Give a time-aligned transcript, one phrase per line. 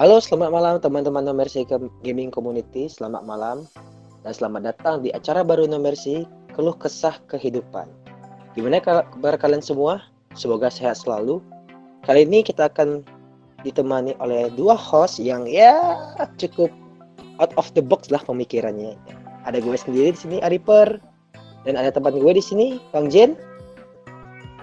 [0.00, 1.60] Halo, selamat malam teman-teman No Mercy
[2.00, 2.88] Gaming Community.
[2.88, 3.68] Selamat malam
[4.24, 6.24] dan selamat datang di acara baru No Mercy,
[6.56, 7.84] Keluh Kesah Kehidupan.
[8.56, 10.00] Gimana kabar kalian semua?
[10.32, 11.44] Semoga sehat selalu.
[12.08, 13.04] Kali ini kita akan
[13.60, 15.76] ditemani oleh dua host yang ya
[16.40, 16.72] cukup
[17.36, 18.96] out of the box lah pemikirannya.
[19.44, 20.96] Ada gue sendiri di sini Ariper
[21.68, 23.36] dan ada teman gue di sini Bang Jen.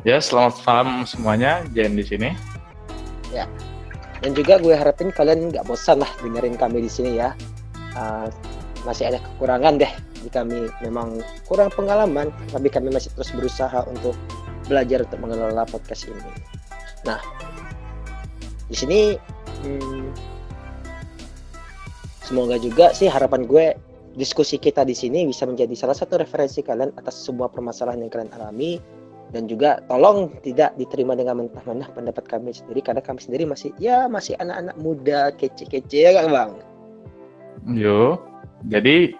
[0.01, 2.33] Ya, selamat malam semuanya, Jen di sini.
[3.29, 3.45] Ya,
[4.21, 7.33] dan juga gue harapin kalian nggak bosan lah dengerin kami di sini ya.
[7.97, 8.29] Uh,
[8.85, 9.91] masih ada kekurangan deh
[10.23, 14.15] di kami memang kurang pengalaman, tapi kami masih terus berusaha untuk
[14.67, 16.31] belajar untuk mengelola podcast ini.
[17.03, 17.19] Nah,
[18.67, 18.99] di sini
[19.63, 20.07] hmm,
[22.23, 23.65] semoga juga sih harapan gue
[24.17, 28.33] diskusi kita di sini bisa menjadi salah satu referensi kalian atas semua permasalahan yang kalian
[28.33, 28.81] alami
[29.35, 34.07] dan juga tolong tidak diterima dengan mentah-mentah pendapat kami sendiri karena kami sendiri masih ya
[34.07, 36.51] masih anak-anak muda kece-kece ya kan bang?
[37.75, 38.21] Yo.
[38.65, 39.13] Jadi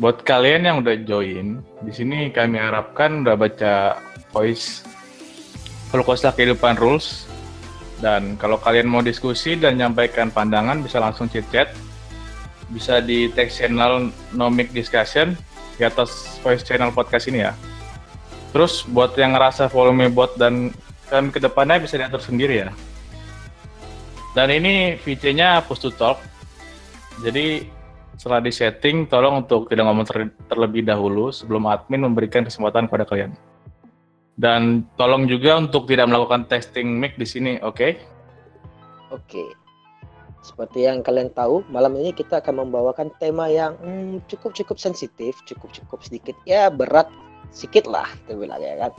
[0.00, 3.74] buat kalian yang udah join di sini kami harapkan udah baca
[4.32, 4.86] voice
[5.90, 7.26] Holocausta kehidupan rules.
[7.98, 11.74] Dan kalau kalian mau diskusi dan nyampaikan pandangan bisa langsung chat-chat.
[12.70, 15.34] Bisa di text channel Nomic Discussion
[15.74, 17.52] di atas voice channel podcast ini ya
[18.50, 20.74] Terus buat yang ngerasa volume bot dan
[21.06, 22.70] kan ke depannya bisa diatur sendiri ya.
[24.34, 26.22] Dan ini VC-nya push to talk.
[27.22, 27.66] Jadi
[28.14, 33.08] setelah di setting, tolong untuk tidak ngomong ter terlebih dahulu sebelum admin memberikan kesempatan kepada
[33.08, 33.32] kalian.
[34.38, 37.76] Dan tolong juga untuk tidak melakukan testing mic di sini, oke?
[37.76, 37.92] Okay?
[39.10, 39.24] Oke.
[39.26, 39.48] Okay.
[40.40, 45.36] Seperti yang kalian tahu, malam ini kita akan membawakan tema yang hmm, cukup cukup sensitif,
[45.44, 47.12] cukup cukup sedikit ya berat
[47.48, 48.92] sedikit lah kita bilang ya kan?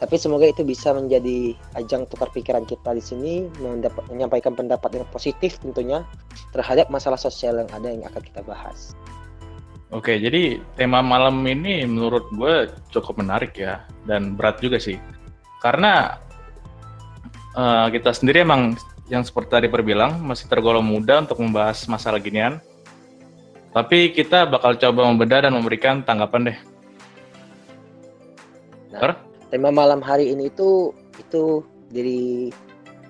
[0.00, 3.32] Tapi semoga itu bisa menjadi ajang tukar pikiran kita di sini
[4.08, 6.08] menyampaikan pendapat yang positif tentunya
[6.56, 8.96] terhadap masalah sosial yang ada yang akan kita bahas.
[9.92, 14.96] Oke, jadi tema malam ini menurut gue cukup menarik ya dan berat juga sih,
[15.60, 16.16] karena
[17.58, 18.80] uh, kita sendiri emang
[19.10, 22.62] yang seperti tadi perbilang masih tergolong muda untuk membahas masalah ginian,
[23.74, 26.58] tapi kita bakal coba membedah dan memberikan tanggapan deh
[29.00, 29.16] Nah,
[29.48, 32.52] tema malam hari ini itu itu dari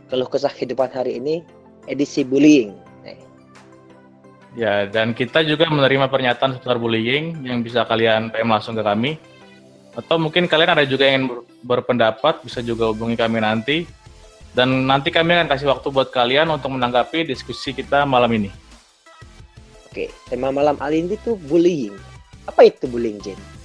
[0.07, 1.43] keluh kesah kehidupan hari ini
[1.91, 2.75] edisi bullying.
[3.03, 3.19] Nah.
[4.55, 9.19] Ya, dan kita juga menerima pernyataan seputar bullying yang bisa kalian PM langsung ke kami.
[9.99, 13.85] Atau mungkin kalian ada juga yang ber berpendapat, bisa juga hubungi kami nanti.
[14.51, 18.51] Dan nanti kami akan kasih waktu buat kalian untuk menanggapi diskusi kita malam ini.
[19.91, 21.95] Oke, tema malam kali ini tuh bullying.
[22.47, 23.60] Apa itu bullying, Jen?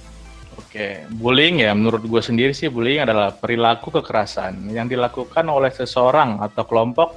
[0.76, 6.36] Oke, bullying ya menurut gue sendiri sih bullying adalah perilaku kekerasan yang dilakukan oleh seseorang
[6.44, 7.16] atau kelompok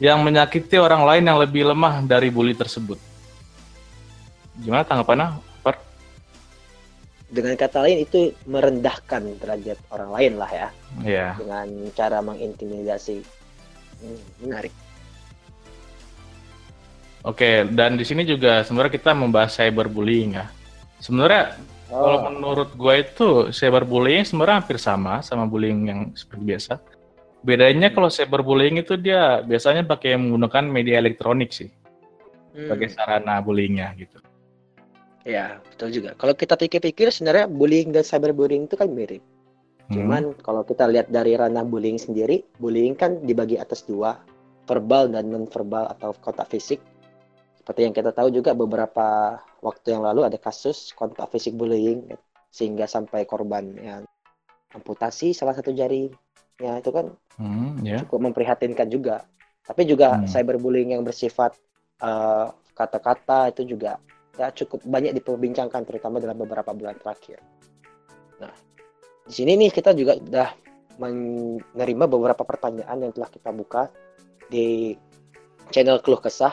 [0.00, 2.96] yang menyakiti orang lain yang lebih lemah dari bully tersebut.
[4.56, 5.76] Gimana tanggapannya, Per?
[7.28, 10.68] Dengan kata lain itu merendahkan derajat orang lain lah ya.
[11.04, 11.12] Iya.
[11.12, 11.32] Yeah.
[11.44, 13.20] Dengan cara mengintimidasi.
[14.00, 14.72] Hmm, menarik.
[17.20, 20.48] Oke, dan di sini juga sebenarnya kita membahas cyberbullying ya.
[21.04, 21.60] Sebenarnya
[21.92, 22.00] Oh.
[22.00, 26.72] Kalau menurut gue itu cyberbullying sebenarnya hampir sama sama bullying yang seperti biasa.
[27.44, 32.64] Bedanya kalau cyberbullying itu dia biasanya pakai menggunakan media elektronik sih hmm.
[32.64, 34.18] sebagai sarana bullyingnya gitu.
[35.22, 36.16] Ya betul juga.
[36.16, 39.22] Kalau kita pikir-pikir sebenarnya bullying dan cyberbullying itu kan mirip.
[39.86, 39.94] Hmm.
[39.94, 44.16] Cuman kalau kita lihat dari ranah bullying sendiri, bullying kan dibagi atas dua,
[44.64, 46.80] verbal dan non verbal atau kontak fisik.
[47.62, 52.10] Seperti yang kita tahu juga beberapa waktu yang lalu ada kasus kontak fisik bullying
[52.50, 54.02] sehingga sampai korban yang
[54.74, 56.10] amputasi salah satu jari
[56.60, 58.00] ya itu kan hmm, yeah.
[58.04, 59.24] cukup memprihatinkan juga
[59.62, 60.28] tapi juga hmm.
[60.28, 61.56] cyberbullying yang bersifat
[62.02, 62.46] eh,
[62.76, 64.00] kata-kata itu juga
[64.36, 67.40] ya cukup banyak diperbincangkan terutama dalam beberapa bulan terakhir
[68.40, 68.52] nah
[69.28, 70.50] di sini nih kita juga sudah
[71.00, 73.88] menerima beberapa pertanyaan yang telah kita buka
[74.48, 74.96] di
[75.72, 76.52] channel keluh kesah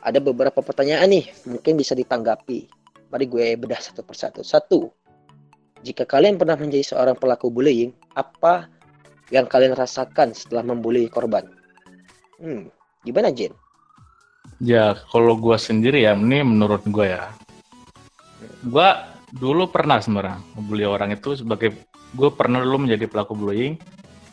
[0.00, 2.68] ada beberapa pertanyaan nih mungkin bisa ditanggapi.
[3.10, 4.40] Mari gue bedah satu persatu.
[4.40, 4.88] Satu,
[5.82, 8.70] jika kalian pernah menjadi seorang pelaku bullying, apa
[9.34, 11.44] yang kalian rasakan setelah membuli korban?
[12.38, 12.70] Hmm,
[13.02, 13.52] gimana Jen?
[14.60, 17.32] Ya, kalau gue sendiri ya, ini menurut gue ya.
[18.64, 18.88] Gue
[19.36, 21.76] dulu pernah sebenarnya membuli orang itu sebagai
[22.14, 23.74] gue pernah dulu menjadi pelaku bullying.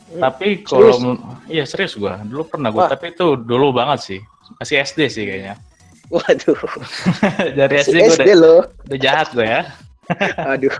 [0.08, 1.20] Hmm, tapi kalau
[1.52, 4.22] iya serius gue dulu pernah gue, tapi itu dulu banget sih
[4.56, 5.56] masih SD sih kayaknya.
[6.14, 6.56] Waduh.
[7.60, 8.62] Dari SD, SD gue udah, loh.
[8.88, 9.62] udah jahat gue ya.
[10.56, 10.76] Aduh.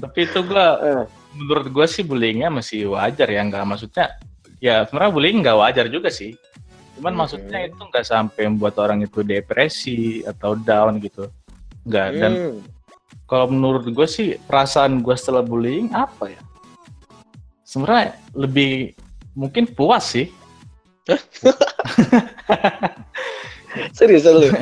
[0.00, 1.04] Tapi itu gue, uh.
[1.36, 4.16] menurut gue sih bullyingnya masih wajar ya, nggak maksudnya.
[4.64, 6.32] Ya sebenarnya bullying nggak wajar juga sih.
[6.96, 7.20] Cuman Hmm.
[7.24, 11.28] maksudnya itu nggak sampai membuat orang itu depresi atau down gitu.
[11.84, 12.08] Nggak.
[12.16, 12.56] Dan Hmm.
[13.28, 16.40] kalau menurut gue sih perasaan gue setelah bullying apa ya?
[17.68, 18.96] Sebenarnya lebih
[19.36, 20.32] mungkin puas sih.
[23.96, 24.52] Serius lu?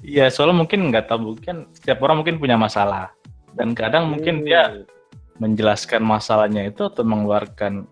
[0.00, 3.10] Iya, soalnya mungkin nggak tahu mungkin setiap orang mungkin punya masalah
[3.58, 4.46] dan kadang mungkin Hmm.
[4.46, 4.62] dia
[5.38, 7.86] menjelaskan masalahnya itu atau mengeluarkan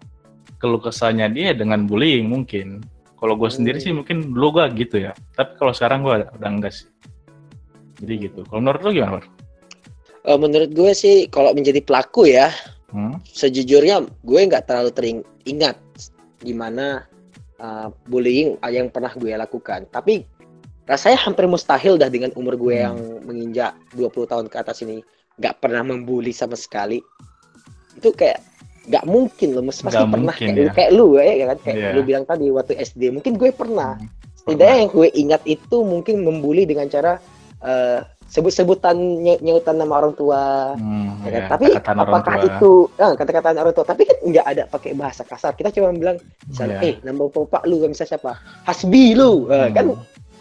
[0.57, 2.81] keluh kesahnya dia dengan bullying mungkin.
[3.17, 3.85] Kalau gue sendiri Hmm.
[3.85, 6.87] sih mungkin dulu gue gitu ya, tapi kalau sekarang gue udah enggak sih.
[8.01, 8.41] Jadi gitu.
[8.47, 9.21] Kalau menurut lu gimana?
[10.27, 12.53] Eh, menurut gue sih kalau menjadi pelaku ya,
[12.87, 13.19] Hmm?
[13.27, 15.75] sejujurnya gue nggak terlalu teringat
[16.39, 17.03] gimana
[17.61, 19.87] uh, bullying yang pernah gue lakukan.
[19.89, 20.25] Tapi
[20.87, 22.85] rasanya hampir mustahil dah dengan umur gue Hmm.
[22.87, 25.03] yang menginjak 20 tahun ke atas ini
[25.37, 27.03] nggak pernah membuli sama sekali.
[27.99, 28.41] Itu kayak
[28.87, 29.83] nggak mungkin loh, Mas.
[29.83, 30.73] pasti pernah mungkin, kayak, ya.
[30.73, 31.91] kayak lu ya, kan kayak Iya.
[31.93, 33.03] lu bilang tadi waktu SD.
[33.11, 33.99] Mungkin gue pernah.
[33.99, 34.09] Hmm.
[34.47, 37.19] Setidaknya yang gue ingat itu mungkin membuli dengan cara
[37.67, 41.33] uh, sebut-sebutan ny- nyautan nama orang tua, Hmm, Ya kan?
[41.33, 42.47] ya, Tapi orang apakah tua.
[42.49, 43.87] itu eh, kata-kata orang tua?
[43.87, 45.53] Tapi kan nggak ada pakai bahasa kasar.
[45.53, 46.89] Kita cuma bilang misalnya, Iya.
[46.89, 48.33] eh nama bapak lu, misalnya siapa?
[48.63, 49.73] Hasbi lu, Eh, Hmm.
[49.73, 49.87] kan?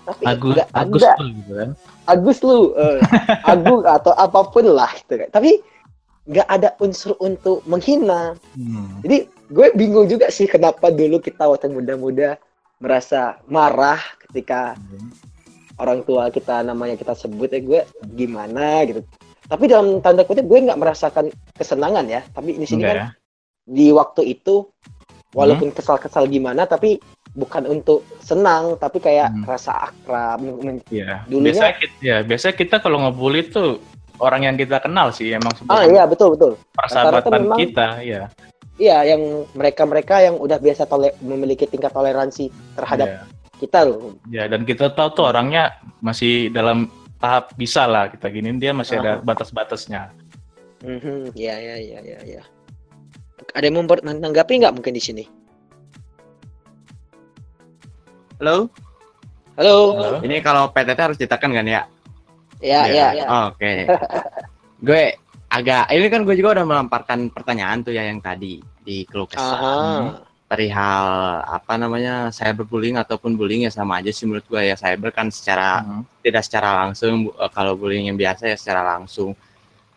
[0.05, 1.69] Tapi Agus, nggak Agus ada tuh gitu kan.
[2.05, 2.99] Agus lu, eh,
[3.51, 5.29] Agung atau apa pun lah gitu kan.
[5.31, 5.51] Tapi
[6.25, 8.33] nggak ada unsur untuk menghina.
[8.53, 9.01] Hmm.
[9.01, 12.38] Jadi gue bingung juga sih kenapa dulu kita waktu muda-muda
[12.75, 14.73] merasa marah ketika
[15.77, 19.01] orang tua kita namanya kita sebut ya gue gimana gitu.
[19.45, 22.22] Tapi dalam tanda kutip gue nggak merasakan kesenangan ya.
[22.27, 23.07] Tapi di sini Enggak kan ya?
[23.66, 24.66] di waktu itu
[25.31, 26.95] walaupun kesal-kesal gimana tapi
[27.33, 29.44] bukan untuk senang tapi kayak Hmm.
[29.44, 30.39] rasa akrab
[30.88, 31.27] Iya.
[31.27, 33.83] Dulunya- Biasanya kita, ya, biasanya kita kalau ngebully tuh
[34.18, 38.22] orang yang kita kenal sih emang ah iya betul betul persahabatan Rata-rata memang- kita, ya.
[38.77, 43.19] iya yang mereka-mereka yang udah biasa tole- memiliki tingkat toleransi terhadap Iya.
[43.57, 46.87] Kita loh Ya, dan kita tahu tuh orangnya masih dalam
[47.17, 50.11] tahap bisa lah kita gini dia masih ada batas-batasnya.
[50.83, 52.43] Mhm, ya ya ya ya ya
[53.55, 55.23] ada yang mau menanggapi nggak mungkin di sini
[58.35, 58.67] Halo,
[59.55, 60.11] halo Halo?
[60.27, 61.87] ini kalau PTT harus ditekan kan ya?
[62.59, 62.91] ya Iya.
[62.91, 63.25] ya, ya.
[63.47, 63.87] Oke.
[64.83, 65.03] gue
[65.47, 69.55] agak, ini kan gue juga udah melemparkan pertanyaan tuh ya yang tadi di keluh kesah
[69.55, 70.25] Aha.
[70.45, 71.06] Perihal
[71.42, 75.81] apa namanya cyberbullying ataupun bullying ya sama aja sih menurut gue ya cyber kan secara
[75.81, 76.06] Hmm.
[76.21, 79.33] tidak secara langsung eh, kalau bullying yang biasa ya secara langsung.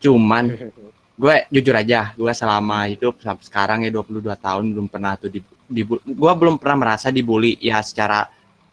[0.00, 0.49] Cuman
[1.23, 5.41] gue jujur aja, gue selama hidup sampai sekarang ya 22 tahun belum pernah tuh di,
[5.69, 8.25] di gue belum pernah merasa dibully ya secara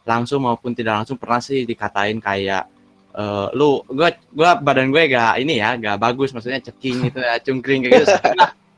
[0.05, 2.63] langsung maupun tidak langsung pernah sih dikatain kayak
[3.17, 7.35] eh, lu gue gua badan gue gak ini ya gak bagus maksudnya ceking gitu ya
[7.45, 8.15] cungkring kayak gitu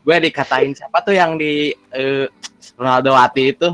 [0.07, 2.25] gue dikatain siapa tuh yang di eh,
[2.73, 3.69] Ronaldo Wati itu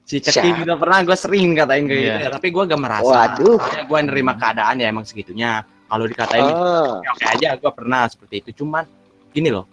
[0.00, 0.56] si Siapa?
[0.56, 2.06] juga pernah gue sering katain kayak Iya.
[2.08, 3.58] gitu ya tapi gue gak merasa Waduh.
[3.84, 7.02] Gue nerima keadaan ya emang segitunya kalau dikatain Ah.
[7.04, 8.86] oke aja gue pernah seperti itu cuman
[9.30, 9.66] gini loh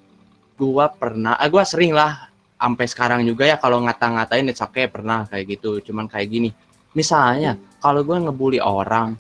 [0.53, 5.23] gue pernah ah, gue sering lah sampai sekarang juga ya kalau ngata-ngatain it's okay pernah
[5.25, 6.49] kayak gitu cuman kayak gini
[6.91, 9.15] misalnya kalau gue ngebully orang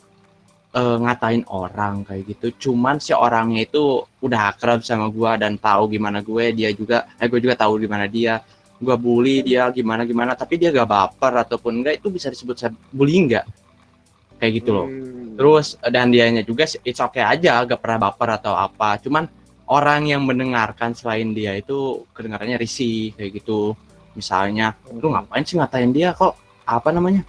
[0.73, 5.93] eh, ngatain orang kayak gitu cuman si orangnya itu udah akrab sama gue dan tahu
[5.93, 8.41] gimana gue dia juga eh gue juga tahu gimana dia
[8.83, 12.71] gue bully dia gimana gimana tapi dia gak baper ataupun enggak itu bisa disebut saya
[12.91, 13.45] bullying nggak
[14.41, 14.89] kayak gitu loh
[15.33, 15.41] Hmm.
[15.41, 19.01] Terus dan dianya juga it's okay aja, gak pernah baper atau apa.
[19.01, 19.25] Cuman
[19.65, 23.73] orang yang mendengarkan selain dia itu kedengarannya risih kayak gitu.
[24.13, 26.37] Misalnya, lu ngapain sih ngatain dia kok
[26.69, 27.25] apa namanya?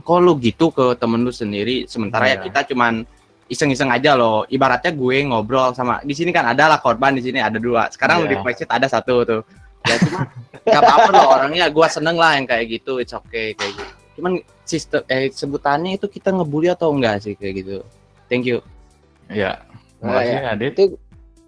[0.00, 2.48] Kok lu gitu ke temen lu sendiri sementara ya Iya.
[2.48, 3.04] kita cuman
[3.46, 4.48] iseng-iseng aja loh.
[4.48, 7.92] Ibaratnya gue ngobrol sama di sini kan ada lah korban di sini ada dua.
[7.92, 8.32] Sekarang Iya.
[8.32, 9.42] di Flexit ada satu tuh.
[9.84, 10.24] Ya cuma
[10.72, 12.98] gak apa-apa loh orangnya gue seneng lah yang kayak gitu.
[12.98, 13.92] It's okay kayak gitu.
[14.16, 14.32] Cuman
[14.64, 17.76] sistem eh sebutannya itu kita ngebully atau enggak sih kayak gitu.
[18.26, 18.58] Thank you.
[19.28, 19.60] Ya.
[20.00, 20.50] Makasih ya.
[20.50, 20.72] Adit.
[20.74, 20.84] itu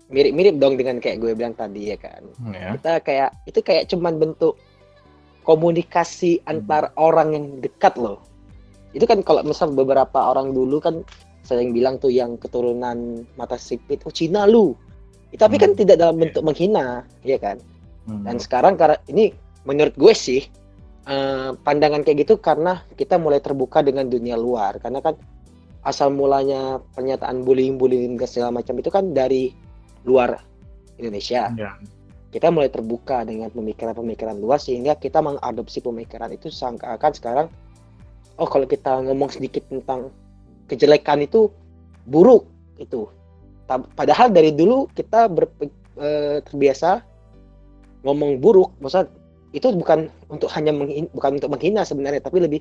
[0.04, 2.22] mirip-mirip dong dengan kayak gue bilang tadi ya kan
[2.52, 2.76] Ya.
[2.76, 4.54] kita kayak itu kayak cuman bentuk
[5.42, 8.20] komunikasi antar orang yang dekat loh
[8.94, 11.02] itu kan kalau misal beberapa orang dulu kan
[11.44, 14.72] sering bilang tuh yang keturunan mata sipit oh Cina lu
[15.34, 15.78] tapi kan Hmm.
[15.82, 17.58] tidak dalam bentuk menghina ya kan
[18.06, 18.22] Hmm.
[18.22, 19.34] dan sekarang karena ini
[19.66, 20.46] menurut gue sih
[21.04, 25.18] eh, pandangan kayak gitu karena kita mulai terbuka dengan dunia luar karena kan
[25.84, 29.52] asal mulanya pernyataan bullying-bullying dan segala macam itu kan dari
[30.08, 30.40] luar
[30.96, 31.76] Indonesia Ya.
[32.32, 37.46] kita mulai terbuka dengan pemikiran-pemikiran luas sehingga kita mengadopsi pemikiran itu seakan sekarang
[38.38, 40.10] oh kalau kita ngomong sedikit tentang
[40.66, 41.50] kejelekan itu
[42.08, 42.48] buruk
[42.80, 43.06] itu.
[43.68, 45.48] Padahal dari dulu kita ber,
[45.96, 47.00] eh, terbiasa
[48.04, 48.76] ngomong buruk.
[48.82, 49.08] Maksudnya
[49.54, 52.60] itu bukan untuk hanya menghin, bukan untuk menghina sebenarnya tapi lebih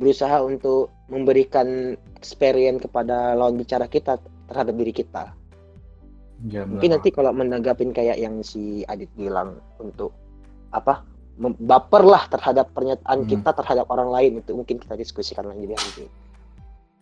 [0.00, 4.16] berusaha untuk memberikan experience kepada lawan bicara kita
[4.48, 5.36] terhadap diri kita.
[6.48, 10.16] Ya, mungkin nanti kalau menanggapin kayak yang si Adit bilang untuk
[10.72, 11.04] apa
[11.40, 13.28] baper lah terhadap pernyataan Hmm.
[13.28, 16.04] kita terhadap orang lain itu mungkin kita diskusikan lagi di nanti.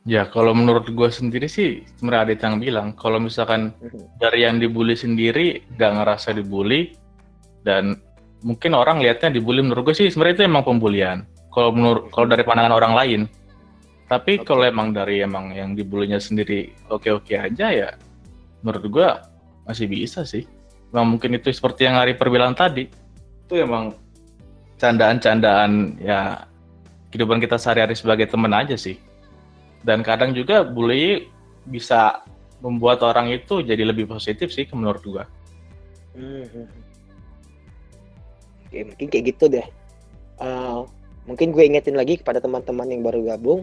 [0.09, 4.23] Ya, kalau menurut gue sendiri sih, sebenarnya Adit yang bilang, kalau misalkan Mhm.
[4.23, 6.97] dari yang dibully sendiri nggak ngerasa dibully,
[7.67, 7.99] dan
[8.41, 11.27] mungkin orang lihatnya dibully, menurut gue sih sebenarnya itu emang pembulian.
[11.53, 13.21] Kalau menurut, kalau dari pandangan orang lain.
[14.09, 14.49] Tapi Oke.
[14.49, 17.93] kalau emang dari emang yang dibulinya sendiri oke-oke aja ya,
[18.65, 19.09] menurut gue
[19.69, 20.49] masih bisa sih.
[20.89, 22.89] Emang mungkin itu seperti yang Hari perbilang tadi,
[23.45, 23.93] itu emang
[24.79, 26.47] candaan-candaan ya
[27.11, 28.97] kehidupan kita sehari-hari sebagai teman aja sih.
[29.83, 31.31] Dan kadang juga bully
[31.67, 32.23] bisa
[32.59, 35.25] membuat orang itu jadi lebih positif sih menurut gua.
[36.19, 36.67] Mhm.
[38.69, 39.67] Oke, mungkin kayak gitu deh.
[40.39, 40.79] Eh,
[41.25, 43.63] mungkin gue ingetin lagi kepada teman-teman yang baru gabung.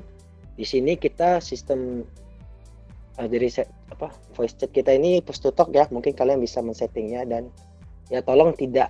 [0.56, 2.08] Di sini kita sistem
[3.20, 5.86] eh, dari se- apa voice chat kita ini push to talk ya.
[5.92, 7.52] Mungkin kalian bisa men-settingnya dan
[8.10, 8.90] ya tolong tidak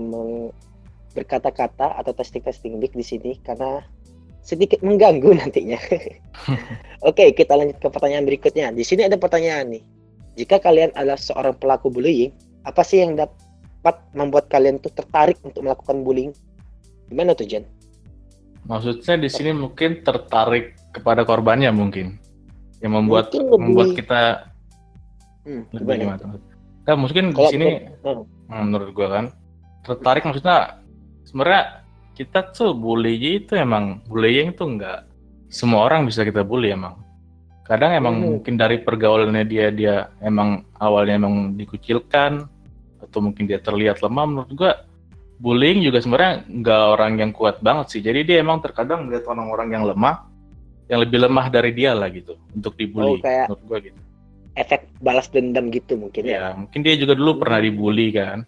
[0.00, 0.52] meng-
[1.14, 3.80] berkata-kata atau testing-testing mic di sini karena
[4.42, 5.78] sedikit mengganggu nantinya.
[7.08, 8.74] Oke, kita lanjut ke pertanyaan berikutnya.
[8.74, 9.82] Di sini ada pertanyaan nih.
[10.34, 12.34] Jika kalian adalah seorang pelaku bullying,
[12.66, 16.34] apa sih yang dapat membuat kalian tuh tertarik untuk melakukan bullying?
[17.06, 17.62] Gimana tuh, Jen?
[18.64, 22.18] Maksudnya di sini mungkin tertarik kepada korbannya mungkin.
[22.82, 24.22] Yang membuat Mungkin lebih- membuat kita
[25.44, 26.16] Hmm, lebih gimana?
[26.18, 26.36] gimana?
[26.84, 27.66] Nah, mungkin di sini
[28.00, 29.24] menurut- hmm, menurut gua kan
[29.84, 30.80] tertarik maksudnya
[31.34, 31.82] sebenarnya
[32.14, 35.02] kita tuh bully itu emang bullying tuh enggak
[35.50, 36.94] semua orang bisa kita bully emang.
[37.66, 38.24] Kadang emang Mhm.
[38.38, 42.46] mungkin dari pergaulannya dia dia emang awalnya emang dikucilkan
[43.02, 44.72] atau mungkin dia terlihat lemah menurut gua
[45.42, 48.00] bullying juga sebenarnya nggak orang yang kuat banget sih.
[48.00, 50.30] Jadi dia emang terkadang melihat orang-orang yang lemah
[50.86, 53.98] yang lebih lemah dari dia lah gitu untuk dibully Oh, kayak- menurut gua gitu.
[54.54, 56.38] efek balas dendam gitu mungkin ya.
[56.38, 57.66] Ya, mungkin dia juga dulu pernah Hmm.
[57.66, 58.38] dibully kan.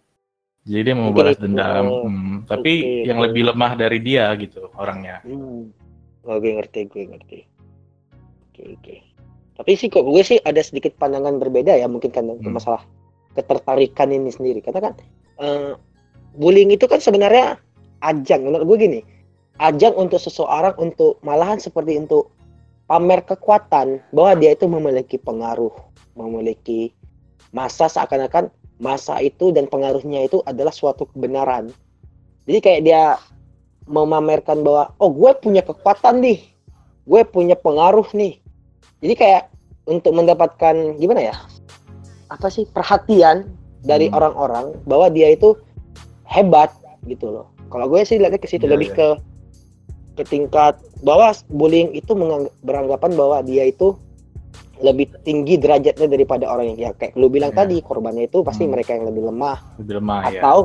[0.66, 1.46] Jadi dia mau balas itu.
[1.46, 1.87] dendam.
[1.87, 5.23] Hmm, tapi oke, yang lebih lemah dari dia gitu orangnya.
[5.23, 5.70] Hmm.
[6.26, 7.38] Oh, gue ngerti, gue ngerti.
[8.50, 8.94] Oke, oke.
[9.56, 12.58] Tapi sih kok gue sih ada sedikit pandangan berbeda ya mungkin kan untuk Hmm.
[12.58, 12.82] masalah
[13.38, 14.58] ketertarikan ini sendiri.
[14.58, 14.94] Karena kan
[15.38, 15.73] eh,
[16.35, 17.62] bullying itu kan sebenarnya
[18.02, 19.00] ajang menurut gue gini.
[19.56, 22.35] Ajang untuk seseorang untuk malahan seperti untuk
[22.90, 25.73] pamer kekuatan bahwa dia itu memiliki pengaruh,
[26.12, 26.92] memiliki
[27.54, 31.73] masa seakan-akan masa itu dan pengaruhnya itu adalah suatu kebenaran.
[32.47, 33.02] Jadi kayak dia
[33.87, 36.42] memamerkan bahwa oh gue punya kekuatan nih,
[37.06, 38.38] gue punya pengaruh nih.
[39.00, 39.42] Jadi kayak
[39.87, 41.37] untuk mendapatkan gimana ya?
[42.28, 43.47] Apa sih perhatian
[43.87, 44.18] dari Hmm.
[44.18, 45.54] orang-orang bahwa dia itu
[46.26, 46.75] hebat
[47.06, 47.47] gitu loh.
[47.71, 48.99] Kalau gue sih lihatnya ke situ Iya, lebih iya.
[48.99, 49.09] ke
[50.16, 52.16] ke tingkat bahwa bullying itu
[52.64, 53.95] beranggapan bahwa dia itu
[54.83, 57.64] lebih tinggi derajatnya daripada orang yang ya kayak lu bilang Iya.
[57.64, 58.73] tadi korbannya itu pasti Hmm.
[58.76, 60.40] mereka yang lebih lemah Lebih lemah ya.
[60.40, 60.59] atau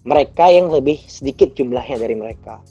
[0.00, 2.64] mereka yang lebih sedikit jumlahnya dari mereka.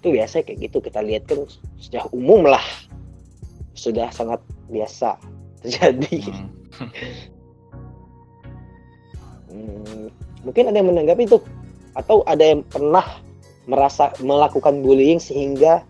[0.00, 1.44] Itu biasa kayak gitu kita lihat kan
[1.76, 2.64] sudah umum lah.
[3.76, 5.20] Sudah sangat biasa
[5.62, 6.18] terjadi.
[6.24, 6.48] Hmm.
[9.48, 10.12] Hmm,
[10.44, 11.40] mungkin ada yang menanggapi itu
[11.96, 13.04] atau ada yang pernah
[13.64, 15.84] merasa melakukan bullying sehingga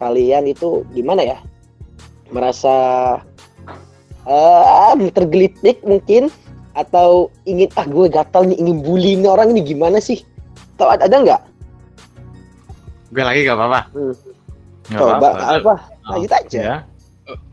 [0.00, 1.38] kalian itu gimana ya?
[2.32, 2.74] Merasa
[4.24, 6.32] eh tergelitik mungkin
[6.74, 10.24] atau ingin ah gue gatal nih ingin bullying orang ini gimana sih?
[10.74, 11.42] Atau ada, ada nggak?
[13.14, 13.80] Gue lagi gak apa-apa.
[14.90, 15.44] Nggak Coba apa-apa.
[15.62, 15.74] apa?
[16.10, 16.58] Lanjut aja.
[16.58, 16.76] Ya.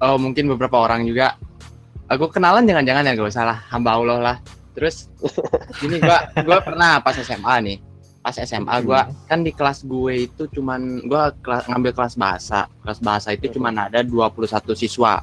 [0.02, 1.38] Oh mungkin beberapa orang juga.
[2.12, 3.60] Aku kenalan jangan-jangan ya gak usah lah.
[3.70, 4.38] Hamba Allah lah.
[4.74, 5.08] Terus
[5.86, 7.78] ini gua gua pernah pas SMA nih.
[8.26, 12.66] Pas SMA gua kan di kelas gue itu cuman gua kela- ngambil kelas bahasa.
[12.82, 15.22] Kelas bahasa itu cuman ada 21 siswa.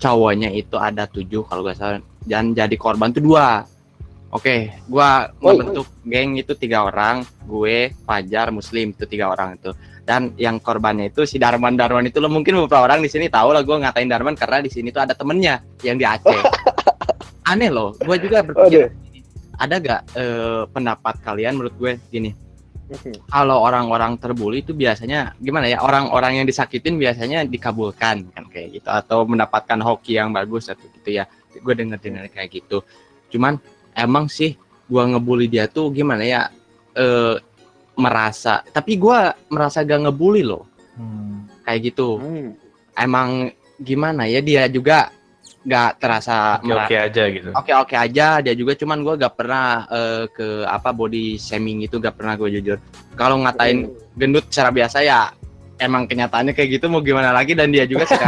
[0.00, 2.00] Cowoknya itu ada 7 kalau gak salah.
[2.24, 3.64] Dan jadi korban tuh dua.
[4.30, 5.58] Oke, gua Woi.
[5.58, 9.74] membentuk geng itu tiga orang, gue, Fajar, Muslim itu tiga orang itu.
[10.06, 13.50] Dan yang korbannya itu si Darman Darman itu lo mungkin beberapa orang di sini tahu
[13.50, 16.42] lah gue ngatain Darman karena di sini tuh ada temennya yang di Aceh.
[17.50, 18.94] Aneh loh, gue juga berpikir
[19.60, 22.32] ada gak eh, pendapat kalian menurut gue gini,
[23.30, 28.88] kalau orang-orang terbully itu biasanya gimana ya orang-orang yang disakitin biasanya dikabulkan kan kayak gitu.
[28.90, 31.24] Atau mendapatkan hoki yang bagus atau gitu ya.
[31.62, 32.82] Gue denger dengar kayak gitu.
[33.30, 33.58] Cuman
[33.94, 34.58] emang sih
[34.90, 36.50] gue ngebully dia tuh gimana ya
[36.98, 37.38] eh
[37.94, 39.18] merasa tapi gue
[39.52, 40.66] merasa gak ngebully loh.
[40.98, 41.46] Hmm.
[41.62, 42.18] kayak gitu.
[42.18, 42.52] Hmm.
[42.98, 45.08] emang gimana ya dia juga
[45.60, 47.48] nggak terasa Oke oke aja gitu.
[47.52, 52.00] oke oke aja dia juga cuman gue gak pernah eh, ke apa body shaming itu
[52.00, 52.80] gak pernah gue jujur.
[53.12, 55.28] Kalau ngatain gendut secara biasa ya
[55.76, 57.52] emang kenyataannya kayak gitu mau gimana lagi?
[57.52, 58.24] Dan dia juga suka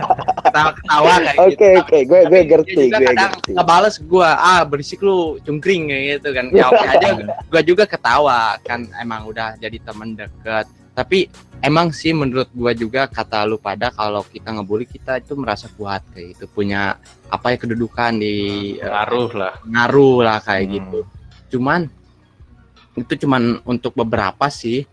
[0.46, 1.80] ketawa ketawa kayak Oke gitu.
[1.82, 3.50] oke, gue gue Tapi ngerti, dia juga gue kadang ngerti.
[3.58, 6.44] ngebales gue ah berisik lu cungkring kayak gitu kan.
[6.54, 11.28] Ya oke aja gue juga ketawa kan emang udah jadi teman deket tapi
[11.60, 16.00] emang sih menurut gue juga kata lu pada kalau kita ngebully kita itu merasa kuat
[16.16, 16.44] kayak gitu.
[16.48, 16.96] Punya
[17.28, 18.34] apa ya kedudukan di
[18.80, 19.54] eh, Ngaruh lah.
[19.60, 20.74] ngaruh lah kayak Hmm.
[20.80, 21.00] gitu.
[21.52, 21.80] Cuman
[22.96, 24.88] itu cuman untuk beberapa sih.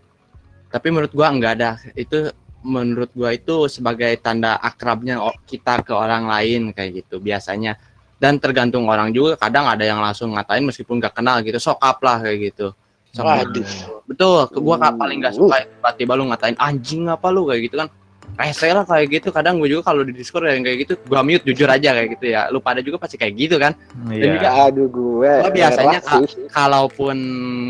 [0.68, 1.80] Tapi menurut gua nggak ada.
[1.96, 2.28] Itu
[2.60, 7.80] menurut gua itu sebagai tanda akrabnya kita ke orang lain kayak gitu biasanya.
[8.20, 11.96] Dan tergantung orang juga kadang ada yang langsung ngatain meskipun nggak kenal gitu sok up
[12.04, 12.76] lah kayak gitu
[13.16, 13.26] up.
[13.44, 13.66] Waduh.
[14.04, 14.92] betul gua Uh.
[14.92, 17.88] paling nggak suka tiba-tiba lu ngatain anjing apa lu kayak gitu kan
[18.34, 21.40] rese lah kayak gitu kadang gue juga kalau di discord yang kayak gitu gua mute
[21.42, 23.78] jujur aja kayak gitu ya lu pada juga pasti kayak gitu kan
[24.08, 24.34] Iya.
[24.34, 25.30] juga- Aduh gue.
[25.38, 26.50] Gua biasanya sih.
[26.50, 27.16] kalaupun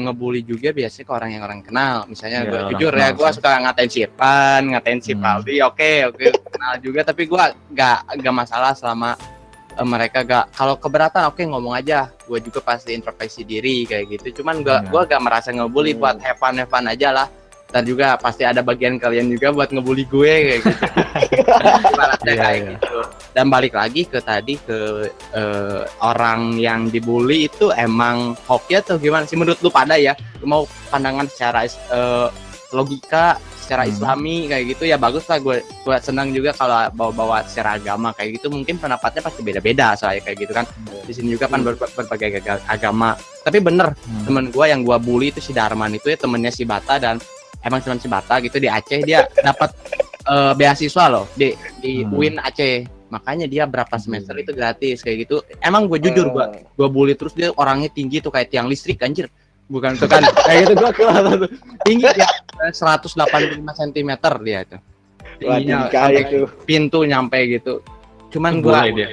[0.03, 3.29] ngebully juga biasanya ke orang yang orang kenal misalnya Iya, gue orang jujur ya gue
[3.31, 5.21] suka ngatain si Irfan ngatain si Hmm.
[5.21, 9.21] Paldi oke oke kenal juga tapi gue gak gak masalah selama
[9.75, 12.11] eh, mereka gak kalau keberatan oke ngomong aja.
[12.25, 14.43] Gue juga pasti introspeksi diri kayak gitu.
[14.43, 14.89] Cuman gue Iya.
[14.89, 16.01] gua gak merasa ngebully Hmm.
[16.01, 17.29] buat have fun have fun aja lah.
[17.69, 20.85] Dan juga pasti ada bagian kalian juga buat ngebully gue kayak gitu.
[21.91, 22.71] Ibaratnya Iya, kayak iya.
[22.79, 22.99] gitu.
[23.35, 24.79] Dan balik lagi ke tadi ke
[25.35, 29.35] eh, orang yang dibully itu emang hoki atau gimana sih?
[29.35, 30.15] Menurut lu pada ya?
[30.39, 32.29] Lu mau pandangan secara eh,
[32.75, 33.25] logika
[33.57, 33.93] secara Hmm.
[33.95, 38.37] islami kayak gitu ya bagus lah gue gue senang juga kalau bawa-bawa secara agama kayak
[38.37, 38.51] gitu.
[38.51, 40.67] Mungkin pendapatnya pasti beda-beda soalnya kayak gitu kan.
[41.01, 43.15] Di sini juga kan ber- berbagai aga- agama.
[43.41, 44.25] Tapi bener Hmm.
[44.25, 47.17] temen gue yang gue bully itu si Darman itu ya temennya si Bata dan
[47.61, 49.71] emang cuma si Bata gitu di Aceh dia dapat
[50.25, 52.13] eh, beasiswa loh di di Hmm.
[52.13, 52.85] UIN Aceh.
[53.07, 55.39] Makanya dia berapa semester itu gratis kayak gitu.
[55.59, 58.99] Emang gue jujur gue Eh, gue bully terus dia orangnya tinggi tuh kayak tiang listrik
[58.99, 59.31] anjir
[59.69, 61.51] bukan tuh kan kayak gitu gue kelas tuh
[61.89, 62.29] tinggi dia
[62.69, 64.11] 185 cm
[64.45, 64.77] dia itu
[65.41, 66.47] tingginya Waduh, kaya sampai tuh.
[66.69, 67.75] pintu nyampe gitu
[68.35, 69.09] cuman Boleh dia.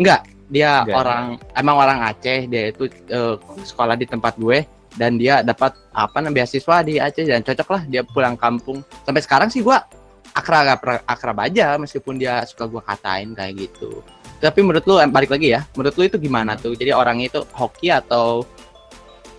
[0.00, 0.96] Enggak, dia Enggak.
[0.96, 3.36] orang emang orang Aceh, dia itu eh,
[3.68, 4.64] sekolah di tempat gue
[4.96, 8.80] dan dia dapat apa namanya beasiswa di Aceh dan cocok lah dia pulang kampung.
[9.04, 9.84] Sampai sekarang sih gua
[10.32, 14.00] akrab akrab aja meskipun dia suka gua katain kayak gitu.
[14.40, 16.74] Tapi menurut lu em, balik lagi ya, menurut lu itu gimana tuh?
[16.74, 18.42] Jadi orang itu hoki atau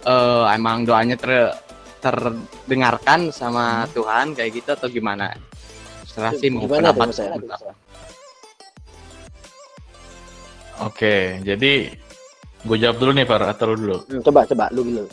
[0.03, 1.55] eh, emang doanya ter
[2.03, 5.31] terdengarkan sama Tuhan kayak gitu atau gimana?
[6.03, 7.73] Serah sih mau Gimana tuh pendapat lu.
[10.83, 11.95] Oke, jadi
[12.67, 13.97] gue jawab dulu nih Far, atau lu dulu.
[14.11, 15.03] Hmm, Coba coba lu dulu.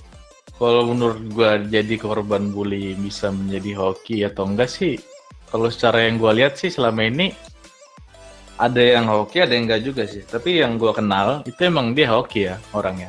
[0.61, 4.99] Kalau menurut gue jadi korban bully bisa menjadi hoki atau enggak sih?
[5.49, 7.33] Kalau secara yang gue lihat sih selama ini
[8.61, 10.27] ada yang hoki, ada yang enggak juga sih.
[10.27, 13.09] Tapi yang gue kenal itu emang dia hoki ya orangnya.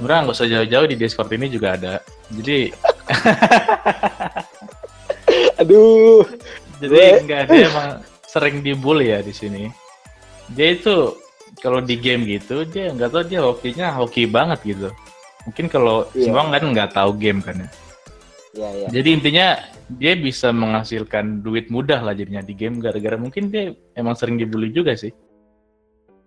[0.00, 1.94] Sebenarnya nggak usah jauh-jauh di Discord ini juga ada.
[2.32, 2.72] Jadi
[5.60, 6.24] Aduh.
[6.80, 7.90] jadi enggak dia emang
[8.24, 9.68] sering dibully ya di sini.
[10.56, 11.20] Dia itu
[11.60, 14.88] kalau di game gitu dia nggak tahu dia hokinya hoki banget gitu.
[15.44, 16.32] Mungkin kalau Iya.
[16.32, 17.68] semua kan nggak tahu game kan ya.
[18.56, 18.86] Ya ya.
[18.88, 19.46] Jadi intinya
[20.00, 24.72] dia bisa menghasilkan duit mudah lah jadinya di game gara-gara mungkin dia emang sering dibully
[24.72, 25.12] juga sih.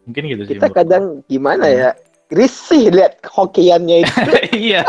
[0.05, 0.61] Mungkin gitu sih.
[0.61, 1.89] Kita kadang gimana ya?
[2.31, 4.21] Risih lihat hokiannya itu.
[4.71, 4.83] iya.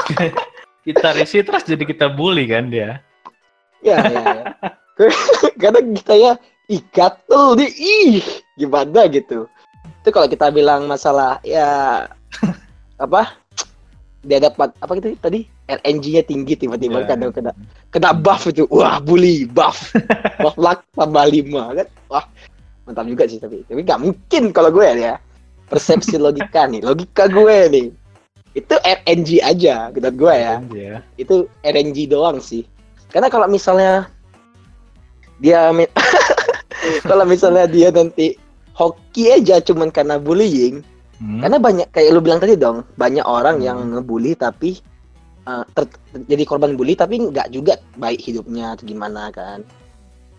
[0.86, 3.02] kita risih terus jadi kita bully kan dia.
[3.84, 4.22] ya ya.
[4.22, 4.44] ya.
[5.62, 6.32] kadang kita ya
[6.72, 8.24] ih gatel nih ih
[8.56, 9.44] gimana gitu.
[10.02, 12.02] Itu kalau kita bilang masalah ya
[12.96, 13.36] apa?
[14.26, 15.46] Dia dapat apa gitu tadi?
[15.66, 17.08] RNG-nya tinggi tiba-tiba Iya.
[17.10, 17.52] kadang kena
[17.90, 18.66] kena buff itu.
[18.70, 19.90] Wah, bully buff.
[20.38, 21.86] buff luck tambah 5 kan.
[22.10, 22.24] Wah,
[22.86, 23.66] mantap juga sih tapi.
[23.66, 25.18] Tapi nggak mungkin kalau gue ya.
[25.66, 27.86] Persepsi logika nih, logika gue nih.
[28.56, 30.96] Itu RNG aja menurut gue ya Iya.
[31.20, 32.64] itu RNG doang sih.
[33.12, 34.08] Karena kalau misalnya
[35.36, 35.92] dia mi-
[37.10, 38.38] kalau misalnya dia nanti
[38.72, 40.80] hoki aja cuman karena bullying,
[41.16, 41.40] Hmm.
[41.40, 43.96] karena banyak kayak lu bilang tadi dong, banyak orang yang Hmm.
[43.96, 44.80] ngebully tapi
[45.44, 45.64] uh,
[46.26, 49.64] jadi korban bully tapi nggak juga baik hidupnya atau gimana kan.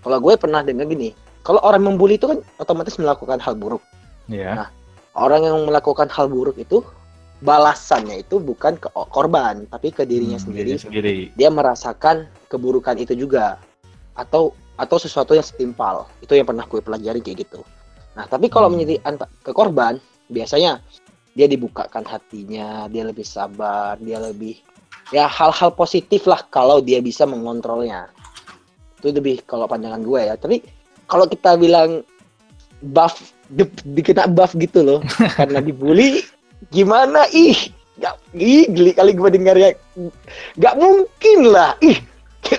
[0.02, 3.82] Kalau gue pernah dengar gini, kalau orang membuli itu kan otomatis melakukan hal buruk.
[4.30, 4.70] Iya.
[5.18, 6.86] Orang yang melakukan hal buruk itu
[7.40, 10.74] balasannya itu bukan ke korban tapi ke dirinya Hmm, sendiri.
[10.74, 11.16] dirinya sendiri.
[11.34, 12.16] dia merasakan
[12.48, 13.62] keburukan itu juga
[14.14, 16.06] atau atau sesuatu yang setimpal.
[16.22, 17.62] Itu yang pernah gue pelajari kayak gitu.
[18.14, 18.78] Nah tapi kalau Hmm.
[18.78, 19.02] menjadi
[19.42, 20.82] ke korban biasanya
[21.34, 24.58] dia dibukakan hatinya dia lebih sabar dia lebih
[25.10, 28.10] ya hal-hal positif lah kalau dia bisa mengontrolnya.
[28.98, 30.34] Itu lebih kalau pandangan gue ya.
[30.36, 30.62] Tapi
[31.06, 32.02] kalau kita bilang
[32.82, 35.00] buff di, dikena buff gitu loh.
[35.38, 36.24] Karena dibully
[36.70, 37.28] gimana?
[37.30, 37.58] Ih
[37.98, 39.74] gak ih geli kali gue dengar ya.
[40.56, 41.74] Gak mungkin lah.
[41.82, 41.98] Ih.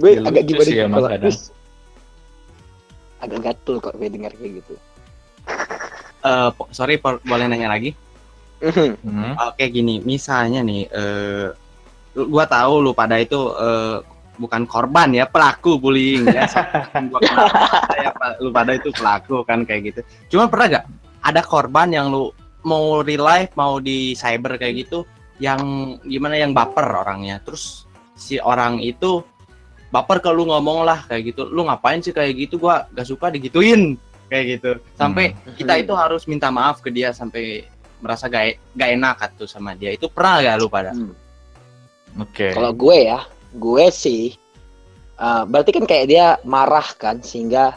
[0.00, 1.12] Gue Ya, agak gimana sih gitu emang kalau-
[3.20, 4.74] agak gatul kok gue dengar kayak gitu.
[6.20, 7.96] Eh, po- sorry, boleh nanya lagi?
[8.60, 9.32] Hmm.
[9.40, 11.48] Oke gini, misalnya nih, eh
[12.12, 14.04] lu- gua tahu lu pada itu eh,
[14.40, 16.48] bukan korban ya, pelaku bullying ya.
[16.88, 17.20] Kenal
[17.92, 20.00] ya, lu pada itu pelaku kan kayak gitu.
[20.32, 20.86] Cuman pernah gak
[21.20, 22.32] ada korban yang lu
[22.64, 25.04] mau real life, mau di cyber kayak gitu,
[25.40, 25.60] yang
[26.04, 29.24] gimana yang baper orangnya, terus si orang itu
[29.88, 33.32] baper ke lu ngomong lah kayak gitu, lu ngapain sih kayak gitu, gua gak suka
[33.32, 33.96] digituin
[34.28, 37.64] kayak gitu, sampai kita itu harus minta maaf ke dia sampai
[38.00, 41.16] merasa gak, e- gak enak tuh sama dia itu pernah gak lu pada Hmm.
[42.20, 42.50] Oke.
[42.50, 43.22] Kalau gue ya,
[43.56, 44.34] gue sih,
[45.18, 47.74] uh, berarti kan kayak dia marah kan, sehingga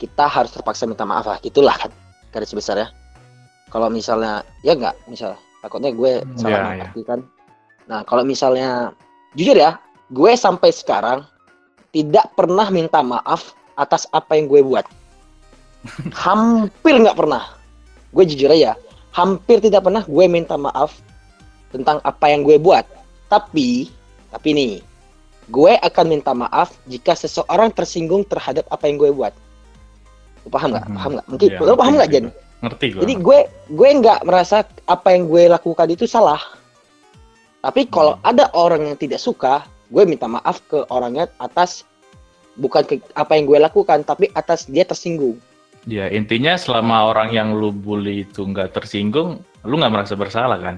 [0.00, 1.92] kita harus terpaksa minta maaf lah, gitulah kan,
[2.32, 2.88] garis besar ya.
[3.70, 7.20] Kalau misalnya, ya nggak, misalnya, takutnya gue Hmm, salah ya, mengerti kan.
[7.86, 8.96] Nah, kalau misalnya,
[9.36, 9.78] jujur ya,
[10.10, 11.22] gue sampai sekarang
[11.94, 14.86] tidak pernah minta maaf atas apa yang gue buat.
[16.24, 17.54] Hampir nggak pernah.
[18.10, 18.74] Gue jujur aja,
[19.14, 20.98] hampir tidak pernah gue minta maaf
[21.70, 22.82] tentang apa yang gue buat.
[23.30, 23.86] Tapi,
[24.34, 24.72] tapi nih,
[25.50, 29.34] gue akan minta maaf jika seseorang tersinggung terhadap apa yang gue buat.
[30.42, 30.86] Lu paham nggak?
[30.86, 30.96] Mhm.
[30.96, 31.26] Paham nggak?
[31.28, 32.26] Mungkin, Iya, lu paham nggak Jen?
[32.60, 33.00] Ngerti gue.
[33.02, 36.40] Jadi gue gue nggak merasa apa yang gue lakukan itu salah.
[37.60, 38.30] Tapi kalau Hmm.
[38.30, 39.60] ada orang yang tidak suka,
[39.92, 41.84] gue minta maaf ke orangnya atas
[42.56, 45.36] bukan ke apa yang gue lakukan, tapi atas dia tersinggung.
[45.84, 50.76] Ya intinya selama orang yang lu bully itu nggak tersinggung, lu nggak merasa bersalah kan?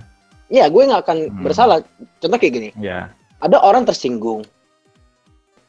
[0.53, 1.43] Ya, gue nggak akan Hmm.
[1.43, 1.79] bersalah.
[2.19, 3.11] Contoh kayak gini, Ya.
[3.39, 4.43] ada orang tersinggung.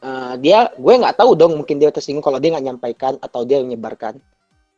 [0.04, 3.64] Eh, dia, gue nggak tahu dong, mungkin dia tersinggung kalau dia nggak nyampaikan atau dia
[3.64, 4.20] menyebarkan.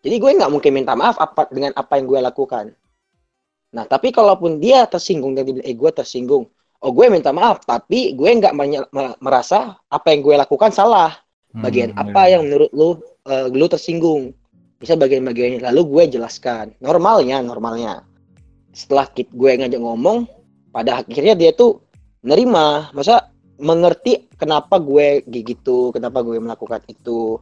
[0.05, 2.65] Jadi gue nggak mungkin minta maaf apa dengan apa yang gue lakukan.
[3.73, 6.45] Nah, tapi kalaupun dia tersinggung dan dia bilang, eh gue tersinggung,
[6.77, 8.53] oh gue minta maaf, tapi gue nggak
[9.17, 11.17] merasa apa yang gue lakukan salah.
[11.57, 12.37] Bagian Hmm, apa ya.
[12.37, 14.29] yang menurut lu, eh, lu tersinggung?
[14.77, 15.65] Bisa bagian-bagiannya.
[15.65, 16.77] Lalu gue jelaskan.
[16.77, 18.05] Normalnya, normalnya.
[18.75, 20.29] Setelah gue ngajak ngomong,
[20.69, 21.81] pada akhirnya dia tuh
[22.21, 22.91] nerima.
[22.93, 27.39] Masa mengerti kenapa gue gitu, kenapa gue melakukan itu.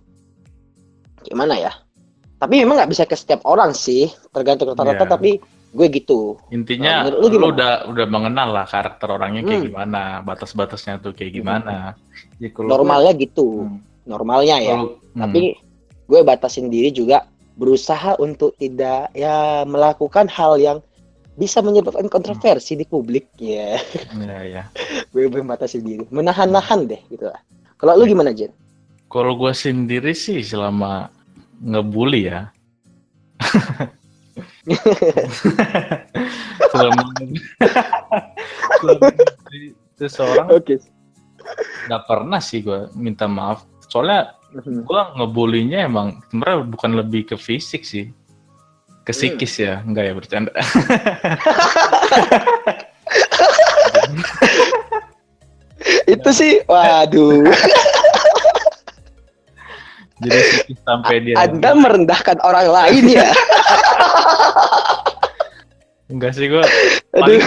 [1.23, 1.73] Gimana ya?
[2.37, 5.07] Tapi memang nggak bisa ke setiap orang sih, tergantung rata-rata.
[5.07, 5.11] Iya.
[5.15, 5.31] Tapi
[5.73, 6.37] gue gitu.
[6.53, 9.69] Intinya Nah, lu lu, udah udah mengenal lah karakter orangnya kayak Hmm.
[9.73, 11.97] gimana, batas-batasnya tuh kayak gimana.
[12.37, 13.79] Ya, kalau Normalnya gue- gitu, Hmm.
[14.05, 14.75] normalnya ya.
[14.77, 15.19] Kalau- hmm.
[15.23, 15.43] Tapi
[16.03, 17.25] gue batasin diri juga
[17.57, 20.77] berusaha untuk tidak ya melakukan hal yang
[21.33, 23.77] bisa menyebabkan kontroversi di publik ya.
[24.13, 24.63] ya ya.
[25.09, 27.41] gue membatasi diri, menahan-nahan deh gitu lah.
[27.77, 28.53] Kalau lu gimana Jen?
[29.09, 31.09] Kalau gue sendiri sih selama
[31.61, 32.49] ngebully ya.
[36.71, 37.03] selama
[38.81, 40.79] selama ngebully seseorang Oke.
[41.91, 43.67] nggak pernah sih gue minta maaf.
[43.91, 48.09] Soalnya gue ngebulinya emang sebenarnya bukan lebih ke fisik sih,
[49.03, 49.19] ke Hmm.
[49.19, 50.51] psikis ya, enggak ya bercanda.
[56.07, 57.43] Itu sih, waduh.
[60.23, 63.27] Jadi psikis sampai dia Anda merendahkan orang lain ya.
[66.07, 66.61] enggak sih gue
[67.17, 67.41] Aduh.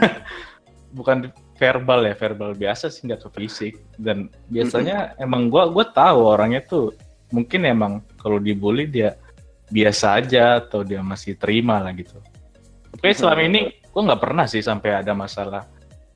[0.96, 6.30] bukan verbal ya verbal biasa sih nggak ke fisik dan biasanya emang gua gua tahu
[6.30, 6.94] orangnya tuh
[7.34, 9.18] mungkin emang kalau dibully dia
[9.72, 12.20] biasa aja atau dia masih terima lah gitu
[12.92, 15.64] tapi selama ini gua nggak pernah sih sampai ada masalah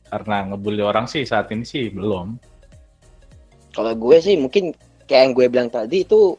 [0.07, 2.37] karena ngebully orang sih saat ini sih belum
[3.77, 4.73] Kalau gue sih mungkin
[5.05, 6.33] kayak yang gue bilang tadi itu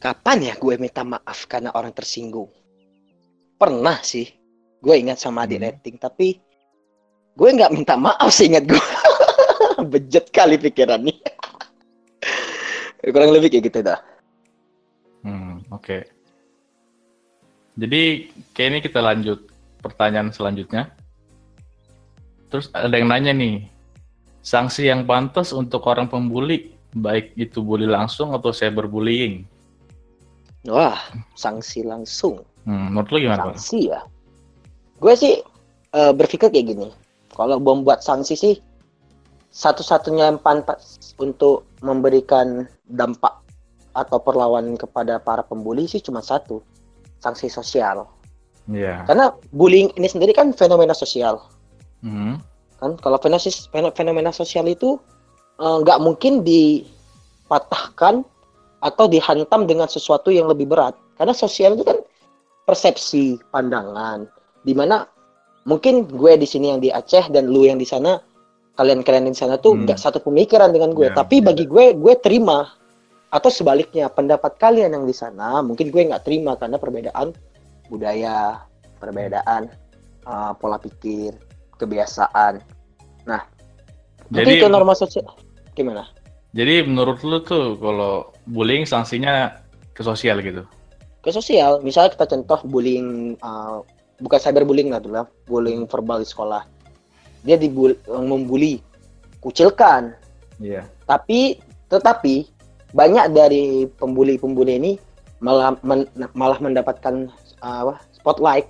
[0.00, 2.48] kapan ya gue minta maaf karena orang tersinggung?
[3.60, 4.24] Pernah sih.
[4.80, 5.60] Gue ingat sama Hmm.
[5.60, 6.40] rating tapi
[7.36, 8.80] gue nggak minta maaf sih ingat gue.
[9.92, 11.20] Bejet kali pikirannya.
[13.12, 14.00] Kurang lebih kayak gitu dah.
[15.20, 16.00] Hmm, oke.
[17.78, 19.38] Jadi kayak ini kita lanjut
[19.78, 20.90] pertanyaan selanjutnya.
[22.50, 23.70] Terus ada yang nanya nih,
[24.42, 29.46] sanksi yang pantas untuk orang pembuli, baik itu bully langsung atau cyberbullying?
[30.66, 30.98] Wah,
[31.38, 32.42] sanksi langsung.
[32.66, 33.54] Hmm, menurut lu gimana?
[33.54, 34.02] Sanksi ya
[34.98, 35.34] gue sih
[35.94, 36.88] eh, berpikir kayak gini
[37.34, 38.54] kalau membuat sanksi sih
[39.54, 43.32] satu-satunya yang pantas untuk memberikan dampak
[43.94, 46.62] atau perlawanan kepada para pembuli sih cuma satu
[47.18, 48.06] sanksi sosial
[48.68, 49.04] Iya.
[49.08, 51.40] karena bullying ini sendiri kan fenomena sosial
[51.98, 52.38] Hmm,
[52.78, 55.00] kan kalau fenomena fenomena sosial itu
[55.58, 58.22] eh, nggak mungkin dipatahkan
[58.78, 60.94] atau dihantam dengan sesuatu yang lebih berat.
[61.18, 61.98] Karena sosial itu kan
[62.62, 64.30] persepsi, pandangan,
[64.62, 65.02] di mana
[65.66, 68.22] mungkin gue di sini yang di Aceh dan lu yang di sana,
[68.78, 69.82] kalian-kalian di sana tuh Hmm.
[69.82, 71.10] nggak satu pemikiran dengan gue.
[71.10, 71.50] Ya, Tapi beda.
[71.50, 72.70] bagi gue, gue terima.
[73.28, 77.36] Atau sebaliknya, pendapat kalian yang di sana mungkin gue nggak terima karena perbedaan
[77.88, 78.64] budaya,
[78.96, 79.68] perbedaan
[80.24, 81.36] uh, pola pikir,
[81.76, 82.64] kebiasaan.
[83.28, 83.44] Nah,
[84.32, 85.28] Jadi- jadi ke norma sosial
[85.72, 86.08] gimana?
[86.56, 89.60] Jadi menurut lu tuh kalau bullying sanksinya
[89.92, 90.64] ke sosial gitu.
[91.18, 93.82] ke sosial misalnya kita contoh bullying uh,
[94.22, 96.62] bukan cyberbullying lah dulu bullying verbal di sekolah
[97.42, 98.78] dia dibul membuli
[99.42, 100.14] kucilkan
[100.62, 100.86] Iya.
[101.10, 101.58] tapi
[101.90, 102.46] tetapi
[102.92, 104.92] banyak dari pembuli-pembuli ini
[105.38, 107.28] malah men- malah mendapatkan
[107.60, 108.66] uh, spotlight.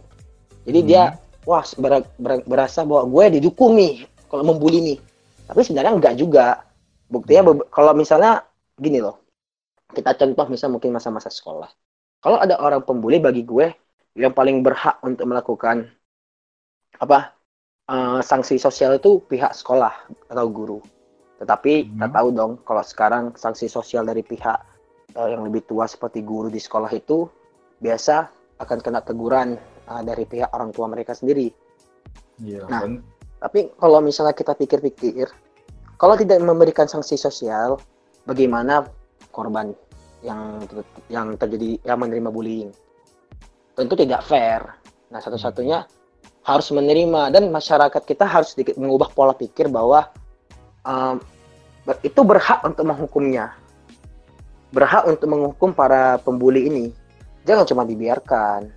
[0.69, 0.89] Jadi Hmm.
[0.89, 1.03] dia
[1.49, 4.99] wah ber- ber- berasa bahwa gue didukung nih kalau membuli nih.
[5.49, 6.67] Tapi sebenarnya enggak juga.
[7.09, 7.65] Buktinya Hmm.
[7.73, 8.45] kalau misalnya
[8.77, 9.23] gini loh.
[9.89, 11.73] Kita contoh misal mungkin masa-masa sekolah.
[12.21, 13.73] Kalau ada orang pembuli bagi gue
[14.19, 15.89] yang paling berhak untuk melakukan
[16.99, 17.33] apa
[17.89, 19.95] eh, sanksi sosial itu pihak sekolah
[20.29, 20.83] atau guru
[21.39, 22.15] tetapi kita Hmm.
[22.15, 24.59] tahu dong kalau sekarang sanksi sosial dari pihak
[25.15, 27.27] eh, yang lebih tua seperti guru di sekolah itu
[27.79, 28.27] biasa
[28.59, 29.55] akan kena teguran
[29.87, 31.51] eh, dari pihak orang tua mereka sendiri
[32.39, 32.67] Iya.
[32.71, 32.81] Nah.
[32.87, 32.93] kan?
[33.39, 35.31] tapi kalau misalnya kita pikir-pikir,
[35.95, 37.79] kalau tidak memberikan sanksi sosial,
[38.27, 38.87] bagaimana
[39.31, 39.75] korban
[40.23, 42.71] yang ter- yang terjadi yang menerima bullying?
[43.75, 44.63] Tentu tidak fair.
[45.11, 45.87] Nah, satu-satunya
[46.43, 50.11] harus menerima dan masyarakat kita harus sedikit mengubah pola pikir bahwa
[50.85, 51.17] um,
[52.05, 53.57] itu berhak untuk menghukumnya,
[54.75, 56.87] berhak untuk menghukum para pembuli ini.
[57.49, 58.69] Jangan cuma dibiarkan.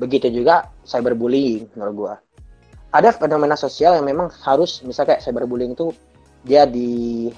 [0.00, 2.14] Begitu juga cyberbullying menurut gua.
[2.94, 5.92] Ada fenomena sosial yang memang harus misalnya kayak cyberbullying itu
[6.48, 7.28] dia di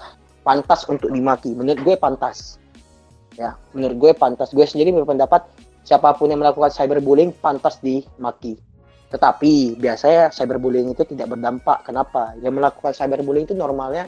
[0.46, 1.50] pantas untuk dimaki.
[1.58, 2.62] Menurut gue pantas.
[3.34, 4.54] Ya menurut gue pantas.
[4.54, 5.42] Gue sendiri berpendapat
[5.82, 8.60] siapa pun yang melakukan cyberbullying pantas dimaki
[9.11, 14.07] tetapi biasanya cyberbullying itu tidak berdampak kenapa yang melakukan cyberbullying itu normalnya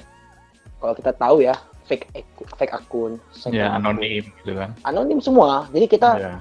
[0.79, 3.83] kalau kita tahu ya fake ak- fake akun fake Ya akun.
[3.83, 4.71] anonim gitu kan.
[4.83, 6.35] anonim semua jadi kita Iya.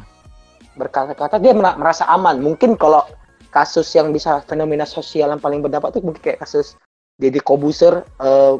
[0.71, 2.39] berkata-kata dia mera- merasa aman.
[2.39, 3.03] Mungkin kalau
[3.51, 6.79] kasus yang bisa fenomena sosial yang paling berdampak itu mungkin kayak kasus
[7.19, 8.55] Deddy Kobuser eh,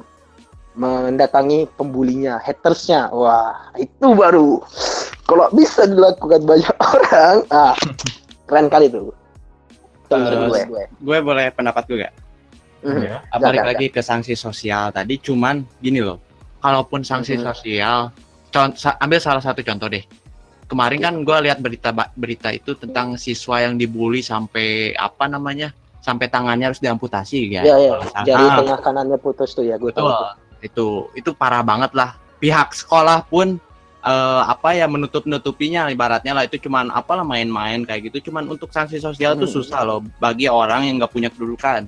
[0.72, 3.12] mendatangi pembulinya, hatersnya.
[3.12, 4.60] Wah, itu baru
[5.24, 7.76] kalau bisa dilakukan banyak orang, ah
[8.44, 9.16] keren kali tuh.
[10.14, 10.84] Eh, gue.
[10.98, 12.16] Gue boleh pendapat gue gak?
[12.82, 12.98] Mhm.
[13.00, 13.18] Iya.
[13.38, 16.18] balik lagi ke sanksi sosial tadi cuman gini loh
[16.58, 17.44] kalaupun sanksi Mhm.
[17.44, 18.10] sosial
[18.50, 20.02] con- sa- ambil salah satu contoh deh
[20.66, 25.70] kemarin kan gue lihat berita berita itu tentang siswa yang dibully sampai apa namanya
[26.00, 27.92] sampai tangannya harus diamputasi ya Iya, iya.
[27.92, 28.26] Kalau salah.
[28.26, 30.10] Jari Ah, tengah kanannya putus tuh ya, gue tahu.
[30.10, 30.26] betul
[30.60, 33.62] itu itu parah banget lah pihak sekolah pun
[34.02, 38.32] eh, apa ya menutup nutupinya ibaratnya lah itu cuman apalah main-main kayak gitu.
[38.32, 39.56] Cuman untuk sanksi sosial tuh Hmm.
[39.62, 41.86] susah loh bagi orang yang nggak punya kedudukan.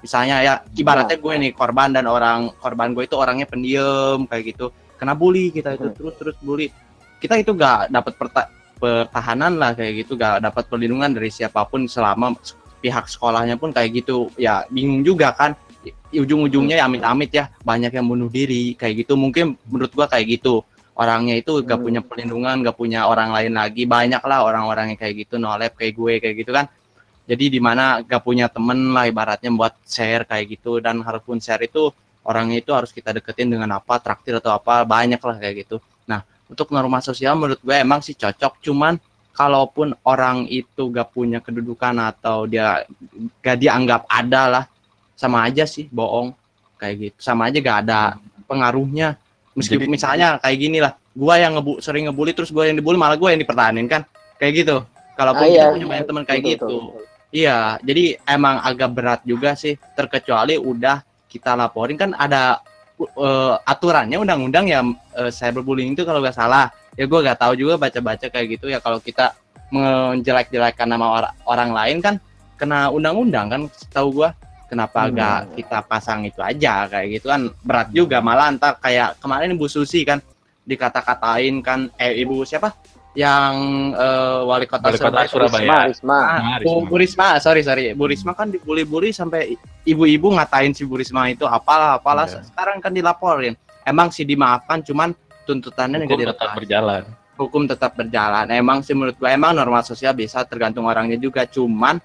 [0.00, 4.68] Misalnya ya ibaratnya gue nih korban dan orang korban gue itu orangnya pendiam kayak gitu.
[5.00, 5.96] Kena bully kita itu Hmm.
[5.96, 6.68] terus terus bully.
[7.20, 10.12] Kita itu gak dapat perta- pertahanan lah kayak gitu.
[10.16, 12.36] Gak dapat perlindungan dari siapa pun selama
[12.84, 14.28] pihak sekolahnya pun kayak gitu.
[14.36, 15.56] Ya bingung juga kan.
[16.12, 19.16] Ujung-ujungnya ya amit-amit ya banyak yang bunuh diri kayak gitu.
[19.16, 20.60] Mungkin menurut gua kayak gitu
[20.94, 21.84] orangnya itu gak Hmm.
[21.84, 23.82] punya perlindungan gak punya orang lain lagi.
[23.84, 26.66] Banyak lah orang-orang yang kayak gitu nolep kayak gue kayak gitu kan.
[27.24, 30.78] Jadi di mana gak punya temen lah ibaratnya buat share kayak gitu.
[30.78, 31.90] Dan harapun share itu
[32.24, 35.76] orangnya itu harus kita deketin dengan apa traktir atau apa banyak lah kayak gitu.
[36.06, 38.62] Nah untuk norma sosial menurut gue emang sih cocok.
[38.62, 38.94] Cuman
[39.34, 42.86] kalaupun orang itu gak punya kedudukan atau dia
[43.42, 44.64] gak dianggap ada lah
[45.18, 46.30] sama aja sih bohong.
[46.78, 47.18] Kayak gitu.
[47.18, 48.00] Sama aja gak ada
[48.46, 49.18] pengaruhnya
[49.54, 52.98] meskipun Jadi- misalnya kayak gini lah gua yang ngebu sering ngebully terus gua yang dibully
[52.98, 54.02] malah gua yang dipertahanin kan?
[54.36, 54.76] Kayak gitu.
[55.14, 55.64] Kalaupun Ah, iya.
[55.70, 56.66] punya banyak teman kayak Betul, gitu.
[56.66, 57.02] betul, betul.
[57.30, 59.78] iya jadi emang agak berat juga sih.
[59.94, 62.58] Terkecuali udah kita laporin kan ada
[62.98, 66.70] uh, aturannya undang-undang ya uh, cyberbullying itu kalau nggak salah.
[66.98, 69.34] Ya gua nggak tahu juga baca-baca kayak gitu ya kalau kita
[69.70, 72.14] menjelek-jelekan nama or- orang lain kan
[72.54, 74.30] kena undang-undang kan tahu gua
[74.74, 75.14] kenapa Hmm.
[75.14, 79.66] gak kita pasang itu aja kayak gitu kan berat juga malah entar kayak kemarin Ibu
[79.66, 80.18] Susi kan
[80.64, 82.74] dikata-katain kan eh Ibu siapa
[83.14, 83.54] yang
[83.94, 85.28] eh, wali kota Wali kota Surabaya.
[85.30, 85.62] Surabaya.
[85.62, 86.18] Risma, Risma.
[86.18, 86.88] Ah, Nah, Bu, Risma.
[86.90, 91.46] Bu Risma, sorry sorry, Bu Risma kan dibully-bully sampai ibu-ibu ngatain si Bu Risma itu
[91.46, 92.26] apalah apalah.
[92.26, 92.42] Iya.
[92.42, 93.54] Sekarang kan dilaporin.
[93.82, 96.52] Emang sih dimaafkan, cuman tuntutannya Hukum tetap dilepas.
[96.56, 97.02] berjalan.
[97.36, 98.46] Hukum tetap berjalan.
[98.50, 102.02] Emang sih menurut gua emang norma sosial bisa tergantung orangnya juga, cuman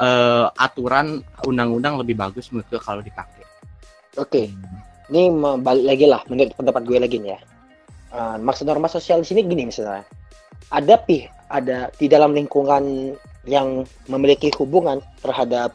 [0.00, 3.44] eh, aturan undang-undang lebih bagus menurut gua kalau dipakai.
[4.18, 4.50] Oke,
[5.10, 7.40] ini mau balik lagi lah menurut pendapat gue lagi nih ya.
[8.14, 10.06] uh, maksud norma sosial di sini gini misalnya
[10.70, 15.74] ada pih ada di dalam lingkungan yang memiliki hubungan terhadap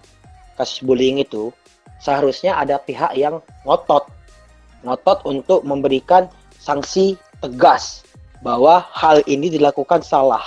[0.55, 1.51] kasus bullying itu
[1.99, 4.07] seharusnya ada pihak yang ngotot
[4.87, 8.07] ngotot untuk memberikan sanksi tegas
[8.39, 10.43] bahwa hal ini dilakukan salah.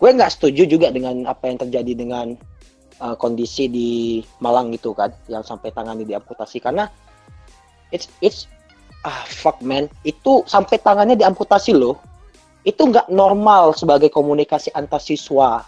[0.00, 2.32] Gue nggak setuju juga dengan apa yang terjadi dengan
[3.04, 3.90] uh, kondisi di
[4.40, 6.88] Malang gitu kan, yang sampai tangannya diamputasi karena
[7.92, 8.48] it's it's
[9.04, 12.00] ah fuck man itu sampai tangannya diamputasi loh
[12.64, 15.60] itu nggak normal sebagai komunikasi antar siswa.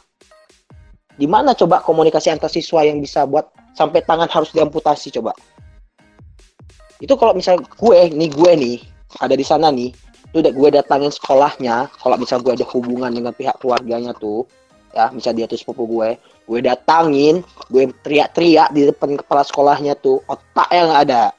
[1.17, 5.37] Di mana coba komunikasi antar siswa yang bisa buat sampai tangan harus diamputasi coba?
[6.97, 8.77] Itu kalau misal gue nih gue nih
[9.21, 9.93] ada di sana nih,
[10.33, 14.45] tuh gue datangin sekolahnya, kalau misal gue ada hubungan dengan pihak keluarganya tuh,
[14.97, 20.23] ya misal dia tuh sepupu gue, gue datangin, gue teriak-teriak di depan kepala sekolahnya tuh,
[20.31, 21.35] otak yang ada,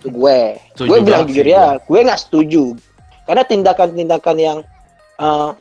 [0.00, 1.98] tuh gue, gue bilang jujur ya, gue.
[2.00, 2.72] nggak setuju,
[3.28, 4.58] karena tindakan-tindakan yang
[5.20, 5.52] uh,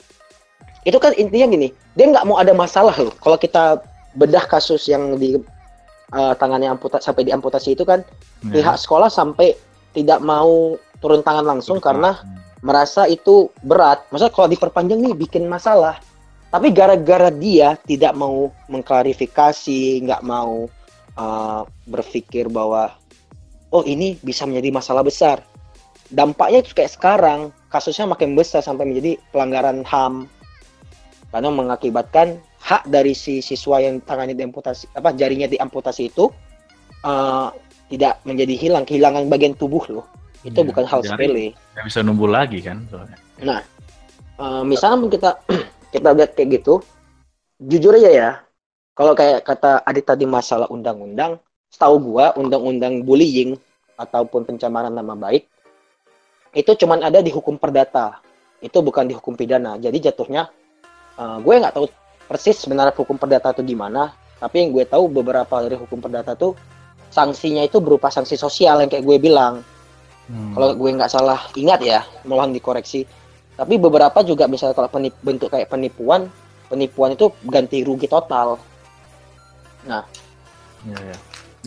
[0.87, 3.11] itu kan intinya gini dia nggak mau ada masalah loh.
[3.19, 3.83] Kalau kita
[4.15, 5.37] bedah kasus yang di
[6.15, 8.01] uh, tangannya amputasi sampai diamputasi itu kan
[8.41, 8.55] hmm.
[8.55, 9.53] pihak sekolah sampai
[9.91, 11.87] tidak mau turun tangan langsung Betul.
[11.91, 12.11] karena
[12.63, 14.07] merasa itu berat.
[14.09, 15.99] Maksudnya kalau diperpanjang nih bikin masalah
[16.49, 20.65] tapi gara-gara dia tidak mau mengklarifikasi nggak mau
[21.13, 22.93] uh, berpikir bahwa
[23.69, 25.45] oh ini bisa menjadi masalah besar.
[26.09, 30.25] Dampaknya itu kayak sekarang kasusnya makin besar sampai menjadi pelanggaran HAM
[31.29, 36.33] karena mengakibatkan hak dari si siswa yang tangannya diamputasi apa jarinya diamputasi itu
[37.05, 37.53] uh,
[37.93, 40.05] tidak menjadi hilang kehilangan bagian tubuh loh.
[40.41, 41.53] Itu ya, bukan hal sepele.
[41.85, 43.17] bisa numbuh lagi kan soalnya.
[43.45, 43.61] Nah
[44.41, 45.31] uh, misalnya kita
[45.89, 46.81] kita lihat kayak gitu
[47.59, 48.29] jujur aja ya
[48.93, 53.57] kalau kayak kata Adit tadi masalah undang-undang setahu gua undang-undang bullying
[53.99, 55.49] ataupun pencemaran nama baik
[56.53, 58.21] itu cuman ada di hukum perdata.
[58.59, 59.77] Itu bukan di hukum pidana.
[59.77, 60.49] Jadi jatuhnya
[61.15, 61.85] uh, gue nggak tahu
[62.25, 66.53] persis sebenarnya hukum perdata itu gimana tapi yang gue tahu beberapa dari hukum perdata tuh
[67.09, 69.65] sanksinya itu berupa sanksi sosial yang kayak gue bilang.
[70.29, 70.53] Hmm.
[70.53, 73.01] kalau gue nggak salah ingat ya mohon dikoreksi
[73.59, 76.31] tapi beberapa juga misalnya kalau penip, bentuk kayak penipuan
[76.71, 78.55] penipuan itu ganti rugi total
[79.83, 80.03] nah
[80.87, 81.17] ya, ya.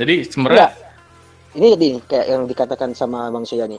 [0.00, 0.68] jadi sebenarnya
[1.52, 3.76] ini ini kayak yang dikatakan sama bang Suyani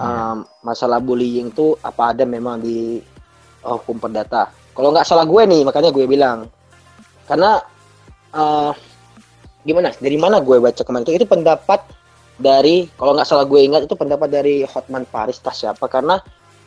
[0.00, 3.00] um, masalah bullying itu apa ada memang di
[3.64, 4.52] uh, hukum perdata.
[4.76, 6.38] Kalau nggak salah gue nih, makanya gue bilang
[7.24, 7.58] karena
[8.36, 8.72] uh,
[9.64, 9.90] gimana?
[9.96, 11.24] Dari mana gue baca kemarin itu?
[11.24, 11.80] Itu pendapat
[12.36, 16.20] dari kalau nggak salah gue ingat itu pendapat dari Hotman Paris tas siapa karena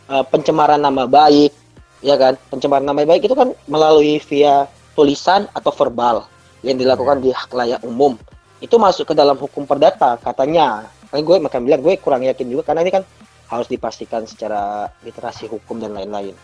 [0.10, 1.54] uh, pencemaran nama baik
[2.02, 4.66] ya kan pencemaran nama baik itu kan melalui via
[4.98, 6.28] tulisan atau verbal
[6.66, 8.20] yang dilakukan di hak layak umum
[8.60, 12.74] itu masuk ke dalam hukum perdata katanya kan gue makan bilang gue kurang yakin juga
[12.74, 13.04] karena ini kan
[13.50, 16.38] harus dipastikan secara literasi hukum dan lain-lain.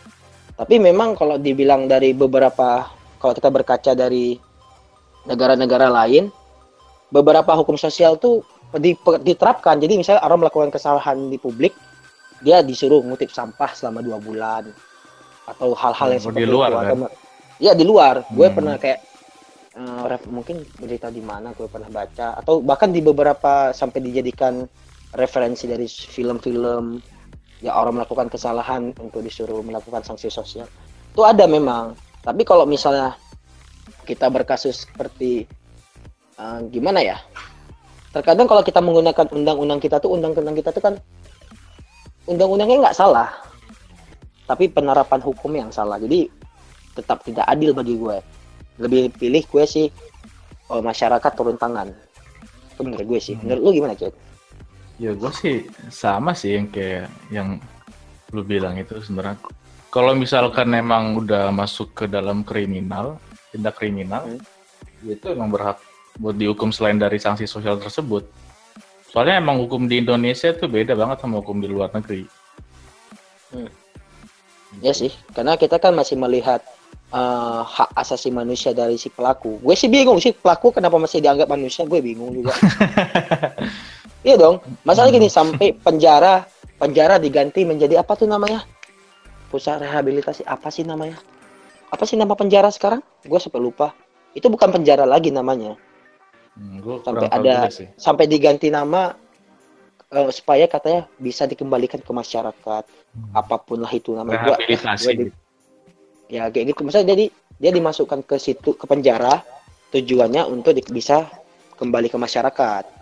[0.58, 2.90] Tapi memang kalau dibilang dari beberapa
[3.22, 4.42] kalau kita berkaca dari
[5.30, 6.34] negara-negara lain,
[7.14, 8.42] beberapa hukum sosial tuh
[9.22, 9.78] diterapkan.
[9.78, 11.78] Jadi misalnya orang melakukan kesalahan di publik,
[12.46, 14.70] dia disuruh ngutip sampah selama dua bulan
[15.50, 16.78] atau hal-hal yang oh, seperti di luar, itu.
[16.86, 16.98] Kan?
[17.58, 18.16] Ya di luar.
[18.22, 18.34] Hmm.
[18.38, 19.00] Gue pernah kayak
[19.76, 24.64] uh, mungkin berita di mana gue pernah baca atau bahkan di beberapa sampai dijadikan
[25.16, 27.00] referensi dari film-film
[27.64, 30.68] ya orang melakukan kesalahan untuk disuruh melakukan sanksi sosial
[31.16, 33.16] itu ada memang tapi kalau misalnya
[34.04, 35.48] kita berkasus seperti
[36.36, 37.18] uh, gimana ya
[38.12, 40.96] terkadang kalau kita menggunakan undang-undang kita tuh undang-undang kita tuh kan
[42.26, 43.30] undang-undangnya nggak salah
[44.46, 46.30] tapi penerapan hukum yang salah jadi
[46.94, 48.18] tetap tidak adil bagi gue
[48.82, 49.88] lebih pilih gue sih
[50.70, 51.90] oh, masyarakat turun tangan
[52.76, 54.14] itu menurut gue sih menurut lu gimana Cik?
[54.96, 57.60] Ya gue sih sama sih yang kayak yang
[58.32, 59.40] lu bilang itu sebenarnya.
[59.92, 63.16] Kalau misalkan emang udah masuk ke dalam kriminal,
[63.56, 64.44] tindak kriminal, hmm.
[65.06, 65.78] Ya itu emang berhak
[66.18, 68.26] buat dihukum selain dari sanksi sosial tersebut.
[69.16, 72.28] Soalnya emang hukum di Indonesia itu beda banget sama hukum di luar negeri.
[73.56, 73.72] Hmm.
[74.84, 76.60] Ya sih, karena kita kan masih melihat
[77.16, 79.56] uh, hak asasi manusia dari si pelaku.
[79.64, 82.52] Gue sih bingung sih pelaku kenapa masih dianggap manusia, gue bingung juga.
[84.26, 84.58] Iya dong.
[84.82, 86.50] Masalah gini sampai penjara
[86.82, 88.66] penjara diganti menjadi apa tuh namanya?
[89.54, 91.22] Pusat rehabilitasi apa sih namanya?
[91.94, 93.06] Apa sih nama penjara sekarang?
[93.22, 93.94] Gue sampai lupa.
[94.34, 95.78] Itu bukan penjara lagi namanya.
[96.56, 97.68] Hmm, sampai ada
[98.00, 99.12] sampai diganti nama
[100.12, 102.84] uh, supaya katanya bisa dikembalikan ke masyarakat.
[102.88, 103.32] Hmm.
[103.36, 104.56] Apa pun lah itu namanya.
[104.56, 105.04] Rehabilitasi.
[105.04, 105.26] Gua, gua di,
[106.32, 106.82] ya kayak gitu.
[106.88, 107.26] Maksudnya jadi
[107.60, 109.44] dia dimasukkan ke situ ke penjara
[109.92, 111.28] tujuannya untuk di, bisa
[111.76, 112.96] kembali ke masyarakat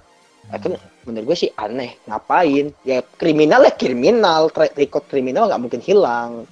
[0.52, 1.96] Akhirnya menurut gue sih aneh.
[2.10, 2.74] Ngapain?
[2.84, 4.52] Ya kriminal ya kriminal.
[4.52, 6.44] Record kriminal nggak mungkin hilang.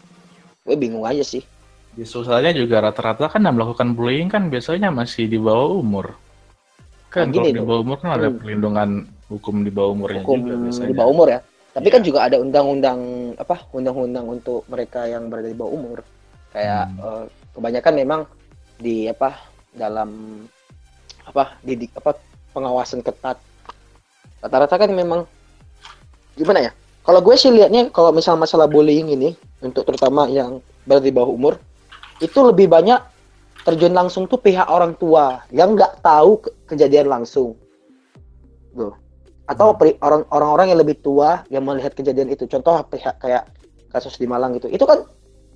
[0.64, 1.44] Gue bingung aja sih.
[1.92, 6.16] Di sosialnya juga rata-rata kan yang melakukan bullying kan biasanya masih di bawah umur.
[7.12, 7.68] Kan Nah, kalau gini di dong.
[7.68, 8.38] bawah umur kan ada Hmm.
[8.40, 8.90] perlindungan
[9.28, 10.88] hukum di bawah umurnya Hukum juga biasanya.
[10.88, 11.40] di bawah umur ya.
[11.72, 11.94] Tapi Iya.
[11.94, 13.00] kan juga ada undang-undang
[13.36, 13.56] apa?
[13.72, 15.98] Undang-undang untuk mereka yang berada di bawah umur.
[16.52, 17.00] Kayak Hmm.
[17.00, 18.22] eh, kebanyakan memang
[18.78, 19.30] di apa
[19.72, 20.10] dalam
[21.22, 22.16] apa didik apa
[22.52, 23.40] pengawasan ketat.
[24.40, 25.28] Rata-rata kan memang
[26.34, 26.72] gimana ya?
[27.02, 31.30] Kalau gue sih lihatnya kalau misal masalah bullying ini untuk terutama yang berada di bawah
[31.30, 31.54] umur
[32.18, 33.00] itu lebih banyak
[33.62, 37.54] terjun langsung tuh pihak orang tua yang nggak tahu ke- kejadian langsung.
[38.72, 38.94] Tuh.
[39.46, 42.48] Atau pri- orang orang-orang yang lebih tua yang melihat kejadian itu.
[42.48, 43.52] Contoh pihak kayak
[43.90, 44.66] kasus di Malang gitu.
[44.66, 45.04] Itu kan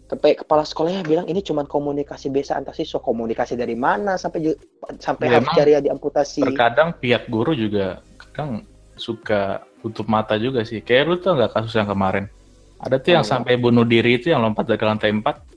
[0.06, 3.00] sampai kepala sekolahnya bilang ini cuma komunikasi biasa antar siswa.
[3.00, 4.54] Komunikasi dari mana sampai
[5.00, 6.44] sampai harus cari diamputasi.
[6.44, 10.84] Terkadang pihak guru juga kadang suka tutup mata juga sih.
[10.84, 12.28] Kayak lu tuh nggak kasus yang kemarin.
[12.76, 13.32] Ada tuh yang Oh.
[13.32, 15.55] sampai bunuh diri itu yang lompat dari lantai 4.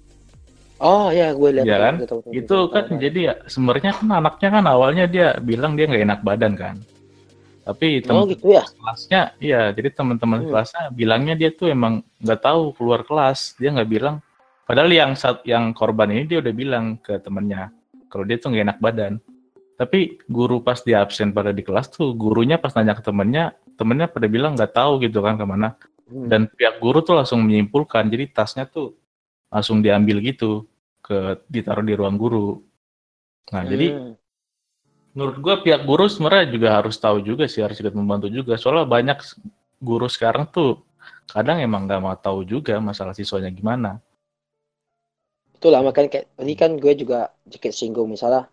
[0.78, 1.66] Oh ya, gue lihat.
[1.66, 1.94] Iya kan?
[1.98, 2.98] Gue tahu- tahu- Itu tahu- kan tahu.
[3.02, 6.76] jadi ya sebenarnya kan anaknya kan awalnya dia bilang dia nggak enak badan kan.
[7.62, 8.64] Tapi Oh teman gitu ya.
[8.64, 10.48] kelasnya, iya jadi teman-teman Hmm.
[10.48, 13.58] kelasnya bilangnya dia tuh emang nggak tahu keluar kelas.
[13.60, 14.16] Dia nggak bilang.
[14.64, 17.68] Padahal yang saat yang korban ini dia udah bilang ke temennya
[18.08, 19.12] kalau dia tuh nggak enak badan.
[19.76, 24.08] Tapi guru pas dia absen pada di kelas tuh gurunya pas nanya ke temennya, temennya
[24.08, 25.74] pada bilang nggak tahu gitu kan ke mana.
[26.08, 26.24] Hmm.
[26.24, 28.08] Dan pihak guru tuh langsung menyimpulkan.
[28.08, 28.96] Jadi tasnya tuh
[29.48, 30.64] langsung diambil gitu
[31.00, 32.60] ke ditaruh di ruang guru.
[33.52, 34.14] Nah jadi Hmm.
[35.16, 38.84] menurut gua pihak guru sebenarnya juga harus tahu juga sih harus ikut membantu juga soalnya
[38.86, 39.18] banyak
[39.80, 40.84] guru sekarang tuh
[41.32, 43.98] kadang emang nggak mau tahu juga masalah siswanya gimana
[45.58, 48.46] Itulah makanya kayak tadi kan gue juga sedikit singgung misalnya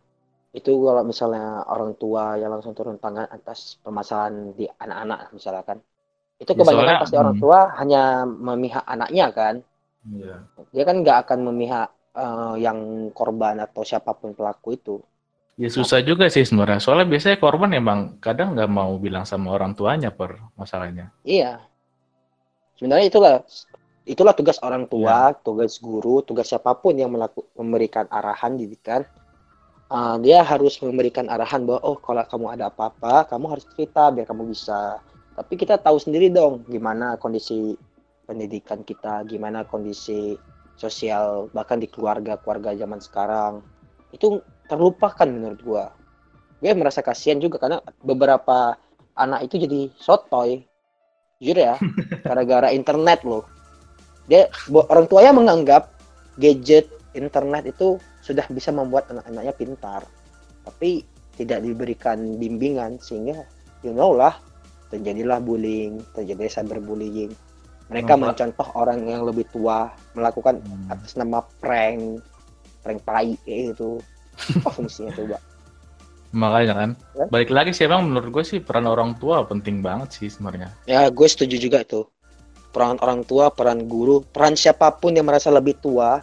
[0.55, 5.77] itu kalau misalnya orang tua yang langsung turun tangan atas permasalahan di anak-anak misalnya kan
[6.41, 7.43] itu Ya, kebanyakan soalnya, pasti orang hmm.
[7.43, 9.55] tua hanya memihak anaknya kan
[10.05, 10.45] Iya.
[10.69, 14.95] dia kan nggak akan memihak eh, yang korban atau siapa pun pelaku itu.
[15.55, 16.83] Ya susah juga sih sebenarnya.
[16.83, 21.15] Soalnya biasanya korban emang kadang nggak mau bilang sama orang tuanya per masalahnya.
[21.23, 21.63] Iya.
[22.75, 23.35] Sebenarnya itulah
[24.03, 25.39] itulah tugas orang tua Iya.
[25.41, 29.07] tugas guru tugas siapa pun yang melaku, memberikan arahan didikan.
[29.85, 34.27] Uh, dia harus memberikan arahan bahwa oh kalau kamu ada apa-apa kamu harus cerita biar
[34.27, 34.99] kamu bisa.
[35.39, 37.79] Tapi kita tahu sendiri dong gimana kondisi
[38.25, 40.35] pendidikan kita gimana kondisi
[40.75, 43.63] sosial bahkan di keluarga keluarga zaman sekarang
[44.11, 45.85] itu terlupakan menurut gua.
[46.63, 48.73] Gue merasa kasihan juga karena beberapa
[49.13, 50.65] anak itu jadi sotoy.
[51.37, 51.75] Jujur ya
[52.27, 53.43] gara-gara internet loh.
[54.25, 55.93] Dia orang tuanya menganggap
[56.41, 60.01] gadget internet itu sudah bisa membuat anak-anaknya pintar.
[60.65, 61.05] Tapi
[61.35, 63.45] tidak diberikan bimbingan sehingga
[63.83, 64.39] you know lah
[64.89, 67.35] terjadilah bullying terjadi cyberbullying
[67.85, 68.27] mereka Nampak.
[68.33, 70.89] mencontoh orang yang lebih tua melakukan Hmm.
[70.89, 72.19] atas nama prank
[72.81, 74.01] prank tai kayak gitu
[74.61, 75.37] apa fungsinya coba
[76.31, 77.25] makanya kan Ya.
[77.31, 81.07] balik lagi sih emang menurut gue sih peran orang tua penting banget sih sebenarnya ya
[81.07, 82.03] gue setuju juga itu
[82.69, 86.19] peran orang tua peran guru peran siapa pun yang merasa lebih tua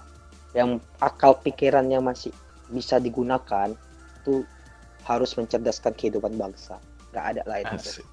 [0.52, 2.28] yang akal pikirannya masih
[2.68, 3.72] bisa digunakan
[4.20, 4.44] itu
[5.02, 6.76] harus mencerdaskan kehidupan bangsa
[7.10, 8.04] nggak ada lain Asik.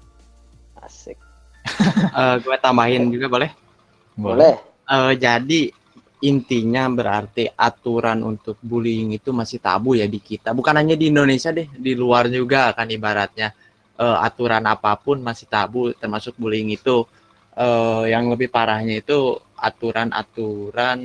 [0.80, 1.18] asik
[2.10, 3.50] Eh, gue tambahin juga boleh?
[4.18, 4.54] boleh
[4.90, 5.70] Eh, jadi
[6.26, 10.50] intinya berarti aturan untuk bullying itu masih tabu ya di kita.
[10.50, 13.54] Bukan hanya di Indonesia deh, di luar juga kan ibaratnya
[14.00, 17.04] Eh, aturan apa pun masih tabu, termasuk bullying itu.
[17.52, 20.96] Eh, yang lebih parahnya itu aturan-aturan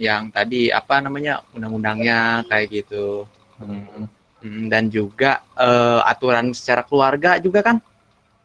[0.00, 3.28] yang tadi apa namanya undang-undangnya kayak gitu.
[3.60, 4.08] Hmm.
[4.40, 7.84] Hmm, dan juga eh, aturan secara keluarga juga kan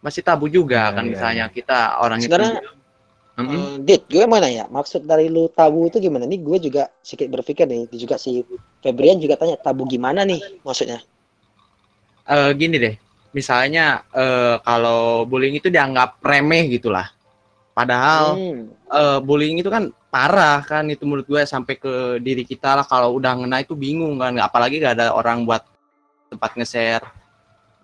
[0.04, 1.54] masih tabu juga Iya, kan iya, misalnya iya.
[1.56, 2.68] kita orang Sebenarnya, itu
[3.40, 3.64] Mm-mm.
[3.64, 6.24] Eh, Dit, gue mau nanya, maksud dari lu tabu itu gimana?
[6.32, 8.32] Nih gue juga sedikit berpikir nih, juga si
[8.84, 11.00] Febrian juga tanya tabu gimana nih maksudnya?
[12.24, 12.96] eh gini deh,
[13.36, 17.08] misalnya eh, kalau bullying itu dianggap remeh gitulah.
[17.76, 22.78] Padahal Hmm, eh, bullying itu kan parah kan itu menurut gue sampai ke diri kita
[22.80, 25.64] lah kalau udah ngena itu bingung kan, apalagi gak ada orang buat
[26.32, 27.06] tempat nge-share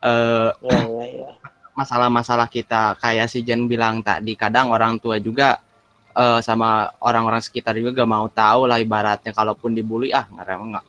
[0.03, 1.31] eh, ya, ya, ya.
[1.79, 5.63] Masalah-masalah kita kayak si Jen bilang tadi kadang orang tua juga
[6.11, 10.85] eh, sama orang-orang sekitar juga gak mau tahu lah ibaratnya kalaupun dibully ah nggak nggak.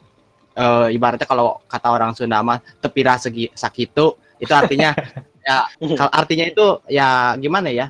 [0.58, 4.90] Eh, ibaratnya kalau kata orang Sunda mah tepira segi sakitu itu artinya
[5.46, 5.64] ya
[6.10, 7.88] artinya itu ya gimana ya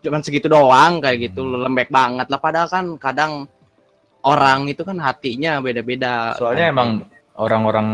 [0.00, 2.40] cuman segitu doang kayak gitu lembek banget lah.
[2.40, 3.46] Padahal kan kadang
[4.24, 6.34] orang itu kan hatinya beda-beda.
[6.36, 6.90] Soalnya Kayak emang
[7.36, 7.88] orang-orang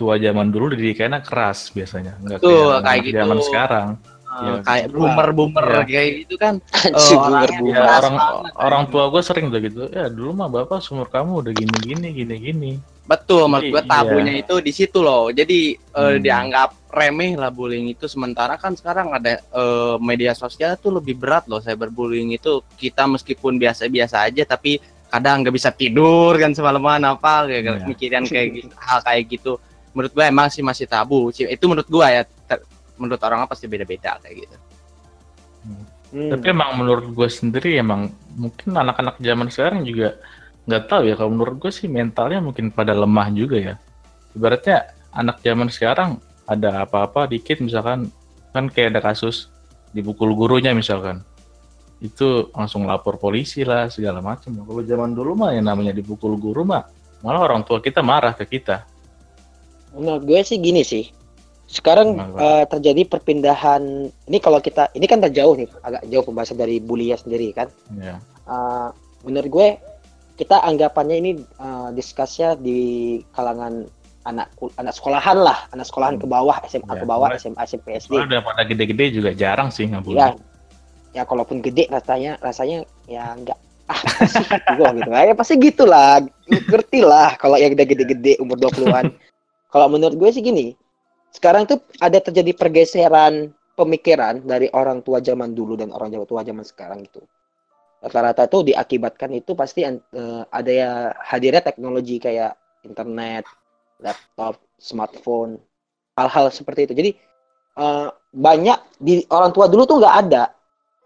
[0.00, 3.46] tua zaman dulu didikannya keras biasanya nggak Betul, kayak kayak anak zaman gitu.
[3.46, 3.88] sekarang
[4.30, 4.54] Iya.
[4.62, 5.82] kayak boomer boomer Iya.
[5.84, 6.54] kayak gitu kan
[6.96, 7.74] Oh, boomer-boomer.
[7.76, 9.80] Ya, orang banget, orang tua gue sering udah gitu.
[9.90, 12.72] Ya dulu mah bapak sumur kamu udah gini gini gini gini.
[13.02, 13.90] betul menurut gue Iya.
[13.90, 16.22] tabunya itu di situ loh jadi eh, Hmm.
[16.22, 21.44] dianggap remeh lah bullying itu sementara kan sekarang ada eh, media sosial tuh lebih berat
[21.44, 27.44] loh cyberbullying itu kita meskipun biasa-biasa aja tapi kadang nggak bisa tidur kan semalaman apa
[27.44, 27.82] kayak Iya.
[27.84, 29.52] mikirin kayak gitu, hal kayak gitu
[29.92, 32.66] menurut gue emang sih masih tabu sih itu menurut gue ya Ter-
[33.00, 34.56] menurut orang pasti beda-beda kayak gitu
[36.10, 36.30] Hmm.
[36.34, 40.18] Tapi emang menurut gue sendiri emang mungkin anak-anak zaman sekarang juga
[40.66, 41.14] nggak tahu ya.
[41.14, 43.74] Kalau menurut gue sih mentalnya mungkin pada lemah juga ya.
[44.34, 46.18] Ibaratnya anak zaman sekarang
[46.50, 48.10] ada apa-apa dikit misalkan
[48.50, 49.46] kan kayak ada kasus
[49.94, 51.22] dipukul gurunya misalkan
[52.02, 54.50] itu langsung lapor polisi lah segala macam.
[54.66, 56.90] Kalau zaman dulu mah yang namanya dipukul guru mah
[57.22, 58.82] malah orang tua kita marah ke kita.
[59.94, 61.08] Menurut gue sih gini sih.
[61.66, 63.82] Sekarang eh, terjadi perpindahan.
[64.26, 67.70] Ini kalau kita, ini kan terjauh nih, agak jauh pembahasan dari bullynya sendiri kan.
[67.94, 68.18] Ya.
[68.46, 68.88] Eh,
[69.22, 69.68] menurut gue
[70.34, 72.80] kita anggapannya ini eh, diskusnya di
[73.30, 73.86] kalangan
[74.20, 76.22] anak anak sekolahan lah, anak sekolahan Hmm.
[76.22, 77.28] ke bawah, SMA Ya, ke bawah.
[77.34, 78.12] SMA, SMP, SD.
[78.12, 80.36] Udah pada gede-gede juga jarang sih nggak Ya,
[81.10, 83.58] ya kalaupun gede rasanya rasanya ya enggak
[83.90, 84.46] ah sih
[84.78, 89.10] gua gitu ya pasti gitulah ngerti lah kalau yang udah gede-gede umur 20-an
[89.70, 90.74] kalau menurut gue sih gini
[91.30, 96.66] sekarang tuh ada terjadi pergeseran pemikiran dari orang tua zaman dulu dan orang tua zaman
[96.66, 97.22] sekarang gitu
[98.00, 99.96] rata-rata tuh diakibatkan itu pasti eh,
[100.50, 100.90] ada ya
[101.20, 103.44] hadirnya teknologi kayak internet
[104.00, 105.60] laptop smartphone
[106.16, 107.10] hal-hal seperti itu jadi
[107.78, 110.50] eh, banyak di orang tua dulu tuh nggak ada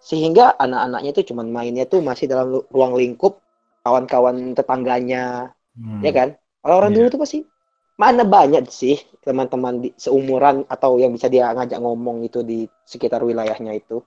[0.05, 3.41] sehingga anak-anaknya itu cuman mainnya tuh masih dalam ruang lingkup
[3.85, 5.99] kawan-kawan tetangganya Hmm.
[6.07, 6.29] ya kan
[6.63, 6.99] kalau orang Iya.
[7.03, 7.39] dulu tuh pasti
[8.03, 13.23] mana banyak sih teman-teman di seumuran atau yang bisa dia ngajak ngomong itu di sekitar
[13.23, 14.03] wilayahnya itu?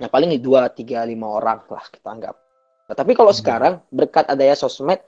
[0.00, 2.36] Nah paling di dua tiga lima orang lah kita anggap.
[2.88, 3.38] Nah, tapi kalau Hmm.
[3.40, 5.00] sekarang berkat adanya sosmed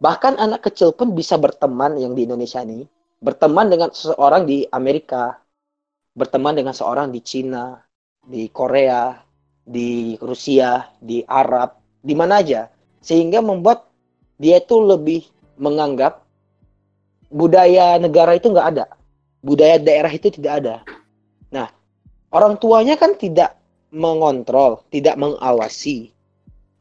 [0.00, 2.86] bahkan anak kecil pun bisa berteman yang di Indonesia nih.
[3.22, 5.40] Berteman dengan seseorang di Amerika
[6.16, 7.76] berteman dengan seorang di Cina
[8.26, 9.14] di Korea
[9.66, 12.68] di Rusia di Arab di mana aja.
[13.02, 13.86] Sehingga membuat
[14.40, 15.26] dia itu lebih
[15.60, 16.25] menganggap
[17.30, 18.84] budaya negara itu nggak ada.
[19.42, 20.76] Budaya daerah itu tidak ada.
[21.50, 21.70] Nah
[22.34, 23.56] orang tuanya kan tidak
[23.94, 26.10] mengontrol tidak mengawasi.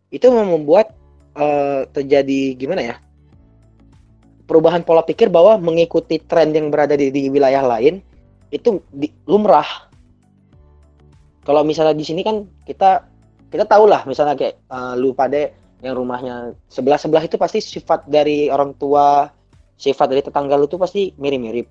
[0.10, 0.94] Itu membuat
[1.38, 2.96] eh, terjadi gimana ya?
[4.46, 7.98] Perubahan pola pikir bahwa mengikuti tren yang berada di, di wilayah lain
[8.54, 9.90] itu di- lumrah.
[11.46, 13.06] Kalau misalnya di sini kan kita
[13.50, 15.50] kita tahu lah misalnya kayak eh, lu pada
[15.84, 19.30] yang rumahnya sebelah sebelah itu pasti sifat dari orang tua
[19.76, 21.68] sifat dari tetangga lu tuh pasti mirip-mirip.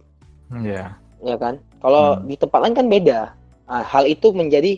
[0.54, 1.00] Iya.
[1.24, 1.56] ya kan?
[1.80, 2.28] Kalau Hmm.
[2.28, 3.20] di tempat lain kan beda.
[3.64, 4.76] Nah, hal itu menjadi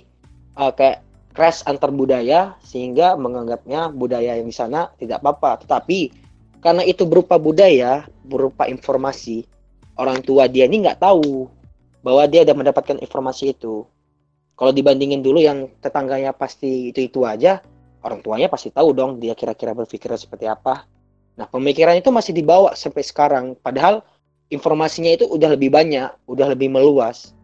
[0.57, 1.03] eh, kayak
[1.37, 5.67] crash antar budaya sehingga menganggapnya budaya yang di sana tidak apa-apa.
[5.67, 5.99] Tetapi
[6.65, 9.45] karena itu berupa budaya berupa informasi
[10.01, 11.51] orang tua dia ini nggak tahu
[12.01, 13.85] bahwa dia udah mendapatkan informasi itu.
[14.57, 17.61] Kalau dibandingin dulu yang tetangganya pasti itu itu aja
[18.07, 20.87] orang tuanya pasti tahu dong dia kira-kira berpikir seperti apa
[21.37, 23.53] nah pemikiran itu masih dibawa sampai sekarang.
[23.61, 24.01] Padahal
[24.49, 27.37] informasinya itu udah lebih banyak udah lebih meluas.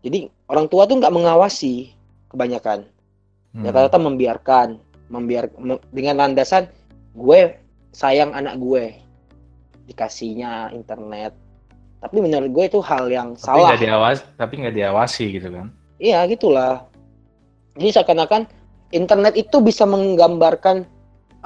[0.00, 1.92] Jadi orang tua tuh nggak mengawasi
[2.28, 2.88] kebanyakan.
[3.56, 3.64] Hmm.
[3.64, 4.68] ya rata-rata membiarkan
[5.08, 6.68] membiar me- dengan landasan
[7.12, 7.56] gue
[7.92, 8.96] sayang anak gue.
[9.86, 11.32] Dikasihnya internet.
[11.96, 13.68] Tapi menurut gue itu hal yang Tapi salah.
[13.72, 15.68] nggak diawas, tapi nggak diawasi gitu kan?
[15.96, 16.84] iya gitulah.
[17.76, 18.44] Jadi seakan-akan
[18.92, 20.84] internet itu bisa menggambarkan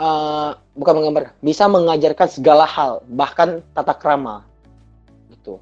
[0.00, 4.42] eh, bukan menggambar bisa mengajarkan segala hal bahkan tata krama
[5.28, 5.60] gitu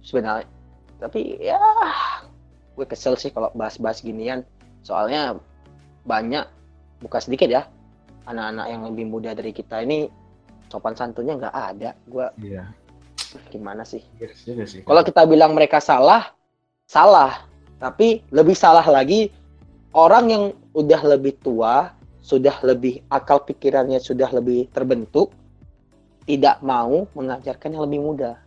[0.00, 0.48] sebenarnya
[0.98, 1.60] tapi ya
[2.74, 4.40] gue kesel sih kalau bahas-bahas ginian
[4.80, 5.36] soalnya
[6.02, 6.48] banyak
[6.98, 7.62] bukan sedikit ya
[8.24, 10.08] anak-anak yang lebih muda dari kita ini
[10.66, 12.64] sopan santunnya nggak ada gue Iya.
[13.50, 14.80] gimana sih Iya juga sih.
[14.82, 16.30] kalau kita bilang mereka salah,
[16.86, 17.42] salah.
[17.74, 19.28] Tapi lebih salah lagi
[19.90, 21.90] orang yang udah lebih tua,
[22.24, 25.36] sudah lebih akal pikirannya sudah lebih terbentuk,
[26.24, 28.40] tidak mau mengajarkan yang lebih muda.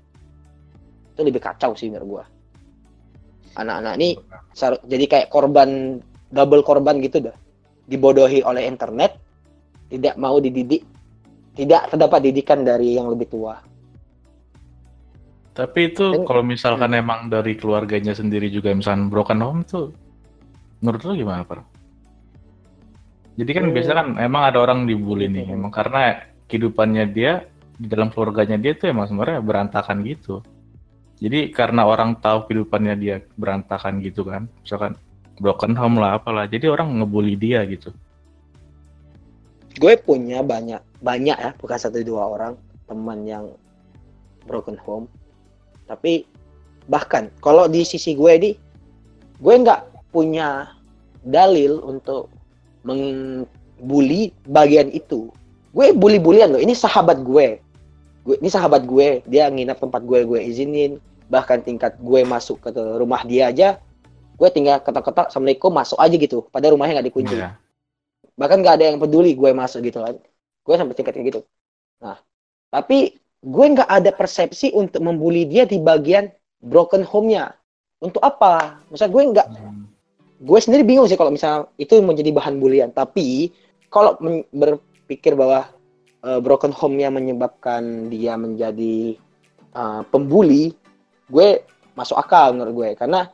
[1.14, 2.26] Itu lebih kacau sih menurut gua.
[3.62, 4.10] Anak-anak ini
[4.90, 6.02] jadi kayak korban
[6.34, 7.38] double korban gitu dah.
[7.86, 9.14] Dibodohi oleh internet,
[9.94, 10.82] tidak mau dididik,
[11.54, 13.62] tidak terdapat didikan dari yang lebih tua.
[15.54, 19.94] Tapi itu Dan- kalau misalkan emang dari keluarganya sendiri juga misalkan broken home tuh
[20.82, 21.77] menurut lu gimana, Par?
[23.38, 23.74] Jadi kan Hmm.
[23.74, 27.46] biasa kan emang ada orang dibully nih, emang karena kehidupannya dia
[27.78, 30.42] di dalam keluarganya dia tuh emang sebenarnya berantakan gitu.
[31.22, 34.98] Jadi karena orang tahu kehidupannya dia berantakan gitu kan, misalkan
[35.38, 37.94] broken home lah apalah jadi orang ngebully dia gitu
[39.78, 42.54] gue punya banyak banyak ya bukan satu dua orang
[42.90, 43.46] teman yang
[44.50, 45.06] broken home
[45.86, 46.26] tapi
[46.90, 48.52] bahkan kalau di sisi gue di
[49.38, 50.74] gue nggak punya
[51.22, 52.34] dalil untuk
[52.88, 55.28] mengbuli bagian itu.
[55.76, 56.62] Gue bully bulian loh.
[56.64, 57.60] Ini sahabat gue.
[58.24, 59.20] Gue ini sahabat gue.
[59.28, 61.04] Dia nginap tempat gue gue izinin.
[61.28, 63.84] Bahkan tingkat gue masuk ke rumah dia aja
[64.38, 66.46] gue tinggal ketok-ketok assalamualaikum masuk aja gitu.
[66.54, 67.36] Pada rumahnya nggak dikunci.
[67.42, 67.58] Yeah
[68.38, 70.16] bahkan nggak ada yang peduli gue masuk gitu kan.
[70.62, 71.42] Gue sampai tingkat kayak gitu.
[72.00, 72.22] Nah
[72.70, 76.30] tapi gue nggak ada persepsi untuk membuli dia di bagian
[76.62, 77.58] broken home-nya.
[77.98, 78.78] Untuk apa?
[78.94, 79.84] Misalnya gue nggak hmm.
[80.38, 82.90] Gue sendiri bingung sih kalau misalnya itu menjadi bahan bulian.
[82.94, 83.50] Tapi
[83.90, 84.18] kalau
[84.54, 85.70] berpikir bahwa
[86.22, 89.18] uh, broken home-nya menyebabkan dia menjadi
[89.74, 90.74] uh, pembuli
[91.28, 91.66] gue
[91.98, 92.90] masuk akal menurut gue.
[93.02, 93.26] Karena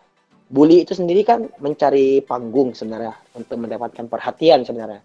[0.47, 5.03] bully itu sendiri kan mencari panggung sebenarnya untuk mendapatkan perhatian sebenarnya.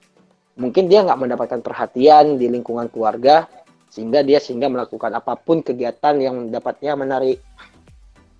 [0.58, 3.46] Mungkin dia nggak mendapatkan perhatian di lingkungan keluarga
[3.88, 7.38] sehingga dia sehingga melakukan apa pun kegiatan yang dapatnya menarik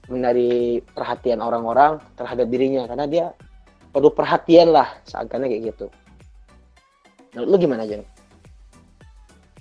[0.09, 2.85] menarik perhatian orang-orang terhadap dirinya.
[2.91, 3.27] Karena dia
[3.91, 5.87] perlu perhatian lah seakan kayak gitu.
[7.35, 8.01] Menurut lu gimana aja?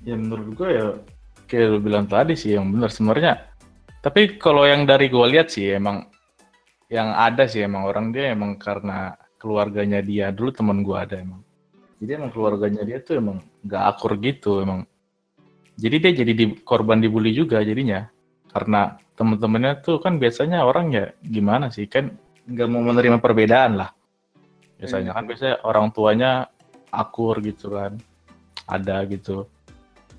[0.06, 0.86] Ya menurut gue ya
[1.48, 3.34] kayak lu bilang tadi sih yang benar sebenarnya.
[4.02, 6.08] Tapi kalau yang dari gue lihat sih emang
[6.88, 11.44] yang ada sih emang orang dia emang karena keluarganya dia dulu teman gua ada emang
[12.00, 14.88] jadi emang keluarganya dia tuh emang nggak akur gitu emang
[15.78, 18.08] jadi dia jadi di, korban dibully juga jadinya
[18.50, 22.16] karena temen-temennya tuh kan biasanya orang ya gimana sih kan
[22.48, 23.92] nggak mau menerima perbedaan lah
[24.78, 25.30] biasanya kan hmm.
[25.34, 26.32] biasanya orang tuanya
[26.94, 27.98] akur gitu kan
[28.70, 29.50] ada gitu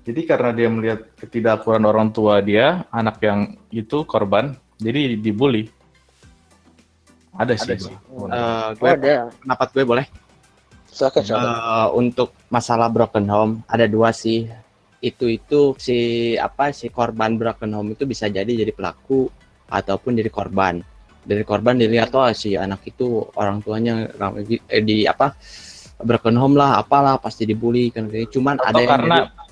[0.07, 5.69] jadi karena dia melihat ketidakakuran orang tua dia anak yang itu korban jadi dibully
[7.39, 7.71] ada sih.
[7.71, 7.95] Ada sih.
[7.95, 9.13] Uh, gue oh, ada.
[9.39, 10.05] pendapat gue boleh.
[10.91, 14.51] Silakan, Uh, untuk masalah broken home ada dua sih.
[14.99, 19.31] Itu itu si apa si korban broken home itu bisa jadi jadi pelaku
[19.71, 20.83] ataupun jadi korban.
[21.29, 24.09] Dari korban dilihat oh si anak itu orang tuanya
[24.65, 25.37] eh, di apa
[26.01, 29.47] broken home lah apalah pasti dibully kan cuman Atau ada yang karena jadi,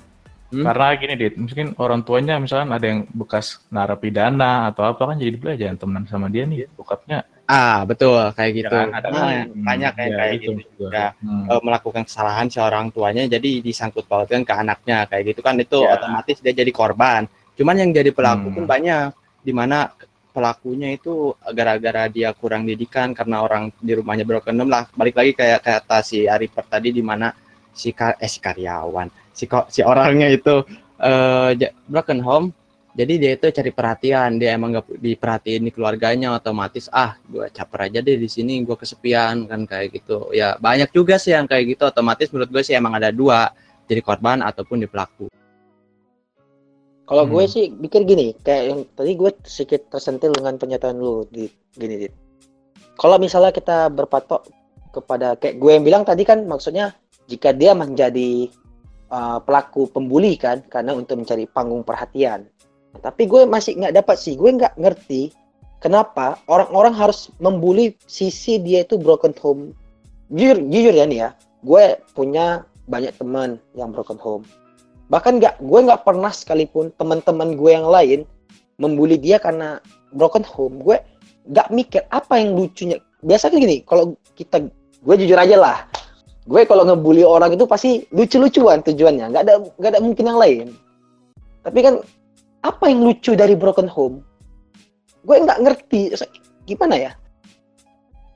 [0.48, 0.64] Hmm?
[0.64, 5.36] Karena gini, Dit, mungkin orang tuanya misalnya ada yang bekas narapidana atau apa kan jadi
[5.36, 8.76] belajar temenan sama dia nih, bokapnya Ah, betul kayak gitu.
[8.76, 11.48] Ya, ada nah, hmm, banyak kayak ya, kayak gitu juga hmm.
[11.48, 15.80] uh, melakukan kesalahan si orang tuanya jadi disangkut pautkan ke anaknya kayak gitu kan itu
[15.80, 15.96] ya.
[15.96, 17.24] otomatis dia jadi korban.
[17.56, 18.56] Cuman yang jadi pelaku hmm.
[18.60, 19.08] pun banyak
[19.40, 19.88] di mana
[20.38, 24.86] pelakunya itu gara-gara dia kurang didikan karena orang di rumahnya broken home lah.
[24.94, 27.34] Balik lagi kayak kata si Arifer tadi di mana
[27.74, 30.62] si eh si karyawan, si si orangnya itu
[31.02, 31.50] uh,
[31.90, 32.48] broken home.
[32.98, 37.86] Jadi dia itu cari perhatian dia emang gak diperhatiin di keluarganya otomatis ah gue caper
[37.86, 40.30] aja deh di sini gue kesepian kan kayak gitu.
[40.34, 43.54] Ya banyak juga sih yang kayak gitu otomatis menurut gue sih emang ada dua
[43.86, 45.30] jadi korban ataupun di pelaku
[47.08, 47.32] kalau hmm.
[47.32, 52.04] gue sih pikir gini kayak yang tadi gue sedikit tersentil dengan pernyataan lu di gini
[52.04, 52.12] dit.
[53.00, 54.44] Kalau misalnya kita berpatok
[54.92, 56.92] kepada kayak gue yang bilang tadi kan maksudnya
[57.24, 58.52] jika dia menjadi
[59.08, 62.44] uh, pelaku pembuli kan karena untuk mencari panggung perhatian.
[63.00, 65.32] Tapi gue masih nggak dapat sih gue nggak ngerti
[65.80, 69.72] kenapa orang-orang harus membuli sisi dia itu broken home.
[70.28, 71.30] Jujur jujur ya nih ya
[71.64, 74.44] gue punya banyak teman yang broken home
[75.08, 78.28] bahkan nggak gue nggak pernah sekalipun teman-teman gue yang lain
[78.76, 79.80] membuli dia karena
[80.12, 81.00] broken home gue
[81.48, 83.00] nggak mikir apa yang lucunya.
[83.24, 84.68] Biasanya gini kalau kita
[85.02, 85.78] gue jujur aja lah.
[86.48, 90.66] Gue kalau ngebully orang itu pasti lucu-lucuan tujuannya nggak ada nggak ada mungkin yang lain.
[91.64, 91.94] Tapi kan
[92.64, 94.20] apa yang lucu dari broken home?
[95.24, 96.12] Gue nggak ngerti
[96.68, 97.12] gimana ya?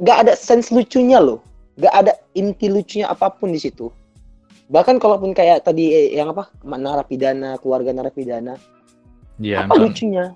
[0.01, 1.45] Nggak ada sense lucunya loh.
[1.77, 3.93] Nggak ada inti lucunya apa pun di situ
[4.73, 8.57] bahkan kalaupun kayak tadi eh, yang apa narapidana keluarga narapidana.
[9.37, 10.33] Ya, apa lucunya?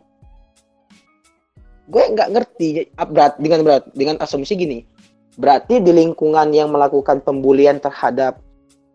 [1.88, 4.84] Gue nggak ngerti berat dengan berat dengan asumsi gini.
[5.40, 8.40] Berarti di lingkungan yang melakukan pembulian terhadap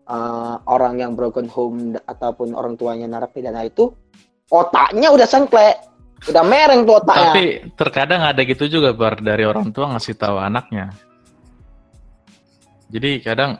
[0.06, 3.90] uh, orang yang broken home ataupun orang tuanya narapidana itu
[4.50, 5.90] otaknya udah sengklek.
[6.30, 7.34] Udah mereng tuh otaknya.
[7.34, 10.94] Tapi terkadang ada gitu juga bar dari orang tua ngasih tahu anaknya.
[12.92, 13.56] Jadi kadang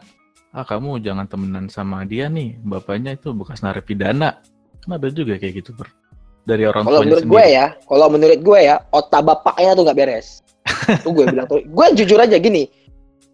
[0.53, 4.41] ah kamu jangan temenan sama dia nih bapaknya itu bekas narapidana
[4.85, 5.89] kan ada juga kayak gitu bar
[6.45, 7.33] dari orang kalau menurut sendiri.
[7.33, 10.27] gue ya kalau menurut gue ya otak bapaknya tuh nggak beres
[11.01, 12.69] tuh gue bilang tuh gue jujur aja gini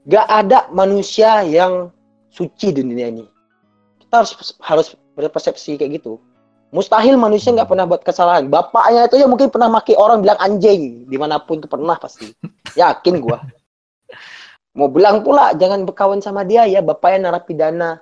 [0.09, 1.93] gak ada manusia yang
[2.33, 3.25] suci di dunia ini
[4.01, 4.87] kita harus harus
[5.19, 6.23] berpersepsi kayak gitu
[6.69, 8.53] Mustahil manusia nggak pernah buat kesalahan.
[8.53, 11.09] Bapaknya itu ya mungkin pernah maki orang bilang anjing.
[11.09, 12.29] Di mana pun itu pernah pasti.
[12.77, 13.41] Yakin gua.
[14.77, 18.01] Mau bilang pula jangan berkawan sama dia ya bapaknya narapidana.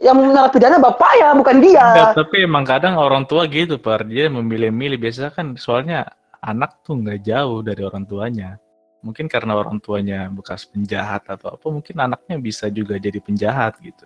[0.00, 1.84] Yang narapidana bapaknya bukan dia.
[1.84, 4.02] Enggak, tapi emang kadang orang tua gitu par.
[4.02, 4.96] Dia memilih-milih.
[4.96, 6.08] Biasa kan soalnya
[6.40, 8.56] anak tuh nggak jauh dari orang tuanya.
[9.00, 14.04] Mungkin karena orang tuanya bekas penjahat atau apa mungkin anaknya bisa juga jadi penjahat gitu.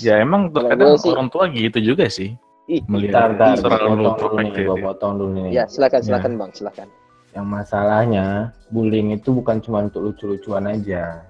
[0.00, 2.32] Ya emang terkadang sih- orang tua gitu juga sih
[2.66, 5.50] Ih, melihat potong dulu nih, perfect gua potong dulu nih.
[5.52, 6.06] ya silakan Ya.
[6.08, 6.88] silakan bang silakan
[7.36, 8.26] Yang masalahnya
[8.72, 11.20] bullying itu bukan cuma untuk lucu-lucuan aja.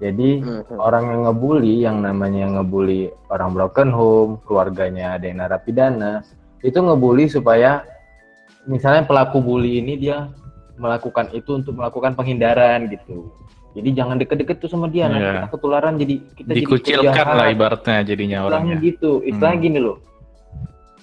[0.00, 6.24] Jadi Hmm, orang yang ngebully, yang namanya ngebully orang broken home, keluarganya ada yang narapidana,
[6.60, 7.84] itu ngebully supaya
[8.64, 10.32] misalnya pelaku bully ini dia
[10.76, 13.28] melakukan itu untuk melakukan penghindaran gitu.
[13.76, 15.32] Jadi jangan deket-deket tuh sama dia, nanti Iya.
[15.36, 17.36] kita ketularan jadi kita jadi dikucilkan penjahat.
[17.36, 19.66] lah ibaratnya jadinya Istilahnya orangnya gitu, istilahnya Hmm.
[19.68, 19.96] gini loh.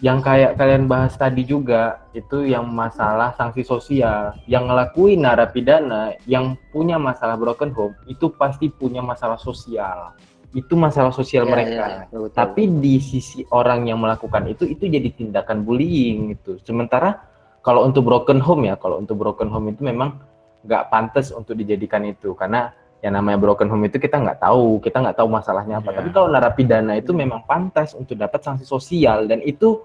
[0.03, 6.59] Yang kayak kalian bahas tadi juga itu yang masalah sanksi sosial, yang ngelakuin narapidana, yang
[6.75, 10.11] punya masalah broken home itu pasti punya masalah sosial.
[10.51, 11.71] Itu masalah sosial Ya, mereka.
[11.71, 12.35] ya, ya, betul.
[12.35, 16.59] Tapi di sisi orang yang melakukan itu itu jadi tindakan bullying gitu.
[16.67, 17.23] Sementara
[17.63, 20.19] kalau untuk broken home ya, kalau untuk broken home itu memang
[20.67, 24.99] nggak pantas untuk dijadikan itu karena yang namanya broken home itu kita nggak tahu, kita
[24.99, 25.95] nggak tahu masalahnya apa.
[25.95, 25.97] Iya.
[26.03, 29.79] Tapi kalau narapidana itu memang pantas untuk dapat sanksi sosial dan itu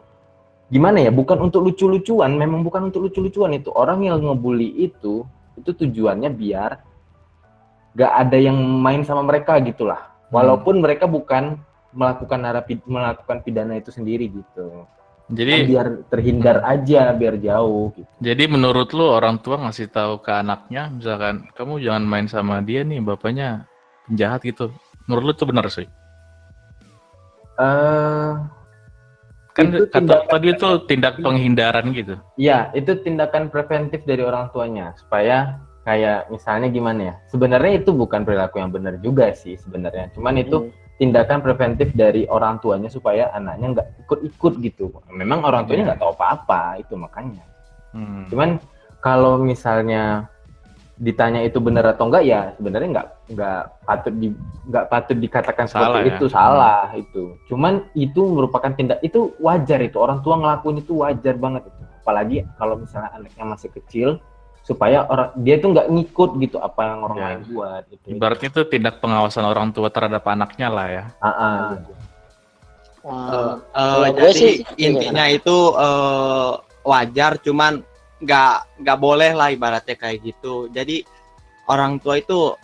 [0.69, 1.11] gimana ya?
[1.13, 3.73] Bukan untuk lucu-lucuan, memang bukan untuk lucu-lucuan itu.
[3.73, 5.25] Orang yang ngebully itu
[5.59, 6.71] itu tujuannya biar
[7.99, 10.15] nggak ada yang main sama mereka gitulah.
[10.29, 11.59] Walaupun mereka bukan
[11.91, 14.85] melakukan narapid melakukan pidana itu sendiri gitu.
[15.29, 18.09] jadi Kan biar terhindar aja, biar jauh gitu.
[18.21, 22.85] Jadi menurut lu orang tua ngasih tahu ke anaknya, misalkan kamu jangan main sama dia
[22.85, 23.69] nih, bapaknya
[24.09, 24.73] penjahat gitu.
[25.09, 25.89] Menurut lu itu benar sih?
[27.59, 28.33] Eh,
[29.59, 32.15] Kan Itu kata tindakan- tadi itu tindak penghindaran gitu.
[32.39, 37.15] ya, itu tindakan preventif dari orang tuanya supaya kayak misalnya gimana ya?
[37.27, 40.15] Sebenarnya itu bukan perilaku yang benar juga sih sebenarnya.
[40.15, 40.71] Cuman itu Hmm.
[40.95, 44.95] tindakan preventif dari orang tuanya supaya anaknya nggak ikut-ikut gitu.
[45.11, 47.43] Memang orang tuanya nggak tahu apa-apa itu makanya.
[47.91, 48.31] Hmm.
[48.31, 48.63] Cuman
[49.01, 50.31] kalau misalnya
[50.99, 54.29] ditanya itu benar atau enggak ya sebenarnya nggak nggak patut di
[54.67, 56.15] nggak patut dikatakan Salah seperti ya?
[56.19, 57.23] itu salah itu.
[57.47, 61.83] Cuman itu merupakan tindak itu wajar itu orang tua ngelakuin itu wajar banget itu.
[62.03, 64.09] Apalagi kalau misalnya anaknya masih kecil
[64.61, 67.25] supaya orang dia tuh nggak ngikut gitu apa yang orang Ya.
[67.31, 68.05] lain buat gitu.
[68.13, 71.05] Ibaratnya itu tindak pengawasan orang tua terhadap anaknya lah ya.
[71.23, 71.81] Wah,
[73.09, 76.51] Eh, kalau eh, gue jadi sih intinya itu eh,
[76.83, 77.81] wajar cuman
[78.19, 80.67] nggak nggak boleh lah ibaratnya kayak gitu.
[80.71, 81.03] Jadi
[81.71, 82.55] orang tua itu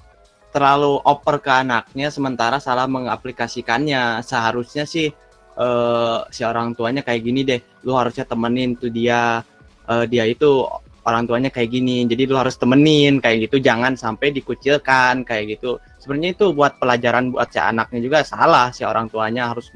[0.54, 4.22] terlalu oper ke anaknya sementara salah mengaplikasikannya.
[4.22, 5.10] Seharusnya sih
[5.58, 7.60] eh, si orang tuanya kayak gini deh.
[7.86, 9.42] Lu harusnya temenin tuh dia.
[9.84, 10.66] Eh, dia itu
[11.04, 12.06] orang tuanya kayak gini.
[12.08, 13.62] Jadi lu harus temenin kayak gitu.
[13.62, 15.78] Jangan sampai dikucilkan kayak gitu.
[16.02, 18.70] Sebenarnya itu buat pelajaran buat si anaknya juga salah.
[18.74, 19.70] Si orang tuanya harus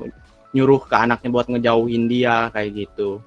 [0.56, 3.20] nyuruh ke anaknya buat ngejauhin dia kayak gitu.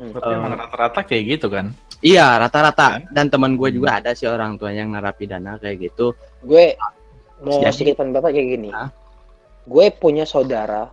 [0.00, 0.36] Tapi Eh.
[0.40, 1.76] emang rata-rata kayak gitu kan.
[2.00, 3.12] Iya rata-rata Kan?
[3.12, 6.16] dan teman gue juga ada sih orang tuanya yang narapidana kayak gitu.
[6.40, 6.72] gue
[7.44, 8.68] mau Jadi- sedikit pendapat kayak gini.
[8.72, 8.88] Hah?
[9.68, 10.88] Gue punya saudara,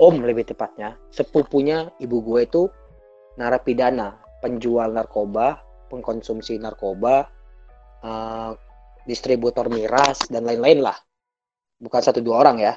[0.00, 2.62] om lebih tepatnya, sepupunya ibu gue itu
[3.36, 5.60] narapidana, penjual narkoba,
[5.92, 7.28] pengkonsumsi narkoba,
[8.00, 8.50] eh,
[9.04, 10.96] distributor miras dan lain-lain lah.
[11.76, 12.72] Bukan satu dua orang ya.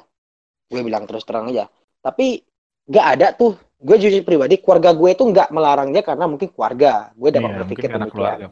[0.68, 1.64] Gue bilang terus terang aja.
[2.02, 2.42] Tapi
[2.84, 3.56] nggak ada tuh.
[3.86, 7.14] Gue jujur pribadi, keluarga gue itu nggak melarang dia karena mungkin keluarga.
[7.14, 8.10] Gue dapat Iya, berpikir demikian.
[8.10, 8.46] keluarga.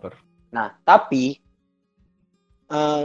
[0.54, 1.42] Nah, tapi
[2.70, 3.02] eh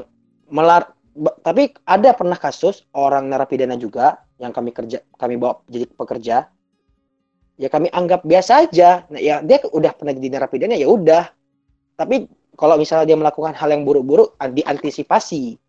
[0.53, 0.93] melar
[1.41, 6.47] tapi ada pernah kasus orang narapidana juga yang kami kerja kami bawa jadi pekerja
[7.59, 9.03] ya kami anggap biasa aja.
[9.11, 11.27] Nah, ya dia udah pernah jadi narapidana ya udah.
[11.99, 15.59] Tapi kalau misalnya dia melakukan hal yang buruk-buruk diantisipasi.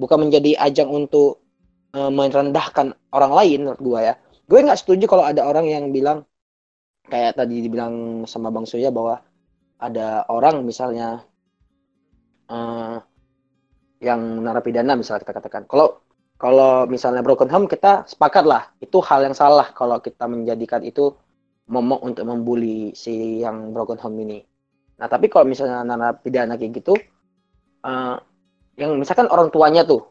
[0.00, 1.44] Bukan menjadi ajang untuk
[1.92, 4.14] eh, merendahkan orang lain menurut gua ya.
[4.50, 6.26] Gue nggak setuju kalau ada orang yang bilang
[7.06, 9.22] kayak tadi dibilang sama Bang Surya bahwa
[9.78, 11.22] ada orang misalnya
[12.50, 12.96] eh,
[14.02, 15.62] yang narapidana misalnya kita katakan.
[15.70, 16.02] Kalau
[16.40, 21.14] kalau misalnya broken home kita sepakat lah itu hal yang salah kalau kita menjadikan itu
[21.70, 24.42] momok untuk membuli si yang broken home ini.
[24.98, 26.98] Nah tapi kalau misalnya narapidana kayak gitu,
[27.86, 28.16] eh,
[28.80, 30.02] yang misalkan orang tuanya tuh,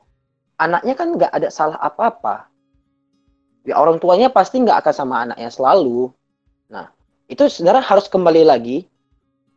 [0.62, 2.49] anaknya kan nggak ada salah apa-apa.
[3.68, 6.10] Ya orang tuanya pasti nggak akan sama anaknya selalu.
[6.72, 6.89] Nah
[7.30, 8.88] itu sebenarnya harus kembali lagi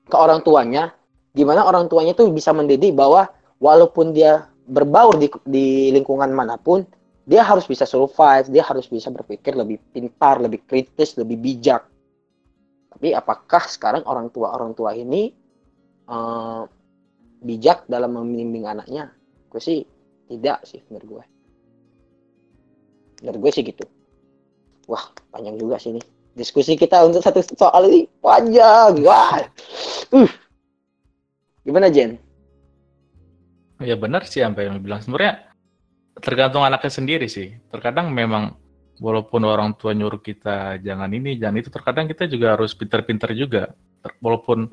[0.06, 0.92] ke orang tuanya,
[1.32, 3.30] di mana orang tuanya tuh bisa mendidik bahwa
[3.62, 6.82] walaupun dia berbaur di, di lingkungan mana pun,
[7.24, 11.86] dia harus bisa survive, dia harus bisa berpikir lebih pintar, lebih kritis, lebih bijak.
[12.92, 15.32] Tapi apakah sekarang orang tua orang tua ini
[16.10, 16.62] eh,
[17.42, 19.10] bijak dalam membimbing anaknya
[19.50, 19.84] gue sih
[20.30, 21.24] tidak sih menurut gue
[23.22, 23.86] menurut gue sih gitu.
[24.90, 26.02] Wah panjang juga sih ini.
[26.34, 28.98] Diskusi kita untuk satu soal ini panjang.
[29.06, 29.46] Wah.
[30.10, 30.30] Uh.
[31.62, 32.18] gimana Jen?
[33.78, 34.98] Ya benar sih sampai yang bilang.
[34.98, 35.46] Sebenarnya
[36.18, 37.54] tergantung anaknya sendiri sih.
[37.70, 38.58] Terkadang memang
[38.98, 43.70] walaupun orang tua nyuruh kita jangan ini jangan itu terkadang kita juga harus pinter-pinter juga.
[44.18, 44.66] Walaupun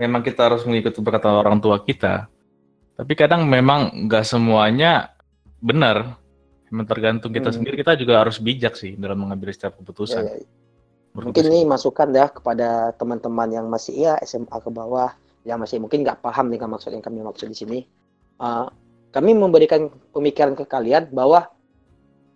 [0.00, 2.32] memang kita harus mengikuti perkataan orang tua kita
[3.00, 5.16] tapi kadang memang nggak semuanya
[5.64, 6.19] benar
[6.70, 7.60] memang tergantung kita Hmm.
[7.60, 10.46] sendiri kita juga harus bijak sih dalam mengambil setiap keputusan Ya, ya.
[11.10, 15.10] Mungkin ini masukan ya kepada teman-teman yang masih ya SMA ke bawah
[15.42, 17.80] yang masih mungkin nggak paham dengan maksud yang kami maksud di sini
[18.40, 18.72] Uh,
[19.12, 21.44] kami memberikan pemikiran ke kalian bahwa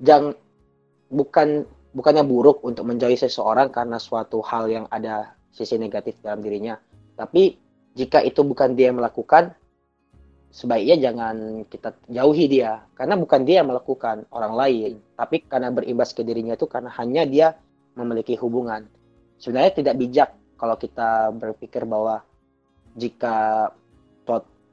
[0.04, 0.36] jangan
[1.08, 1.64] bukan
[1.96, 6.76] bukannya buruk untuk menjauhi seseorang karena suatu hal yang ada sisi negatif dalam dirinya
[7.16, 7.56] tapi
[7.96, 9.56] jika itu bukan dia yang melakukan
[10.54, 16.14] sebaiknya jangan kita jauhi dia karena bukan dia yang melakukan orang lain tapi karena berimbas
[16.14, 17.58] ke dirinya itu karena hanya dia
[17.98, 18.86] memiliki hubungan.
[19.38, 22.22] Sebenarnya tidak bijak kalau kita berpikir bahwa
[22.94, 23.70] jika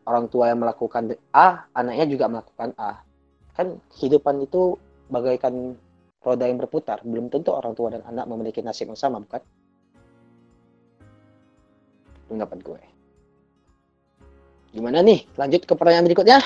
[0.06, 3.02] orang tua yang melakukan A, anaknya juga melakukan A.
[3.54, 4.78] Kan kehidupan itu
[5.10, 5.78] bagaikan
[6.22, 7.02] roda yang berputar.
[7.06, 9.42] Belum tentu orang tua dan anak memiliki nasib yang sama, bukan?
[12.32, 12.91] Pendapat gue.
[14.72, 15.28] Gimana nih?
[15.36, 16.40] Lanjut ke pertanyaan berikutnya.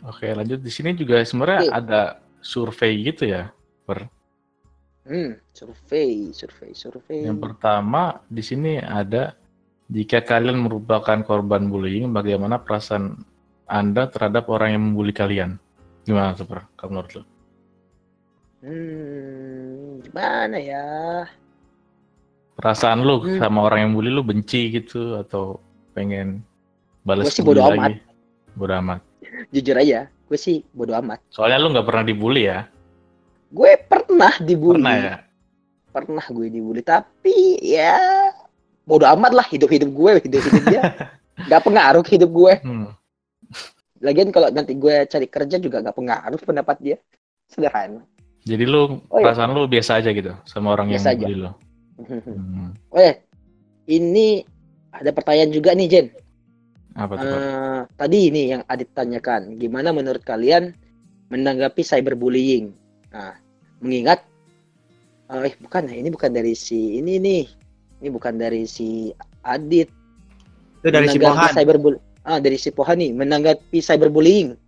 [0.00, 1.76] oke lanjut di sini juga sebenarnya Oke.
[1.76, 2.00] ada
[2.40, 3.52] survei gitu ya
[5.10, 7.26] Hmm, survei, survei, survei.
[7.26, 9.34] Yang pertama di sini ada
[9.90, 13.18] jika kalian merupakan korban bullying, bagaimana perasaan
[13.66, 15.58] Anda terhadap orang yang membuli kalian?
[16.06, 16.68] Gimana super?
[16.78, 17.22] Kamu menurut lo?
[18.62, 20.86] Hmm, gimana ya?
[22.54, 23.40] Perasaan lu Hmm.
[23.40, 25.58] sama orang yang bully lu benci gitu atau
[26.00, 26.28] pengen
[27.04, 28.00] balas sih bodo lagi?
[28.56, 29.04] Bodo amat.
[29.52, 31.20] Jujur aja, gue sih bodo amat.
[31.28, 32.64] Soalnya lu nggak pernah dibully ya?
[33.52, 34.80] Gue pernah dibully.
[34.80, 35.14] Pernah ya?
[35.92, 38.00] Pernah gue dibully, tapi ya
[38.88, 40.82] bodo amat lah hidup-hidup gue, hidup-hidup dia.
[41.50, 42.52] gak pengaruh ke hidup gue.
[42.64, 42.88] Hmm.
[44.00, 46.96] Lagian kalau nanti gue cari kerja juga gak pengaruh pendapat dia.
[47.48, 48.04] Sederhana.
[48.44, 49.30] Jadi lu Oh, iya.
[49.30, 51.24] perasaan lu biasa aja gitu sama orang Biasa yang aja.
[51.26, 51.52] bully lu?
[52.00, 52.70] Hmm.
[52.96, 53.14] Eh,
[53.90, 54.44] ini
[54.90, 56.06] ada pertanyaan juga nih Jen.
[56.98, 57.26] Apa tuh?
[57.26, 57.38] Pak?
[57.38, 60.74] Eh, tadi ini yang Adit tanyakan, gimana menurut kalian
[61.30, 62.74] menanggapi cyberbullying?
[63.14, 63.38] Nah,
[63.78, 64.26] mengingat,
[65.30, 67.44] eh bukan, ini bukan dari si ini nih,
[68.02, 69.14] ini bukan dari si
[69.46, 69.88] Adit.
[70.82, 71.52] Itu dari si Pohan.
[72.20, 74.58] ah dari si Pohan nih, menanggapi cyberbullying.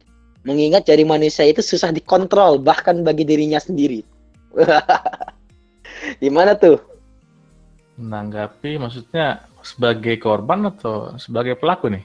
[0.43, 4.03] Mengingat jari manusia itu susah dikontrol bahkan bagi dirinya sendiri.
[6.23, 6.83] Di mana tuh?
[7.95, 12.05] Menanggapi maksudnya sebagai korban atau sebagai pelaku nih?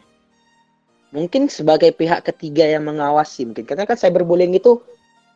[1.08, 4.84] mungkin sebagai pihak ketiga yang mengawasi mungkin karena kan cyberbullying itu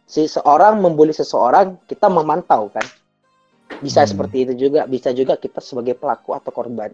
[0.04, 2.84] si seorang membuli seseorang kita memantau kan
[3.80, 4.12] bisa Hmm.
[4.12, 6.92] seperti itu juga bisa juga kita sebagai pelaku atau korban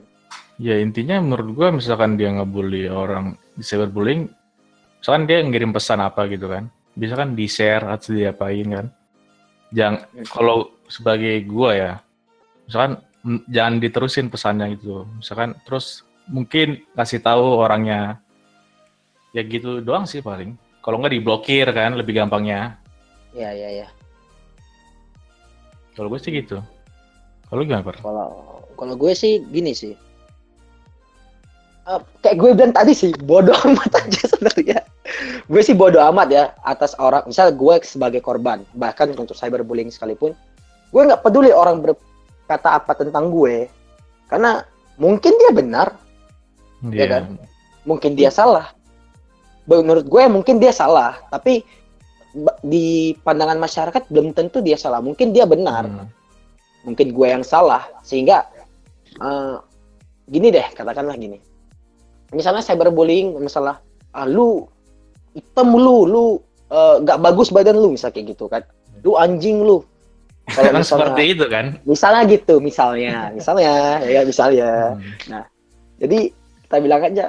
[0.57, 4.25] Ya intinya menurut gua misalkan dia ngebully orang di cyberbullying,
[4.97, 6.65] misalkan dia ngirim pesan apa gitu kan,
[6.97, 8.89] bisa kan di share atau diapain kan.
[9.69, 11.93] Jangan kalau sebagai gua ya,
[12.65, 13.05] misalkan
[13.51, 15.03] jangan diterusin pesannya gitu.
[15.19, 18.19] Misalkan terus mungkin kasih tahu orangnya,
[19.35, 20.55] ya gitu doang sih paling.
[20.83, 22.79] Kalau nggak diblokir kan lebih gampangnya.
[23.35, 23.87] ya ya ya
[25.93, 26.57] Kalau gue sih gitu.
[27.51, 28.01] Kalau gimana Per?
[28.01, 29.93] kalau kalau gue sih gini sih
[31.87, 34.83] Eh, kayak gue bilang tadi sih bodoh amat aja sebenarnya
[35.47, 40.35] gue sih bodoh amat ya atas orang misal gue sebagai korban bahkan untuk cyberbullying sekalipun
[40.91, 41.79] gue nggak peduli orang
[42.47, 43.67] berkata apa tentang gue
[44.31, 44.63] karena
[44.95, 45.87] mungkin dia benar
[46.87, 47.23] Iya kan?
[47.83, 48.71] mungkin dia salah.
[49.67, 51.65] Menurut gue mungkin dia salah, tapi
[52.63, 55.01] di pandangan masyarakat belum tentu dia salah.
[55.03, 56.07] Mungkin dia benar, Hmm.
[56.85, 57.83] mungkin gue yang salah.
[58.05, 58.45] Sehingga
[59.17, 59.55] eh,
[60.29, 61.41] gini deh, katakanlah gini.
[62.31, 63.81] Misalnya cyberbullying, masalah
[64.13, 64.69] ah, lu
[65.33, 66.23] hitam lu, lu
[66.69, 68.61] eh, nggak bagus badan lu, misal kayak gitu kan.
[69.01, 69.81] Lu anjing lu.
[70.47, 71.65] Kalau misalnya, seperti itu kan.
[71.83, 74.69] misalnya gitu, misalnya, misalnya, ya misalnya.
[75.27, 75.43] Hmm.
[75.99, 76.19] Jadi
[76.63, 77.25] kita bilang aja,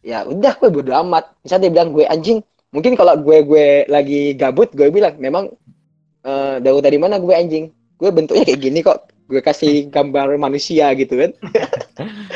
[0.00, 1.24] ya udah gue bodo amat.
[1.44, 2.38] Misalnya dia bilang gue anjing,
[2.72, 5.52] mungkin kalau gue gue lagi gabut, gue bilang memang
[6.24, 7.68] eh dari dari mana gue anjing?
[8.00, 9.12] Gue bentuknya kayak gini kok.
[9.28, 11.30] Gue kasih gambar manusia gitu kan.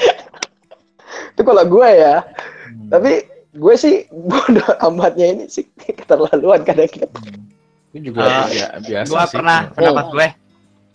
[1.32, 2.20] Itu kalau gue ya.
[2.20, 2.88] Hmm.
[2.92, 3.12] Tapi
[3.56, 7.08] gue sih bodo amatnya ini sih keterlaluan kadang-kadang.
[7.16, 7.57] Hmm.
[7.98, 9.34] Itu juga ya, biasa Gua sih.
[9.34, 9.74] pernah Hmm.
[9.74, 10.28] pendapat gue.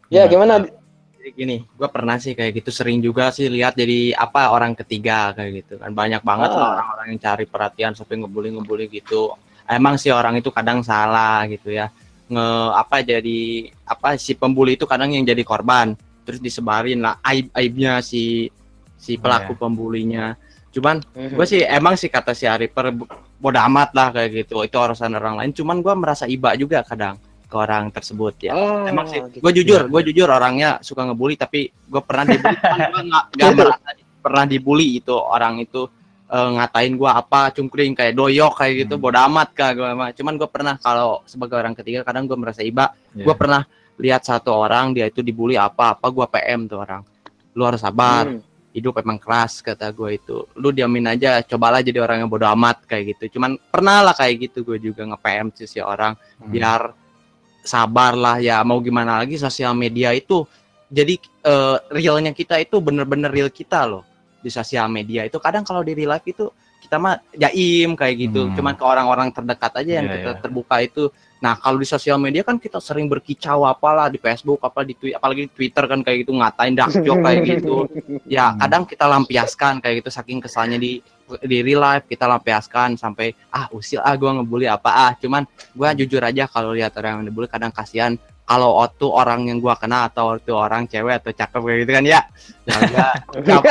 [0.09, 0.53] Ya gimana?
[1.13, 5.31] Jadi gini, gue pernah sih kayak gitu sering juga sih lihat jadi apa orang ketiga
[5.31, 6.75] kayak gitu kan banyak banget Ah.
[6.75, 9.31] orang-orang yang cari perhatian sampai ngebully ngebully gitu.
[9.63, 11.87] Emang sih orang itu kadang salah gitu ya
[12.23, 13.39] nge apa jadi
[13.83, 15.91] apa si pembuli itu kadang yang jadi korban
[16.23, 18.47] terus disebarin lah aib aibnya si
[18.95, 20.35] si pelaku pembulinya.
[20.73, 21.37] Cuman Mhm.
[21.37, 22.89] gue sih emang sih kata si Ariper
[23.37, 25.51] bodo amat lah kayak gitu itu urusan orang lain.
[25.51, 27.15] Cuman gue merasa iba juga kadang
[27.45, 28.51] ke orang tersebut ya.
[28.51, 29.37] Oh, Emang sih, gitu.
[29.39, 29.87] gue jujur, Ya.
[29.87, 34.43] gue jujur orangnya suka ngebully, tapi gue pernah dibully, cuman gue nggak nggak merasa pernah
[34.43, 35.85] dibully itu orang itu
[36.25, 39.03] eh, ngatain gue apa cungkring kayak doyok kayak gitu, Hmm.
[39.05, 40.09] bodo amat kak gue mah.
[40.11, 43.21] Cuman gue pernah kalau sebagai orang ketiga kadang gue merasa iba, Iya.
[43.21, 43.61] gue pernah
[43.93, 47.05] lihat satu orang dia itu dibully apa apa gue PM tuh orang,
[47.53, 48.41] lu harus sabar, Hmm.
[48.73, 52.89] Hidup emang keras kata gue itu, lu diamin aja, cobalah jadi orang yang bodo amat
[52.89, 53.37] kayak gitu.
[53.37, 56.49] Cuman pernah lah kayak gitu gue juga nge PM sih si orang Hmm.
[56.49, 56.81] biar
[57.63, 60.43] sabar lah ya mau gimana lagi sosial media itu
[60.89, 64.03] jadi eh, realnya kita itu bener-bener real kita loh
[64.43, 66.51] di sosial media itu kadang kalau di real life itu
[66.83, 68.55] kita mah jaim kayak gitu Hmm.
[68.59, 70.39] cuman ke orang-orang terdekat aja yang Iya, kita iya.
[70.43, 71.03] terbuka itu
[71.43, 75.19] nah kalau di sosial media kan kita sering berkicau apalah di Facebook apa di Twitter
[75.19, 77.75] apalagi di Twitter kan kayak gitu ngatain dark joke kayak gitu
[78.23, 78.59] ya Hmm.
[78.63, 81.03] kadang kita lampiaskan kayak gitu saking kesalnya di
[81.43, 85.91] di real life kita lampiaskan sampai ah usil ah gua ngebully apa ah cuman gua
[85.91, 90.07] jujur aja kalau lihat orang yang dibully kadang kasihan kalau waktu orang yang gua kenal
[90.07, 92.19] atau waktu orang cewek atau cakep kayak gitu kan ya
[92.63, 93.63] ya enggak Enggak.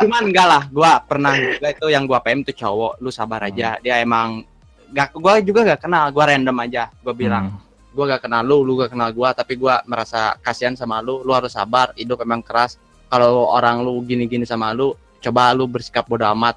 [0.00, 3.76] cuman enggak lah gua pernah juga itu yang gua PM tuh cowok lu sabar aja
[3.80, 4.44] dia emang
[4.92, 7.58] gak gua juga gak kenal gua random aja gua bilang Hmm.
[7.92, 11.32] gua gak kenal lu, lu gak kenal gua, tapi gua merasa kasihan sama lu, lu
[11.36, 12.80] harus sabar, hidup emang keras.
[13.12, 16.56] Kalau orang lu gini-gini sama lu, coba lu bersikap bodo amat.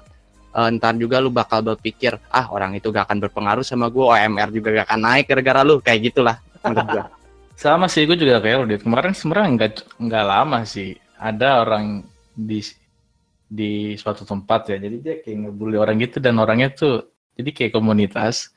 [0.56, 4.48] Eh, ntar juga lu bakal berpikir, ah orang itu gak akan berpengaruh sama gua, OMR
[4.48, 7.04] juga gak akan naik gara-gara lu, kayak gitulah menurut gua.
[7.56, 8.80] Sama sih, gue juga kayak Udit.
[8.84, 10.92] Kemarin sebenarnya nggak nggak lama sih.
[11.16, 12.60] Ada orang di
[13.48, 14.76] di suatu tempat ya.
[14.76, 18.56] Jadi dia kayak ngebully orang gitu dan orangnya tuh jadi kayak komunitas.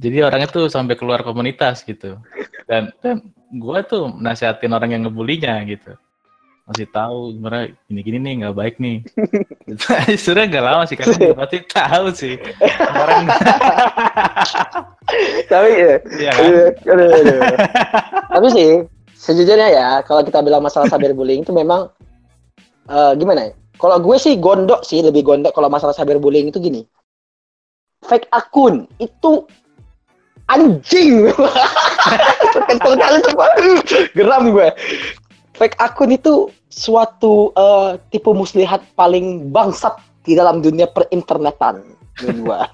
[0.00, 2.16] Jadi orangnya tuh sampai keluar komunitas gitu.
[2.64, 3.20] Dan dan
[3.52, 5.92] gue tuh nasihatin orang yang ngebulinya gitu.
[6.70, 9.02] Masih tahu sebenarnya gini-gini nih nggak baik nih.
[10.22, 12.34] Sebenarnya nggak lama sih karena dia pasti tahu sih.
[12.62, 13.26] Kemarin
[15.50, 16.44] Tapi ya, ya kan?
[16.46, 17.40] Aduh, aduh, aduh.
[18.30, 18.70] Tapi sih
[19.18, 21.90] sejujurnya ya kalau kita bilang masalah cyberbullying itu memang
[22.86, 23.52] eh, gimana ya?
[23.74, 26.86] Kalau gue sih gondok sih lebih gondok kalau masalah cyberbullying itu gini.
[28.04, 29.44] Fake akun itu
[30.48, 31.30] anjing.
[32.68, 33.50] Kental kali Pak.
[34.16, 34.68] Geram gue.
[35.56, 41.82] Fake akun itu suatu eh, tipe muslihat paling bangsat di dalam dunia perinternetan
[42.44, 42.68] gua.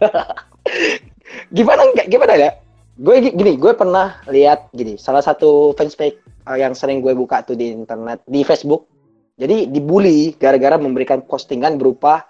[1.57, 2.51] gimana nggak gimana ya?
[2.97, 6.17] Gue gi- gini, gue pernah lihat gini, salah satu fanspage
[6.49, 8.89] uh, yang sering gue buka tuh di internet, di Facebook.
[9.37, 12.25] Jadi dibully gara-gara memberikan postingan berupa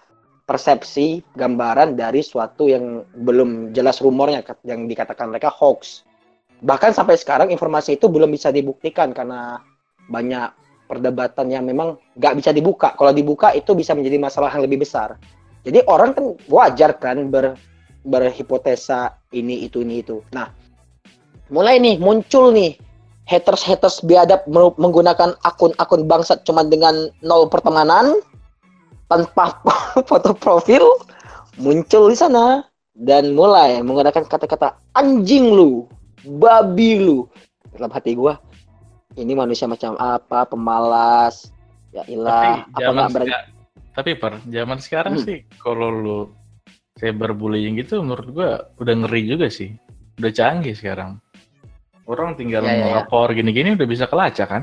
[0.47, 6.07] persepsi gambaran dari suatu yang belum jelas rumornya yang dikatakan mereka hoax.
[6.63, 9.61] Bahkan sampai sekarang informasi itu belum bisa dibuktikan karena
[10.07, 10.49] banyak
[10.87, 12.95] perdebatan yang memang nggak bisa dibuka.
[12.95, 15.19] Kalau dibuka itu bisa menjadi masalah yang lebih besar.
[15.67, 17.59] Jadi orang kan wajar kan ber
[18.07, 20.23] berhipotesa ini itu ini itu.
[20.31, 20.47] Nah,
[21.51, 22.79] mulai nih muncul nih
[23.27, 24.47] haters-haters biadab
[24.79, 28.15] menggunakan akun-akun bangsat cuma dengan nol pertemanan
[29.07, 29.59] tanpa
[30.09, 30.83] foto profil
[31.57, 35.85] muncul di sana dan mulai menggunakan kata-kata anjing lu,
[36.25, 37.25] babi lu.
[37.71, 38.41] Dalam hati gua
[39.15, 41.53] ini manusia macam apa, pemalas.
[41.91, 43.33] Ya ilah, tapi apa nggak berani
[43.91, 45.25] tapi per zaman sekarang Hmm.
[45.25, 46.19] sih kalau lu
[46.95, 49.73] cyberbullying gitu menurut gua udah ngeri juga sih
[50.17, 51.17] udah canggih sekarang
[52.05, 52.85] orang tinggal Ya, ya, ya.
[53.01, 54.63] ngelapor gini-gini udah bisa kelacak kan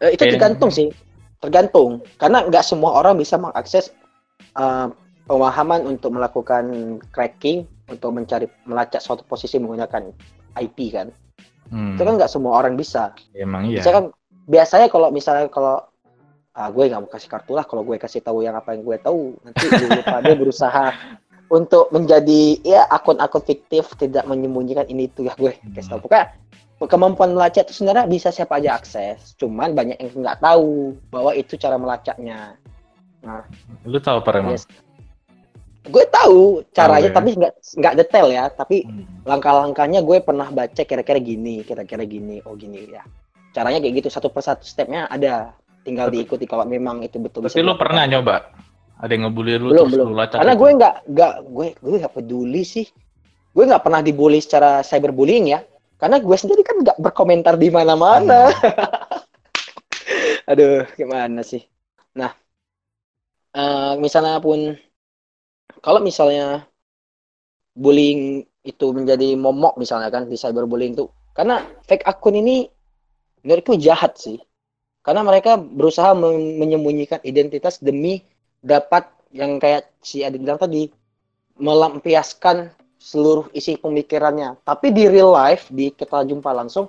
[0.00, 0.88] Eh, itu Kayak- tergantung sih,
[1.40, 2.04] tergantung.
[2.20, 3.90] Karena nggak semua orang bisa mengakses
[4.54, 4.88] eh,
[5.26, 10.10] pemahaman untuk melakukan cracking, untuk mencari melacak suatu posisi menggunakan
[10.60, 11.08] IP kan.
[11.72, 11.98] hmm.
[11.98, 13.14] Itu kan nggak semua orang bisa.
[13.34, 14.04] emang iya Bisa kan
[14.46, 15.86] biasanya kalau misalnya kalau
[16.54, 18.96] ah, gue nggak mau kasih kartu lah, kalau gue kasih tahu yang apa yang gue
[18.98, 19.64] tahu, nanti
[20.02, 20.84] pada berusaha
[21.58, 26.06] untuk menjadi ya akun-akun fiktif tidak menyembunyikan ini itu ya gue kasih tahu.
[26.06, 26.34] Pokoknya
[26.86, 31.56] kemampuan melacak itu sebenarnya bisa siapa aja akses, cuman banyak yang nggak tahu bahwa itu
[31.56, 32.56] cara melacaknya.
[33.84, 34.64] lu tahu apa Yes.
[35.82, 37.16] Gue tahu caranya, ya.
[37.16, 38.48] tapi nggak nggak detail ya.
[38.48, 39.04] Tapi Hmm.
[39.24, 43.04] langkah-langkahnya gue pernah baca kira-kira gini, kira-kira gini, oh gini ya.
[43.50, 45.52] Caranya kayak gitu, satu persatu stepnya ada.
[45.80, 47.40] Tinggal Tapi- diikuti kalau memang itu betul.
[47.40, 48.52] tapi lu pernah nyoba
[49.00, 50.06] ada yang ngebully lu Belum, terus belum.
[50.08, 50.60] lu lacak Karena gitu?
[50.60, 52.86] gue nggak nggak gue gue nggak peduli sih.
[53.50, 55.60] Gue nggak pernah dibully secara cyberbullying ya.
[56.00, 58.48] Karena gue sendiri kan nggak berkomentar di mana-mana.
[58.48, 58.58] Hmm.
[60.50, 61.62] Aduh, gimana sih?
[62.16, 62.32] Nah,
[63.54, 64.58] eh, misalnya pun
[65.84, 66.68] kalau misalnya
[67.74, 72.68] bullying itu menjadi momok misalnya kan di cyberbullying tuh karena fake akun ini
[73.44, 74.36] menurutku jahat sih
[75.00, 78.20] karena mereka berusaha men- menyembunyikan identitas demi
[78.60, 80.92] dapat yang kayak si Adit bilang tadi
[81.56, 82.68] melampiaskan
[83.00, 86.84] seluruh isi pemikirannya tapi di real life di kita jumpa langsung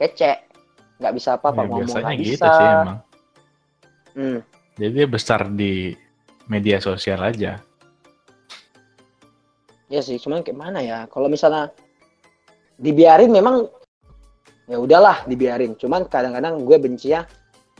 [0.00, 0.48] kece
[0.96, 2.98] nggak bisa apa-apa Ya, ngomong biasanya nggak gitu bisa sih emang.
[4.16, 4.40] Hmm.
[4.76, 5.72] Jadi dia besar di
[6.48, 7.60] media sosial aja.
[9.86, 11.04] Ya sih, cuman kayak mana ya?
[11.12, 11.70] Kalau misalnya
[12.80, 13.68] dibiarin memang
[14.66, 15.76] ya udahlah dibiarin.
[15.76, 17.24] Cuman kadang-kadang gue benci ya.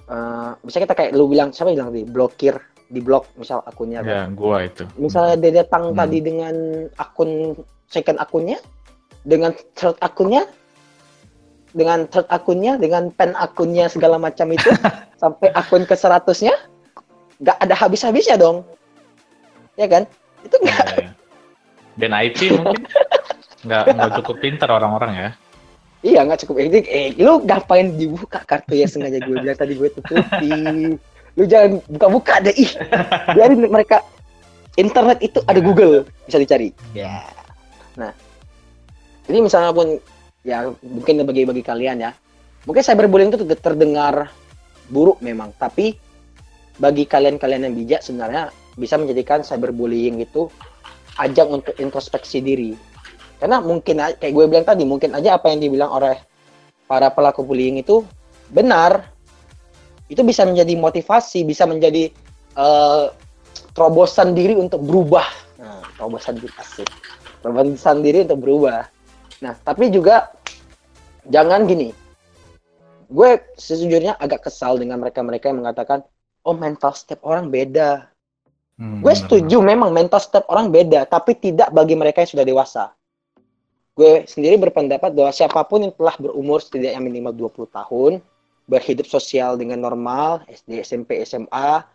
[0.06, 2.54] eh bisa kita kayak lu bilang siapa bilang tadi blokir
[2.86, 4.00] di blok misal akunnya.
[4.00, 4.08] kan.
[4.08, 4.86] Ya, gua itu.
[4.96, 5.98] Misalnya dia datang Hmm.
[5.98, 6.54] tadi dengan
[6.96, 7.30] akun
[7.86, 8.58] second akunnya,
[9.22, 10.46] dengan third akunnya,
[11.70, 14.70] dengan third akunnya, dengan pen akunnya segala macam itu
[15.22, 16.54] sampai akun ke seratusnya
[17.36, 18.62] nggak ada habis-habisnya dong.
[19.74, 20.06] Ya kan?
[20.40, 21.10] Itu nggak Ya, ya.
[21.96, 22.84] Dan IP mungkin
[23.66, 25.30] nggak nggak cukup pintar orang-orang ya.
[26.04, 29.90] Iya nggak cukup ini eh lu ngapain dibuka kartu ya sengaja gue bilang tadi gue
[29.90, 31.00] tutupin.
[31.36, 32.70] Lu jangan buka-buka deh ih.
[33.36, 34.00] Biarin mereka
[34.76, 36.72] internet itu ada Google bisa dicari.
[36.96, 37.24] Ya.
[37.96, 38.12] Nah.
[39.26, 40.00] Jadi misalnya pun
[40.46, 42.10] ya mungkin bagi bagi kalian ya.
[42.66, 44.32] Mungkin cyberbullying itu ter- terdengar
[44.90, 45.98] buruk memang, tapi
[46.78, 50.50] bagi kalian-kalian yang bijak sebenarnya bisa menjadikan cyberbullying itu
[51.18, 52.76] ajang untuk introspeksi diri.
[53.36, 56.16] Karena mungkin kayak gue bilang tadi, mungkin aja apa yang dibilang oleh
[56.86, 58.04] para pelaku bullying itu
[58.52, 59.15] benar.
[60.06, 62.10] Itu bisa menjadi motivasi, bisa menjadi
[62.56, 63.06] eh,
[63.76, 65.26] terobosan diri untuk berubah.
[65.60, 66.88] Nah, terobosan diri asik.
[67.42, 68.86] Terobosan diri untuk berubah.
[69.44, 70.32] Nah, tapi juga
[71.28, 71.92] jangan gini.
[73.06, 76.02] Gue sejujurnya agak kesal dengan mereka-mereka yang mengatakan,
[76.42, 78.10] oh mental setiap orang beda.
[78.76, 82.46] Hmm, Gue bener, setuju memang mental setiap orang beda, tapi tidak bagi mereka yang sudah
[82.46, 82.84] dewasa.
[83.96, 88.12] Gue sendiri berpendapat bahwa siapa pun yang telah berumur setidaknya minimal 20 tahun,
[88.66, 91.86] berhidup sosial dengan normal, SD, SMP, SMA,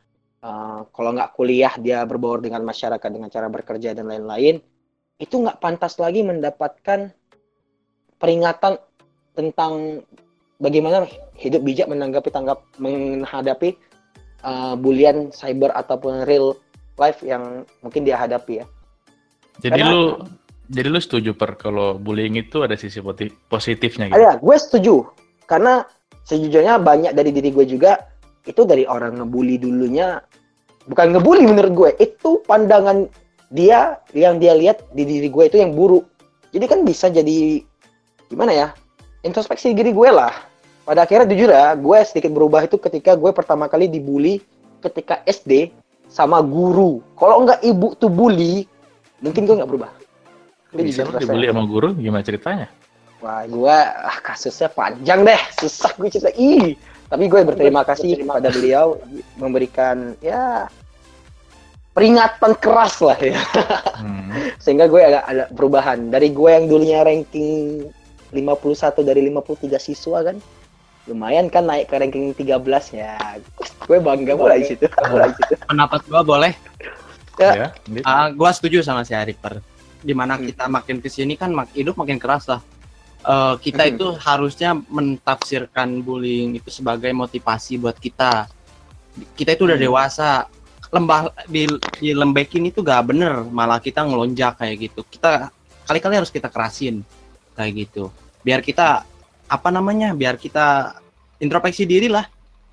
[0.43, 4.63] uh, kalau nggak kuliah dia berbaur dengan masyarakat dengan cara bekerja dan lain-lain,
[5.19, 7.11] itu nggak pantas lagi mendapatkan
[8.17, 8.79] peringatan
[9.35, 10.03] tentang
[10.63, 13.75] bagaimana hidup bijak menanggapi tanggap menghadapi
[14.47, 16.55] uh, bulian cyber ataupun real
[16.95, 18.65] life yang mungkin dia hadapi ya.
[19.59, 20.03] Jadi Karena- lu
[20.71, 23.03] jadi lu setuju per kalau bullying itu ada sisi
[23.51, 24.15] positifnya gitu.
[24.15, 24.95] Ada, gue setuju.
[25.43, 25.83] Karena
[26.31, 27.99] sejujurnya banyak dari diri gue juga
[28.47, 30.23] itu dari orang ngebully dulunya
[30.89, 33.05] bukan ngebully menurut gue, itu pandangan
[33.51, 36.07] dia yang dia lihat di diri gue itu yang buruk.
[36.55, 37.61] Jadi kan bisa jadi
[38.31, 38.67] gimana ya?
[39.21, 40.33] Introspeksi diri gue lah.
[40.81, 44.41] Pada akhirnya jujur ya, gue sedikit berubah itu ketika gue pertama kali dibully
[44.81, 45.69] ketika SD
[46.09, 47.05] sama guru.
[47.15, 48.65] Kalau nggak ibu tuh bully,
[49.21, 49.91] mungkin gue nggak berubah.
[50.73, 52.67] Bisa dibully sama guru gimana ceritanya?
[53.21, 56.33] Wah, gue ah, kasusnya panjang deh, susah gue cerita.
[56.33, 56.73] Ih,
[57.05, 58.97] tapi gue berterima kasih kepada beliau
[59.37, 60.65] memberikan ya
[61.91, 63.37] peringatan keras lah ya,
[63.99, 64.31] Hmm.
[64.63, 67.85] sehingga gue agak ada perubahan dari gue yang dulunya ranking
[68.31, 70.39] 51 dari 53 siswa kan,
[71.05, 72.57] lumayan kan naik ke ranking 13
[72.95, 73.19] ya.
[73.85, 75.53] Gue bangga mulai di situ, mulai di situ.
[75.67, 76.53] pendapat gua boleh
[77.39, 77.51] Ya.
[77.57, 78.05] Ya, gitu.
[78.05, 79.63] Ah, gua setuju sama si Ariper.
[79.99, 80.45] Di mana Hmm.
[80.45, 82.61] kita makin ke sini kan mak hidup makin keras lah.
[83.21, 83.91] Eh, kita Hmm.
[83.93, 88.49] itu harusnya mentafsirkan bullying itu sebagai motivasi buat kita.
[89.37, 89.85] Kita itu udah Hmm.
[89.85, 90.29] dewasa.
[90.89, 91.69] Lembah di,
[92.01, 95.05] dilembekin itu gak bener, malah kita ngelonjak kayak gitu.
[95.05, 95.53] Kita
[95.85, 97.05] kali-kali harus kita kerasin
[97.53, 98.09] kayak gitu.
[98.41, 99.05] Biar kita
[99.45, 100.17] apa namanya?
[100.17, 100.97] Biar kita
[101.37, 102.25] introspeksi diri lah.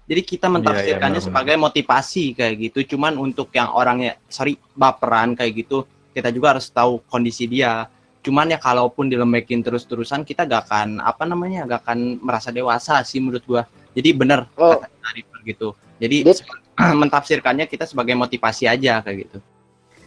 [0.08, 1.28] Jadi kita mentafsirkannya benar-benar.
[1.28, 2.96] sebagai motivasi kayak gitu.
[2.96, 5.84] Cuman untuk yang orangnya sorry baperan kayak gitu,
[6.16, 7.84] kita juga harus tahu kondisi dia.
[8.28, 11.64] Cuman ya kalaupun dilembekin terus-terusan kita gak akan apa namanya?
[11.64, 13.64] gak akan merasa dewasa sih menurut gua.
[13.96, 14.76] Jadi bener Oh.
[14.76, 15.16] kata
[15.48, 15.72] gitu.
[15.96, 16.44] Jadi Dit.
[17.00, 19.40] mentafsirkannya kita sebagai motivasi aja kayak gitu.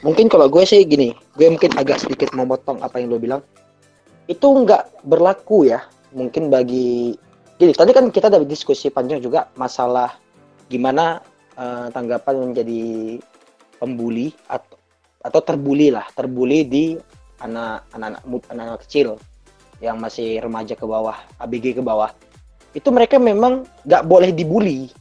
[0.05, 3.41] Mungkin kalau gue sih gini, gue mungkin agak sedikit memotong apa yang lo bilang.
[4.29, 5.81] Itu nggak berlaku ya,
[6.13, 7.17] mungkin bagi
[7.57, 7.73] gini.
[7.73, 10.13] Tadi kan kita ada diskusi panjang juga masalah
[10.69, 11.25] gimana
[11.57, 13.17] eh, tanggapan menjadi
[13.81, 14.77] pembuli atau
[15.21, 16.85] atau terbuli lah, terbuli di
[17.41, 19.17] anak anak anak kecil
[19.81, 22.13] yang masih remaja ke bawah, ABG ke bawah.
[22.71, 24.93] Itu mereka memang nggak boleh dibully.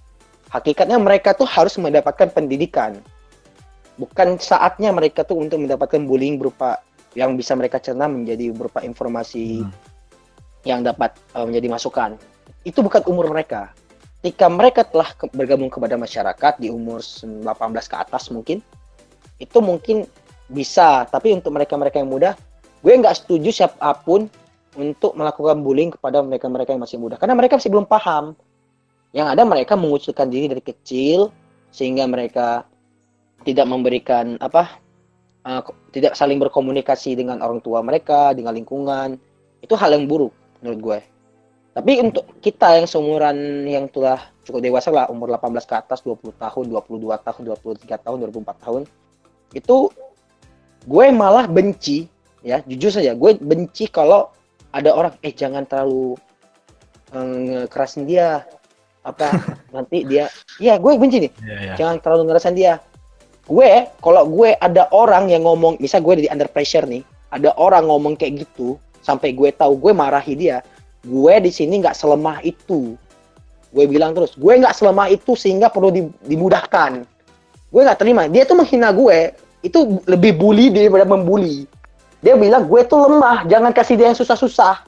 [0.50, 2.98] Hakikatnya mereka tuh harus mendapatkan pendidikan
[4.00, 6.80] bukan saatnya mereka tuh untuk mendapatkan bullying berupa
[7.12, 9.72] yang bisa mereka cerna menjadi berupa informasi Hmm.
[10.64, 12.16] yang dapat eh, menjadi masukan.
[12.64, 13.76] Itu bukan umur mereka.
[14.20, 18.60] ketika mereka telah ke- bergabung kepada masyarakat di umur 18 ke atas mungkin
[19.40, 20.04] itu mungkin
[20.50, 21.06] bisa.
[21.06, 22.34] Tapi untuk mereka-mereka yang muda
[22.80, 24.26] gue nggak setuju siapa pun
[24.76, 27.16] untuk melakukan bullying kepada mereka-mereka yang masih muda.
[27.16, 28.34] Karena mereka masih belum paham.
[29.10, 31.34] Yang ada mereka mengucilkan diri dari kecil
[31.74, 32.66] sehingga mereka
[33.42, 34.78] tidak memberikan apa
[35.46, 39.18] uh, tidak saling berkomunikasi dengan orang tua mereka dengan lingkungan.
[39.60, 40.32] Itu hal yang buruk
[40.62, 40.98] menurut gue.
[41.70, 46.34] Tapi untuk kita yang seumuran yang telah cukup dewasa lah umur 18 ke atas 20
[46.34, 48.82] tahun 22 tahun 23 tahun 24 tahun
[49.54, 49.76] itu
[50.86, 52.08] gue malah benci
[52.40, 54.32] ya jujur saja gue benci kalau
[54.72, 56.16] ada orang eh jangan terlalu
[57.12, 57.36] eh,
[57.66, 58.44] ngekerasin dia
[59.04, 59.32] apa
[59.74, 60.28] nanti dia
[60.60, 61.32] ya gue benci nih.
[61.40, 61.74] Iya, iya.
[61.76, 62.80] jangan terlalu ngerasain dia.
[63.50, 67.02] Gue kalau gue ada orang yang ngomong misal gue di under pressure nih
[67.34, 70.62] ada orang ngomong kayak gitu sampai gue tahu gue marahi dia
[71.02, 72.94] gue di sini nggak selemah itu.
[73.70, 77.02] Gue bilang terus gue nggak selemah itu sehingga perlu di- dimudahkan.
[77.70, 78.26] Gue nggak terima.
[78.28, 81.68] Dia tuh menghina gue itu lebih bully daripada membuli.
[82.20, 84.84] Dia bilang gue tuh lemah jangan kasih dia yang susah-susah.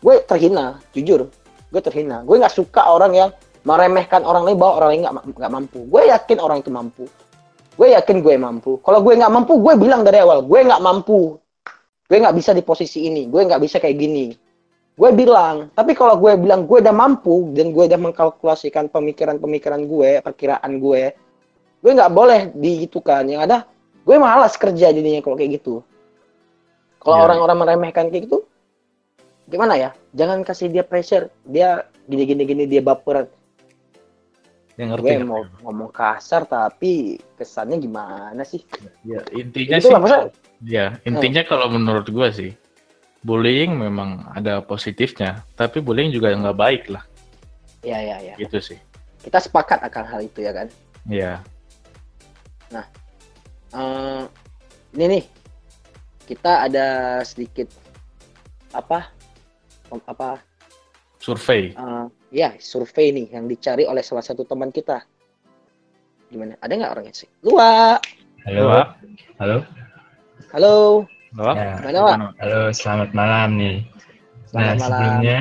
[0.00, 1.28] Gue terhina jujur.
[1.72, 2.24] Gue terhina.
[2.24, 3.30] Gue nggak suka orang yang
[3.62, 5.78] meremehkan orang lain bahwa orang lain nggak ma- nggak mampu.
[5.88, 7.04] Gue yakin orang itu mampu.
[7.76, 8.72] Gue yakin gue mampu.
[8.84, 11.36] Kalau gue nggak mampu gue bilang dari awal gue nggak mampu.
[12.08, 13.28] Gue nggak bisa di posisi ini.
[13.28, 14.32] Gue nggak bisa kayak gini.
[14.92, 20.20] Gue bilang tapi kalau gue bilang gue udah mampu dan gue udah mengkalkulasikan pemikiran-pemikiran gue
[20.20, 21.16] perkiraan gue
[21.82, 23.66] gue nggak boleh digitukan yang ada
[24.00, 25.82] gue malas kerja jadinya kalau kayak gitu
[26.96, 27.24] kalau Iya.
[27.26, 28.46] orang-orang meremehkan kayak gitu
[29.44, 33.26] gimana ya jangan kasih dia pressure dia gini gini gini dia baperan
[34.72, 35.02] Yang ngerti.
[35.04, 35.28] gue ngerti.
[35.28, 36.92] mau ngomong kasar tapi
[37.34, 38.62] kesannya gimana sih
[39.02, 40.30] Ya, intinya sih, lah, maksudnya-
[40.62, 42.54] ya intinya kalau menurut gua sih,
[43.20, 47.02] bullying memang ada positifnya, tapi bullying juga nggak baik lah,
[47.82, 48.78] ya ya ya gitu sih.
[49.20, 50.66] kita sepakat akan hal itu ya kan
[52.72, 52.82] Ya,
[53.72, 54.22] Eh,
[54.92, 55.24] ini nih
[56.26, 56.86] kita ada
[57.22, 57.68] sedikit
[58.68, 59.08] apa
[60.04, 60.40] apa
[61.16, 61.72] survei.
[61.72, 65.04] eh, ya survei nih yang dicari oleh salah satu teman kita
[66.28, 67.96] gimana ada nggak orangnya sih luar
[68.44, 68.88] Halo, Wak.
[69.38, 69.56] halo,
[70.50, 70.74] halo
[71.32, 71.54] Wak?
[71.54, 72.16] ya, Gimana, Wak?
[72.40, 73.76] halo, selamat malam nih.
[74.44, 74.80] Selamat nah, malam.
[74.84, 75.38] sebelumnya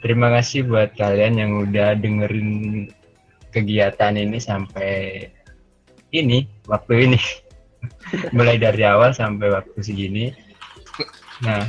[0.00, 2.50] terima kasih buat kalian yang udah dengerin
[3.50, 5.28] kegiatan ini sampai
[6.10, 7.20] ini waktu ini,
[8.36, 10.34] mulai dari awal sampai waktu segini.
[11.42, 11.64] Nah,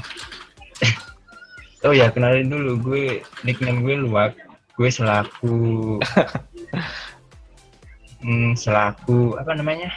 [1.88, 3.06] oh ya kenalin dulu gue
[3.46, 4.34] nickname gue Luwak,
[4.78, 5.98] gue selaku
[8.26, 9.90] hmm, selaku apa namanya?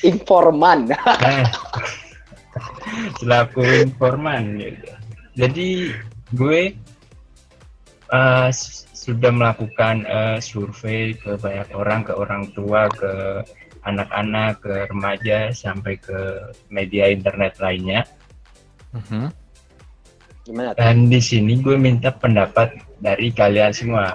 [0.00, 1.44] informan Nah,
[3.20, 4.88] selaku informan gitu.
[5.36, 5.68] Jadi
[6.34, 6.72] gue
[8.50, 13.44] s- sudah melakukan eh, survei ke banyak orang, ke orang tua, ke
[13.84, 18.04] anak-anak, ke remaja, sampai ke media internet lainnya.
[18.90, 19.30] Mhm.
[20.40, 20.82] gimana tuh?
[20.82, 24.10] Dan di sini gue minta pendapat dari kalian semua.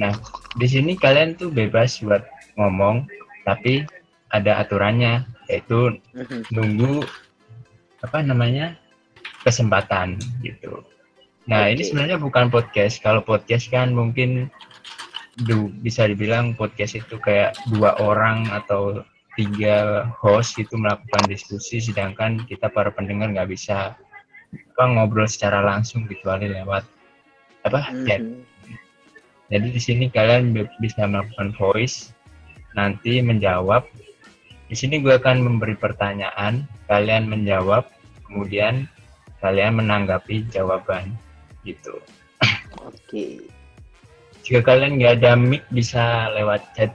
[0.00, 0.10] Nah,
[0.58, 2.26] di sini kalian tuh bebas buat
[2.58, 3.06] ngomong,
[3.46, 3.86] tapi
[4.34, 6.50] ada aturannya, yaitu Mhm.
[6.50, 7.06] nunggu
[8.02, 8.74] apa namanya
[9.46, 10.82] kesempatan gitu.
[11.46, 11.88] Nah ini Oke.
[11.94, 12.98] sebenarnya bukan podcast.
[12.98, 14.50] Kalau podcast kan mungkin
[15.44, 19.04] du, bisa dibilang podcast itu kayak dua orang atau
[19.36, 23.92] tiga host itu melakukan diskusi, sedangkan kita para pendengar nggak bisa
[24.72, 26.84] apa, ngobrol secara langsung kecuali lewat
[27.68, 28.24] apa chat.
[28.24, 28.40] Mhm.
[29.46, 32.10] Jadi di sini kalian bisa melakukan voice,
[32.74, 33.86] nanti menjawab.
[34.66, 37.86] Di sini gue akan memberi pertanyaan, kalian menjawab,
[38.26, 38.90] kemudian
[39.38, 41.14] kalian menanggapi jawaban
[41.62, 42.02] gitu.
[42.82, 43.55] oke
[44.46, 46.94] Jika kalian nggak ada mic bisa lewat chat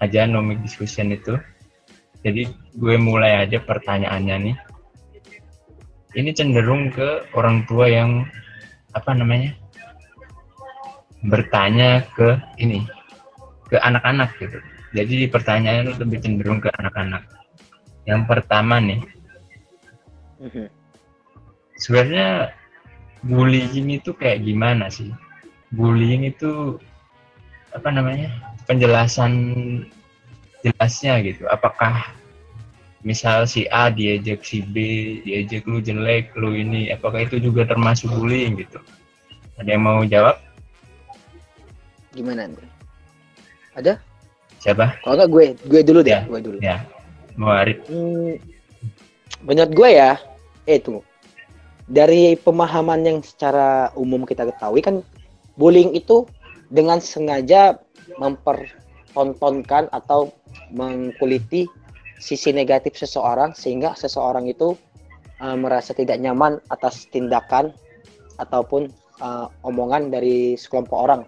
[0.00, 1.36] aja no mic discussion itu.
[2.24, 2.48] Jadi
[2.80, 4.56] gue mulai aja pertanyaannya nih.
[6.16, 8.24] Ini cenderung ke orang tua yang
[8.96, 9.52] apa namanya
[11.28, 12.88] bertanya ke ini
[13.68, 14.56] ke anak-anak gitu.
[14.96, 17.28] Jadi pertanyaannya lebih cenderung ke anak-anak.
[18.08, 19.04] Yang pertama nih,
[20.40, 20.66] Mhm.
[21.76, 22.56] sebenarnya
[23.20, 25.12] bullying itu kayak gimana sih?
[25.70, 26.78] Bullying itu
[27.70, 28.30] apa namanya?
[28.66, 29.32] Penjelasan
[30.60, 31.46] jelasnya gitu.
[31.46, 32.10] Apakah
[33.00, 34.76] misal si A diejek si B,
[35.24, 38.78] diejek lu jelek, lu ini, apakah itu juga termasuk bullying gitu?
[39.56, 40.36] Ada yang mau jawab?
[42.10, 43.94] gimana nih
[44.60, 44.98] Siapa?
[45.00, 46.20] kalau nggak gue gue dulu deh Ya.
[46.26, 46.76] gue dulu Ya,
[47.38, 47.80] mau Arif.
[47.86, 48.34] Hmm,
[49.40, 50.18] menurut gue ya,
[50.66, 51.00] eh tunggu.
[51.86, 55.00] Dari pemahaman yang secara umum kita ketahui kan
[55.60, 56.24] bullying itu
[56.72, 57.76] dengan sengaja
[58.16, 60.32] mempertontonkan atau
[60.72, 61.68] mengkuliti
[62.16, 64.72] sisi negatif seseorang sehingga seseorang itu
[65.44, 67.76] uh, merasa tidak nyaman atas tindakan
[68.40, 68.88] ataupun
[69.20, 71.22] uh, omongan dari sekelompok orang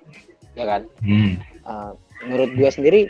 [0.56, 1.36] ya kan Hmm.
[1.62, 1.92] Uh,
[2.26, 3.00] menurut gue sendiri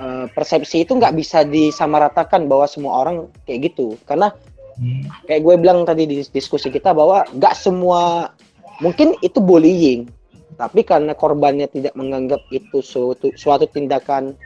[0.00, 4.32] uh, persepsi itu nggak bisa disamaratakan bahwa semua orang kayak gitu karena
[4.74, 5.06] Hmm.
[5.30, 8.34] kayak gue bilang tadi di diskusi kita bahwa nggak semua
[8.82, 10.10] mungkin itu bullying
[10.54, 14.38] tapi karena korbannya tidak menganggap itu suatu, suatu tindakan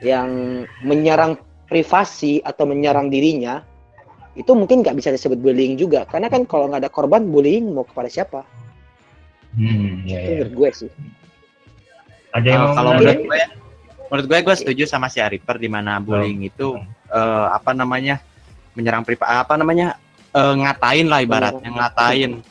[0.00, 1.36] yang menyerang
[1.68, 3.60] privasi atau menyerang dirinya
[4.34, 6.08] itu mungkin nggak bisa disebut bullying juga.
[6.10, 8.42] Karena kan kalau nggak ada korban bullying mau kepada siapa?
[9.54, 10.36] Hmm, ya, itu ya.
[10.42, 10.90] menurut gue sih.
[12.34, 13.42] Ada yang Uh, kalau menurut gue,
[14.10, 16.74] menurut gue gue setuju sama si Ariper di mana bullying itu
[17.14, 18.18] eh, apa namanya
[18.74, 19.94] menyerang privat apa namanya
[20.34, 22.42] eh, ngatain lah ibaratnya ngatain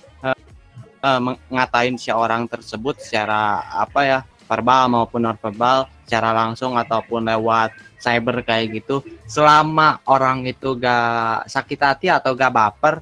[1.19, 7.23] meng- ngatain si orang tersebut secara apa ya verbal maupun non verbal secara langsung ataupun
[7.25, 12.99] lewat cyber kayak gitu selama orang itu gak sakit hati atau gak baper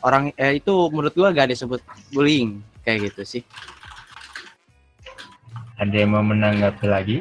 [0.00, 1.80] orang eh, itu menurut gue gak disebut
[2.12, 3.42] bullying kayak gitu sih
[5.74, 7.18] Ada yang mau menanggapi lagi?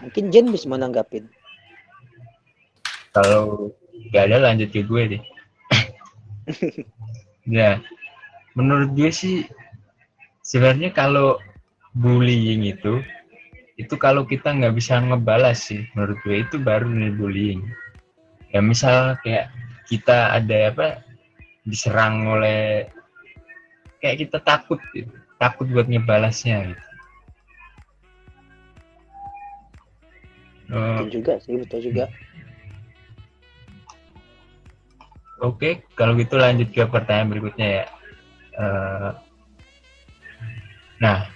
[0.00, 1.26] mungkin Jen bisa menanggapin
[3.10, 3.68] Kalau
[4.08, 5.22] nggak ada lanjut ke gue deh.
[7.58, 7.78] ya,
[8.58, 9.46] menurut gue sih
[10.42, 11.38] sebenarnya kalau
[11.92, 13.00] bullying itu
[13.80, 17.62] itu kalau kita nggak bisa ngebalas sih menurut gue itu baru nih bullying.
[18.52, 19.48] Ya misal kayak
[19.88, 20.86] kita ada apa
[21.64, 22.90] diserang oleh
[24.02, 25.10] kayak kita takut gitu.
[25.40, 26.86] takut buat ngebalasnya gitu.
[30.72, 32.04] Betul juga sih betul juga
[35.42, 37.84] Oke, kalau gitu lanjut ke pertanyaan berikutnya ya.
[38.52, 39.10] Eh,
[41.02, 41.26] nah,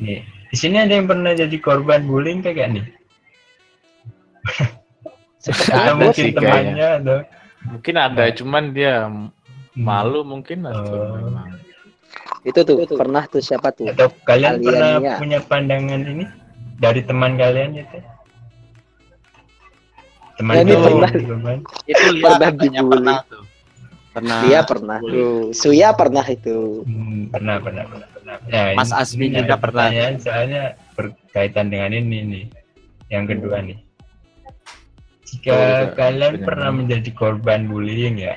[0.00, 2.86] nih di sini ada yang pernah jadi korban bullying kayak nih?
[5.42, 7.18] Atau Ada mungkin sih temannya atau
[7.62, 9.06] Mungkin ada, cuman dia
[9.78, 11.58] malu mungkin atau memang.
[12.42, 15.16] itu tuh pernah tuh siapa tuh atau kalian pernah Aliannya.
[15.22, 16.26] punya pandangan ini
[16.82, 17.98] dari teman kalian gitu?
[20.38, 21.10] Teman Ya, ini pernah.
[21.12, 21.58] korban?
[21.84, 22.90] itu Pernah dibully.
[22.92, 23.42] pernah tuh
[24.12, 28.36] pernah dia pernah tuh Suya pernah itu Hmm, pernah, pernah, pernah, pernah.
[28.44, 29.88] Ya, Mas ini- Asmi ini juga pernah.
[29.88, 32.44] pertanyaan Soalnya berkaitan dengan ini nih.
[33.08, 33.78] Yang kedua nih.
[35.24, 38.36] Jika Oh, kalian pernah menjadi korban bullying ya,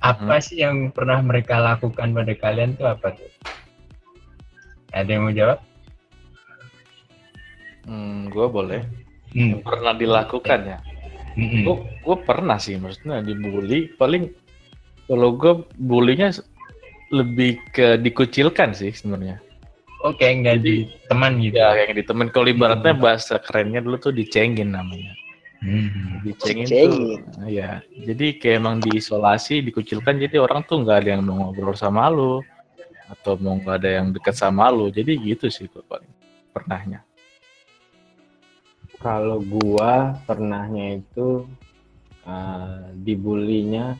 [0.00, 0.42] apa Hmm.
[0.42, 3.30] sih yang pernah mereka lakukan pada kalian tuh apa tuh?
[4.90, 5.58] Ada yang mau jawab?
[7.86, 8.82] Hmm, gue boleh.
[9.30, 9.62] Hmm.
[9.62, 10.78] Pernah dilakukan ya.
[11.38, 13.90] hmm, Gue gue pernah sih, maksudnya dibully.
[13.94, 14.30] Paling
[15.06, 16.30] kalau gue bulinya
[17.10, 19.38] lebih ke dikucilkan sih sebenarnya.
[20.00, 21.60] Oke, nggak di teman gitu.
[21.60, 22.26] Ya kayak di temen.
[22.32, 23.04] Kalau ibaratnya Hmm.
[23.04, 25.12] bahasa kerennya dulu tuh dicengin namanya.
[25.60, 26.24] Hmm.
[26.24, 27.20] Dicengin, Dicengin.
[27.36, 27.84] tuh, ya.
[27.92, 30.16] Jadi kayak emang diisolasi, dikucilkan.
[30.16, 32.40] Jadi orang tuh nggak ada yang mau ngobrol sama lu
[33.12, 34.88] atau mau nggak ada yang dekat sama lu.
[34.88, 36.08] Jadi gitu sih gue paling
[36.56, 37.04] pernahnya.
[39.00, 41.48] Kalau gua pernahnya itu
[42.28, 43.96] eh, dibulinya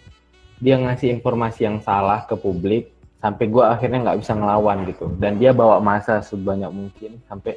[0.61, 5.41] dia ngasih informasi yang salah ke publik sampai gua akhirnya nggak bisa ngelawan gitu dan
[5.41, 7.57] dia bawa masa sebanyak mungkin sampai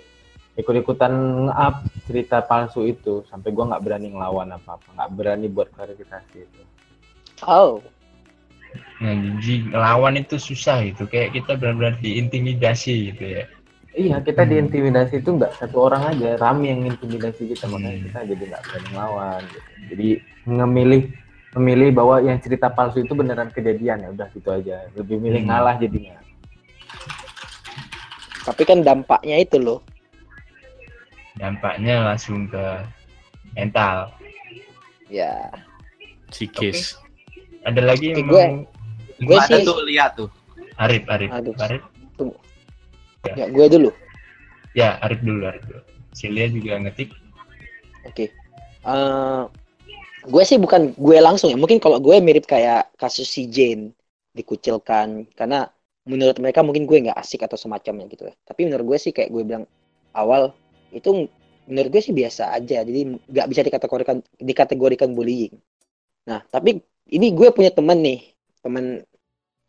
[0.55, 1.11] ikut-ikutan
[1.49, 6.61] nge-up cerita palsu itu sampai gua nggak berani ngelawan apa-apa nggak berani buat klarifikasi itu
[7.43, 7.83] oh
[9.03, 11.05] Nah, jadi ngelawan itu susah gitu.
[11.05, 13.45] Kayak kita benar-benar diintimidasi gitu ya.
[13.93, 14.51] Iya kita Hmm.
[14.51, 18.05] diintimidasi itu nggak satu orang aja rame yang intimidasi kita makanya Hmm.
[18.05, 19.69] kita jadi nggak berani ngelawan gitu.
[19.89, 20.07] jadi
[20.43, 21.01] memilih
[21.53, 25.49] memilih bahwa yang cerita palsu itu beneran kejadian ya udah gitu aja lebih milih Hmm.
[25.49, 26.17] ngalah jadinya
[28.43, 29.79] tapi kan dampaknya itu loh
[31.33, 32.61] Dampaknya langsung ke
[33.53, 34.13] mental.
[35.09, 35.49] ya
[36.29, 36.93] Psikis.
[37.63, 38.69] Ada lagi yang gue- mau
[39.19, 40.29] gue ada sih tuh lihat tuh
[40.75, 41.57] Arif, Arif, Aduh.
[41.57, 41.81] Arif.
[43.31, 43.91] Ya gue dulu
[44.73, 45.81] Ya, Arif dulu, Arif dulu.
[46.17, 47.13] Silia juga ngetik.
[48.09, 48.33] Oke.
[48.83, 49.43] Eh,
[50.25, 51.57] gue sih bukan gue langsung ya.
[51.57, 53.93] Mungkin kalau gue mirip kayak kasus si Jane
[54.33, 55.69] dikucilkan karena
[56.09, 58.33] menurut mereka mungkin gue nggak asik atau semacamnya gitu ya.
[58.43, 59.65] Tapi menurut gue sih kayak gue bilang
[60.17, 60.57] awal
[60.89, 61.29] itu
[61.69, 62.81] menurut gue sih biasa aja.
[62.81, 65.53] Jadi nggak bisa dikategorikan dikategorikan bullying.
[66.25, 66.81] Nah, tapi
[67.13, 68.25] ini gue punya teman nih,
[68.65, 69.05] teman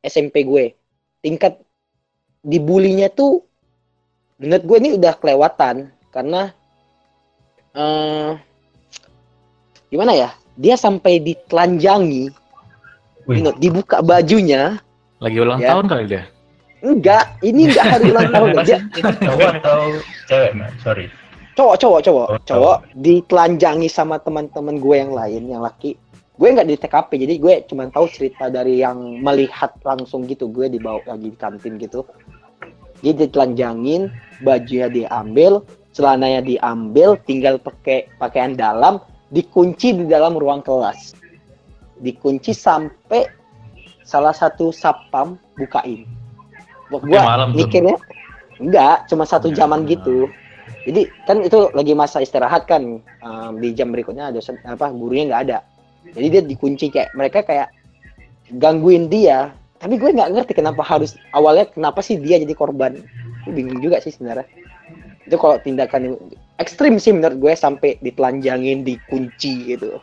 [0.00, 0.72] SMP gue.
[1.20, 1.60] Tingkat
[2.44, 3.40] dibulinya tuh
[4.36, 5.74] menurut gue ini udah kelewatan
[6.12, 6.52] karena
[7.72, 8.30] eh
[9.88, 12.30] gimana ya dia sampai ditelanjangi
[13.24, 13.40] Wih.
[13.40, 14.78] you know, dibuka bajunya
[15.18, 15.72] Lagi ulang Ya.
[15.72, 16.22] tahun kali dia.
[16.84, 18.78] Enggak, ini enggak hari ulang tahun dia.
[19.24, 19.80] cowok atau
[20.28, 21.06] cewek sorry
[21.54, 25.94] Cowok, cowok, cowok, Oh, cowok ditelanjangi sama teman-teman gue yang lain, yang laki.
[26.34, 30.50] Gue nggak di TKP, jadi gue cuma tahu cerita dari yang melihat langsung gitu.
[30.50, 32.02] Gue dibawa lagi di kantin gitu.
[33.06, 34.10] Dia ditelanjangin,
[34.42, 35.62] bajunya diambil,
[35.94, 38.98] celananya diambil, tinggal pakai pakaian dalam,
[39.30, 41.14] dikunci di dalam ruang kelas.
[42.02, 43.30] Dikunci sampai
[44.02, 46.02] salah satu sapam bukain.
[46.90, 47.54] Tuh.
[47.54, 47.96] mikirnya
[48.58, 49.64] enggak, cuma satu Ya.
[49.64, 50.26] jaman gitu.
[50.84, 55.42] Jadi kan itu lagi masa istirahat kan um, di jam berikutnya dosen apa gurunya nggak
[55.48, 55.58] ada.
[56.12, 57.72] Jadi dia dikunci kayak mereka kayak
[58.60, 59.56] gangguin dia.
[59.80, 63.00] Tapi gue nggak ngerti kenapa harus awalnya kenapa sih dia jadi korban.
[63.44, 64.44] Gue bingung juga sih sebenarnya.
[65.24, 66.16] Itu kalau tindakan yang
[66.60, 69.96] ekstrim sih menurut gue sampai ditelanjangin, dikunci gitu.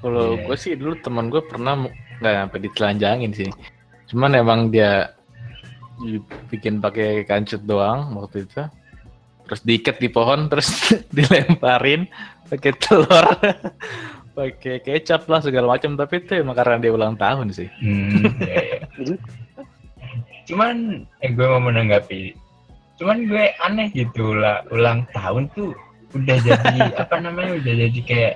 [0.00, 0.46] Kalau Iya.
[0.46, 1.76] gue sih dulu teman gue pernah
[2.22, 3.50] nggak sampai ditelanjangin sih.
[4.10, 5.14] Cuman emang dia
[6.48, 8.64] bikin pakai kancut doang waktu itu.
[9.46, 10.70] Terus diikat di pohon, terus
[11.16, 12.06] dilemparin
[12.46, 13.26] pakai telur,
[14.40, 15.92] pakai kecap lah segala macam.
[15.94, 17.68] Tapi itu emang karena dia ulang tahun sih.
[17.84, 18.56] Hmm, iya,
[19.04, 19.16] iya.
[20.48, 22.34] Cuman eh gue mau menanggapi.
[22.96, 25.76] Cuman gue aneh gitu lah ulang tahun tuh
[26.16, 28.34] udah jadi apa namanya udah jadi kayak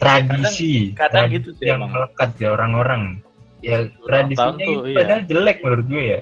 [0.00, 1.90] tradisi, Kadang- kadang tradisi gitu sih yang emang.
[1.92, 3.02] melekat di orang-orang.
[3.60, 4.96] Ya Ulang tahun tradisinya tuh, itu iya.
[4.96, 6.20] padahal jelek menurut gue ya.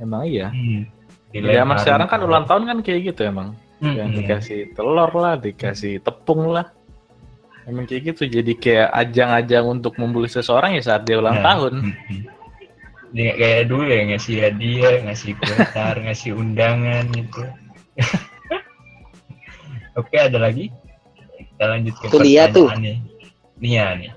[0.00, 0.46] Emang iya.
[0.48, 0.80] Hmm.
[1.28, 3.48] Di zaman sekarang kan ulang tahun kan kayak gitu emang.
[3.78, 4.18] Hmm, Yang hmm.
[4.18, 6.66] dikasih telur lah, dikasih tepung lah.
[7.68, 8.24] Emang kayak gitu.
[8.24, 11.72] Jadi kayak ajang-ajang untuk membuli seseorang ya saat dia ulang Nah, tahun.
[11.84, 12.22] hmm, hmm.
[13.08, 17.42] Dia kayak dulu ya ngasih hadiah, ngasih kuetar, ngasih undangan gitu.
[20.00, 20.70] Oke, ada lagi?
[21.36, 22.68] Kita lanjut ke Tuh, Lia tuh.
[22.78, 22.98] nih.
[23.58, 24.12] Nia nih.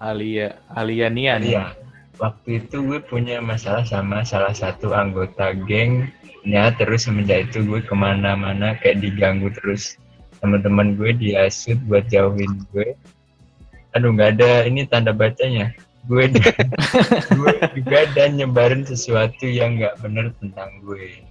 [0.00, 1.52] Alia, Alia Nia nih.
[1.54, 1.76] Iya.
[2.16, 7.92] Waktu itu gue punya masalah sama salah satu anggota gengnya terus semenjak itu gue ke
[7.96, 9.96] mana-mana kayak diganggu terus
[10.40, 12.96] teman-teman gue diasut buat jauhin gue.
[13.96, 15.72] Aduh nggak ada ini tanda bacanya.
[16.08, 16.32] Gue
[17.38, 21.22] gue juga ada nyebarin sesuatu yang nggak bener tentang gue.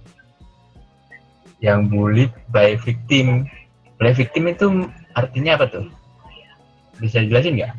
[1.58, 2.24] Yang bully
[2.54, 3.50] by victim.
[4.00, 4.66] By victim itu
[5.12, 5.86] artinya apa tuh?
[7.02, 7.74] Bisa jelasin nggak?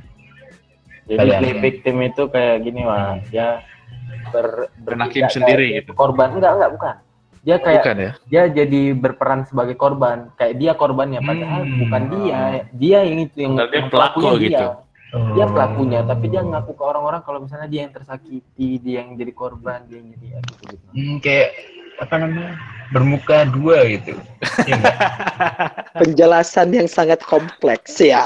[1.12, 1.40] Jadi Kalian.
[1.42, 3.66] play victim itu kayak gini mah, dia
[4.30, 5.92] ber, Bernakim sendiri gitu.
[5.98, 6.96] Korban enggak enggak bukan.
[7.42, 8.12] Dia kayak Bukan ya?
[8.30, 11.78] dia jadi berperan sebagai korban, kayak dia korbannya padahal Hmm.
[11.82, 12.42] bukan dia,
[12.72, 14.46] dia yang itu yang Padahal dia yang pelaku pelakunya dia.
[14.46, 14.68] gitu.
[15.12, 15.52] Dia Oh.
[15.52, 19.84] pelakunya, tapi dia ngaku ke orang-orang kalau misalnya dia yang tersakiti, dia yang jadi korban,
[19.84, 20.86] dia yang jadi ya, gitu gitu.
[20.88, 21.50] Hmm, kayak
[21.98, 22.52] apa namanya
[22.90, 24.18] bermuka dua gitu
[24.64, 24.82] Iya?
[26.02, 28.26] Penjelasan yang sangat kompleks ya.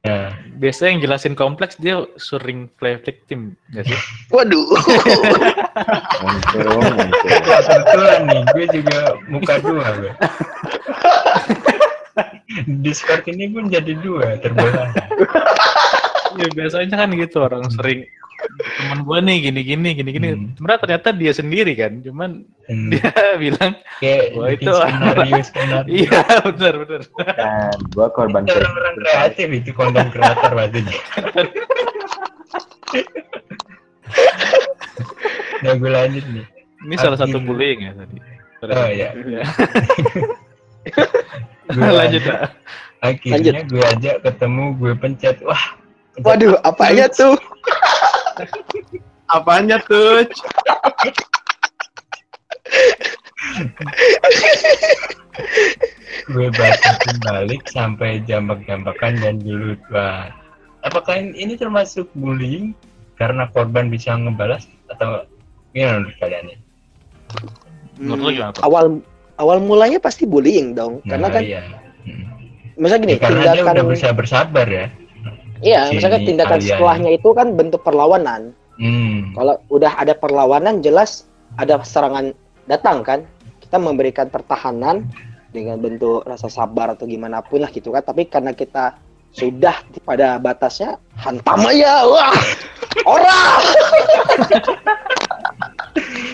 [0.00, 3.98] nah, Biasanya yang jelasin kompleks dia sering play victim, nggak sih?
[4.34, 4.66] Waduh.
[7.34, 10.12] Kebetulan nih gue juga muka dua gue
[12.86, 14.94] Discord ini pun jadi dua terbelah
[16.34, 18.06] Iya biasanya kan gitu orang sering
[18.54, 20.28] teman gue nih gini gini gini gini.
[20.30, 20.46] Hmm.
[20.54, 22.30] Sebenarnya ternyata dia sendiri kan, cuman
[22.64, 23.04] Hmm, dia
[23.42, 27.00] bilang kayak Wah, itu skenario skenario iya benar benar.
[27.36, 30.80] Dan gua korban Itu orang-orang kreatif itu konten kreator berarti
[35.60, 36.44] nah gue lanjut nih
[36.84, 38.16] Ini salah satu bullying ya tadi.
[38.64, 39.42] oh ya Iya.
[41.66, 42.40] gue Lanjut Pak.
[43.00, 45.64] akhirnya gue ajak ketemu gue pencet wah
[46.12, 47.36] pencet Waduh, apanya tuh?
[49.30, 50.26] Apanya tuh?
[56.24, 60.32] gue batasin balik sampai jambak-jambakan dan gelut wah
[60.84, 62.72] apakah ini, termasuk bullying
[63.20, 65.24] karena korban bisa ngebalas atau
[65.72, 66.44] gimana menurut kalian
[67.98, 68.62] gimana, Pak?
[68.62, 69.00] Awal
[69.40, 71.62] awal mulanya pasti bullying dong, karena Nah, kan iya.
[72.04, 72.24] Hmm.
[72.78, 74.86] misalnya gini, Ya, karena dia tindakan udah bisa bersabar ya
[75.64, 76.68] iya, si misalnya tindakan kalian.
[76.68, 78.52] setelahnya itu kan bentuk perlawanan.
[78.76, 79.34] hmm.
[79.34, 81.24] Kalau udah ada perlawanan jelas
[81.56, 82.36] ada serangan
[82.68, 83.20] datang kan.
[83.64, 85.08] Kita memberikan pertahanan
[85.50, 88.04] dengan bentuk rasa sabar atau gimana pun lah gitu kan.
[88.04, 88.94] Tapi karena kita
[89.34, 92.06] sudah pada batasnya hantam aja.
[92.06, 92.34] Wah.
[93.14, 93.60] Orang.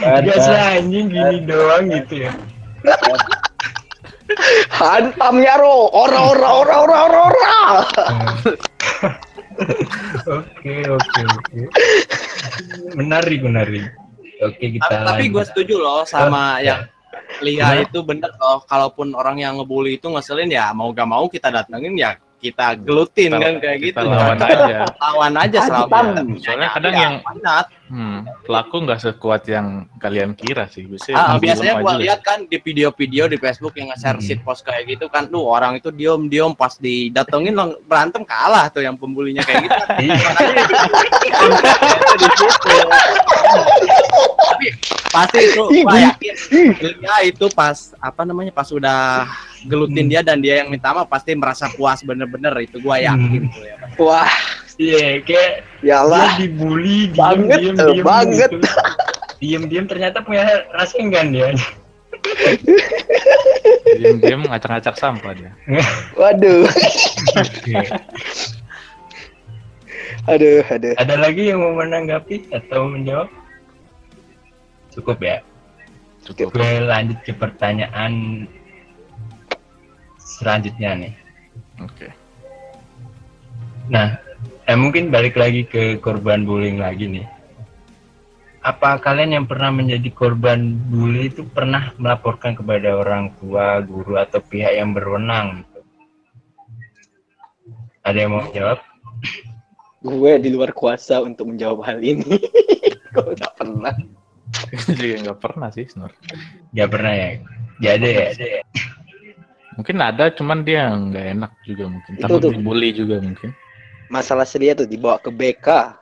[0.00, 2.32] biasa anjing gini doang gitu ya
[4.70, 5.90] Hantam ya ro.
[5.90, 7.54] Ora ora ora ora ora ora.
[10.26, 11.60] Oke oke oke
[12.96, 13.88] menarik menarik
[14.40, 16.64] oke kita Tapi, tapi gue setuju loh sama Ya.
[16.64, 16.80] yang
[17.42, 18.62] Lia itu bener loh.
[18.66, 23.30] Kalaupun orang yang ngebully itu ngeselin ya mau gak mau kita datengin ya kita gelutin
[23.30, 24.10] Kita- kan kayak kita gitu.
[24.10, 24.76] lawan aja.
[24.98, 25.76] lawan aja bisa
[26.42, 27.16] Soalnya kadang ya, yang-?
[27.90, 30.86] Hmm, pelaku nggak sekuat yang kalian kira sih.
[30.86, 34.24] Biasanya, Ah, biasanya gua lihat kan di video-video di Facebook yang nge-share Hmm.
[34.24, 38.80] shit post kayak gitu kan, tuh orang itu diem-diem pas didatengin lang- berantem kalah tuh
[38.80, 39.74] yang pembulinya kayak gitu.
[39.76, 39.98] kan.
[40.00, 40.30] Iya.
[44.40, 44.66] Tapi
[45.10, 46.34] pasti itu gua yakin
[46.94, 49.26] dia itu pas apa namanya pas udah
[49.64, 53.62] gelutin dia dan dia yang minta maaf pasti merasa puas bener-bener itu gua yakin tuh
[53.64, 53.76] ya.
[53.98, 54.32] Wah,
[54.80, 55.50] Iya, kayak
[55.84, 56.40] ya dia Allah.
[56.40, 58.48] dibully, diem, Banget, diem, eh, diem, banget.
[58.48, 58.68] gitu.
[59.36, 61.52] Diem, diem ternyata punya rasa enggan dia.
[63.96, 65.52] Diam-diam ngacak-ngacak sampah dia.
[66.16, 66.64] Waduh.
[70.28, 70.92] Aduh, aduh.
[71.00, 73.28] Ada lagi yang mau menanggapi atau menjawab?
[74.92, 75.40] Cukup ya.
[76.28, 76.52] Cukup.
[76.52, 78.44] Gue lanjut ke pertanyaan
[80.38, 81.12] selanjutnya nih.
[81.82, 82.08] Oke.
[83.90, 84.14] Nah,
[84.70, 87.26] eh, mungkin balik lagi ke korban bullying lagi nih.
[88.60, 94.38] Apa kalian yang pernah menjadi korban bully itu pernah melaporkan kepada orang tua, guru, atau
[94.38, 95.64] pihak yang berwenang?
[95.64, 95.80] Gitu?
[98.04, 98.78] Ada yang mau jawab?
[100.00, 102.36] Gue di luar kuasa untuk menjawab hal ini.
[103.16, 103.96] Gue nggak pernah.
[104.92, 106.20] juga nggak pernah sih sebenarnya.
[106.76, 107.28] Gak pernah ya?
[107.80, 108.28] Gak ada ya?
[109.80, 112.12] Mungkin ada, cuman dia nggak enak juga mungkin.
[112.12, 112.52] Itu Takut tuh.
[112.52, 113.56] dibully juga mungkin.
[114.12, 115.96] Masalah sedia tuh dibawa ke BK.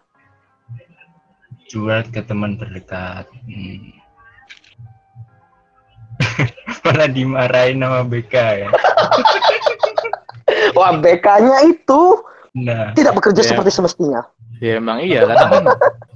[1.71, 3.31] Curhat ke teman terdekat.
[3.47, 3.95] Hmm.
[6.83, 8.69] Malah dimarahin sama BK ya.
[10.75, 12.03] Wah, BK-nya itu
[12.59, 13.49] Nah, tidak bekerja Ya.
[13.55, 14.27] seperti semestinya.
[14.59, 15.65] Ya emang iya, karena kan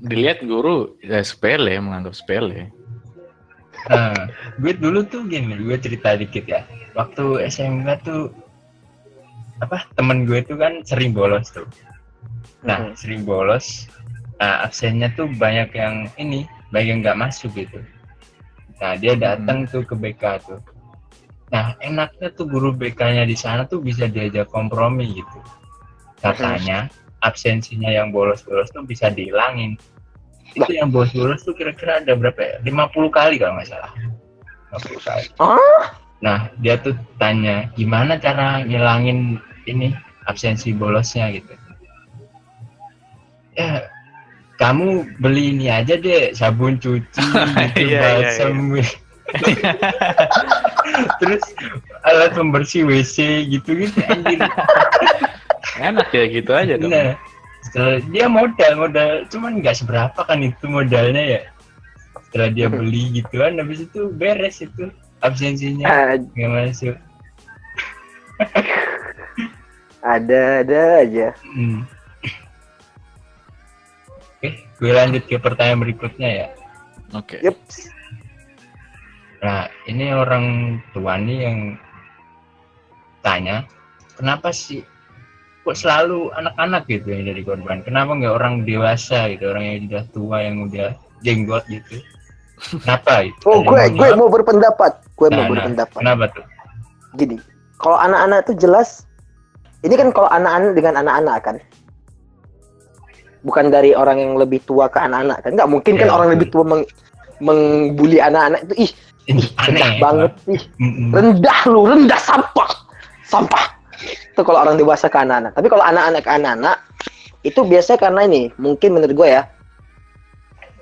[0.02, 2.74] dilihat guru ya sepele, menganggap sepele.
[3.90, 4.30] Nah,
[4.62, 6.62] gue dulu tuh gini, gue cerita dikit ya.
[6.94, 8.30] Waktu SMK tuh
[9.62, 11.66] apa temen gue tuh kan sering bolos tuh.
[12.62, 12.94] Nah, Mhm.
[12.94, 13.90] sering bolos.
[14.38, 17.78] Nah, absennya tuh banyak yang ini, banyak yang nggak masuk gitu.
[18.82, 20.58] Nah, dia datang tuh ke BK tuh.
[21.54, 25.38] Nah, enaknya tuh guru BK-nya di sana tuh bisa diajak kompromi gitu.
[26.22, 26.90] Katanya
[27.22, 29.78] absensinya yang bolos-bolos tuh bisa dihilangin.
[30.52, 32.56] Itu yang bolos-bolos tuh kira-kira ada berapa ya?
[32.64, 33.92] 50 kali kalau nggak salah.
[34.72, 35.24] 50 kali.
[35.40, 35.84] Ah?
[36.22, 39.90] Nah, dia tuh tanya gimana cara ngilangin ini
[40.28, 41.50] absensi bolosnya gitu.
[43.58, 43.90] Ya,
[44.56, 48.78] kamu beli ini aja deh, sabun cuci, gitu, Iya, iya, balsam.
[51.20, 51.42] Terus
[52.04, 54.40] alat pembersih WC gitu-gitu anjir.
[55.80, 56.92] Enak ya gitu aja dong.
[56.92, 57.16] Nah,
[57.62, 61.42] setelah dia modal modal cuman nggak seberapa kan itu modalnya ya.
[62.28, 64.88] Setelah dia beli gituan, habis itu beres itu
[65.22, 66.96] absensinya Ah, nggak masuk.
[70.02, 71.28] Ada-ada aja.
[71.46, 71.86] Hmm.
[74.42, 76.46] Oke, gue lanjut ke pertanyaan berikutnya ya.
[77.14, 77.38] Oke.
[77.38, 77.54] Yep.
[79.42, 81.58] Nah, ini orang tua nih yang
[83.22, 83.62] tanya,
[84.18, 84.82] kenapa sih
[85.62, 87.86] kok selalu anak-anak gitu yang jadi korban?
[87.86, 90.88] Kenapa nggak orang dewasa gitu, orang yang udah tua yang udah
[91.22, 92.02] jenggot gitu?
[92.82, 93.42] Kenapa itu?
[93.46, 95.02] Oh, gue gue mau berpendapat.
[95.18, 95.98] Gue Nah, mau nah, berpendapat.
[95.98, 96.44] Kenapa tuh?
[97.18, 97.36] Gini,
[97.78, 99.06] kalau anak-anak itu jelas,
[99.82, 101.56] ini kan kalau anak-anak dengan anak-anak kan,
[103.42, 105.58] bukan dari orang yang lebih tua ke anak-anak kan?
[105.58, 106.34] Nggak mungkin kan Ya, orang betul.
[106.38, 106.82] lebih tua meng
[107.42, 108.92] mengbuli anak-anak itu, ih,
[109.26, 110.62] Ini rendah aneh banget, ih,
[111.10, 112.70] rendah lu, rendah sampah,
[113.26, 113.71] sampah.
[114.04, 115.52] Itu kalau orang dewasa ke anak-anak.
[115.54, 116.76] Tapi kalau anak-anak ke anak-anak,
[117.42, 119.42] itu biasanya karena ini, mungkin menurut gue ya,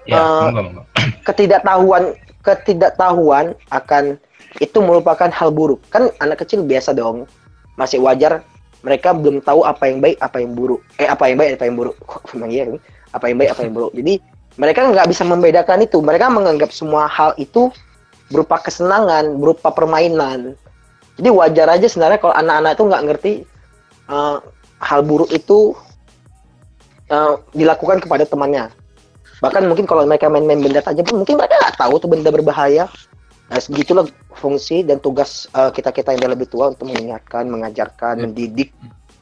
[0.08, 0.82] Ya, Eh, monggo, monggo.
[1.28, 2.04] ketidaktahuan
[2.40, 4.16] ketidaktahuan akan
[4.58, 5.78] itu merupakan hal buruk.
[5.92, 7.28] Kan anak kecil biasa dong
[7.76, 8.40] masih wajar
[8.80, 10.80] mereka belum tahu apa yang baik apa yang buruk.
[10.96, 11.96] Eh apa yang baik apa yang buruk.
[12.10, 12.64] Kok emang iya
[13.12, 13.92] apa yang baik apa yang buruk.
[13.92, 14.14] Jadi
[14.56, 15.98] mereka nggak bisa membedakan itu.
[16.00, 17.68] Mereka menganggap semua hal itu
[18.32, 20.54] berupa kesenangan berupa permainan
[21.20, 23.32] jadi wajar aja sebenarnya kalau anak-anak itu nggak ngerti
[24.08, 24.36] eh,
[24.80, 25.76] hal buruk itu
[27.06, 28.72] eh, dilakukan kepada temannya.
[29.38, 32.88] Bahkan mungkin kalau mereka main-main benda tajam pun mungkin mereka nggak tahu tuh benda berbahaya.
[33.46, 38.22] Nah segitulah fungsi dan tugas kita kita yang lebih tua untuk mengingatkan mengajarkan Ya.
[38.22, 38.70] mendidik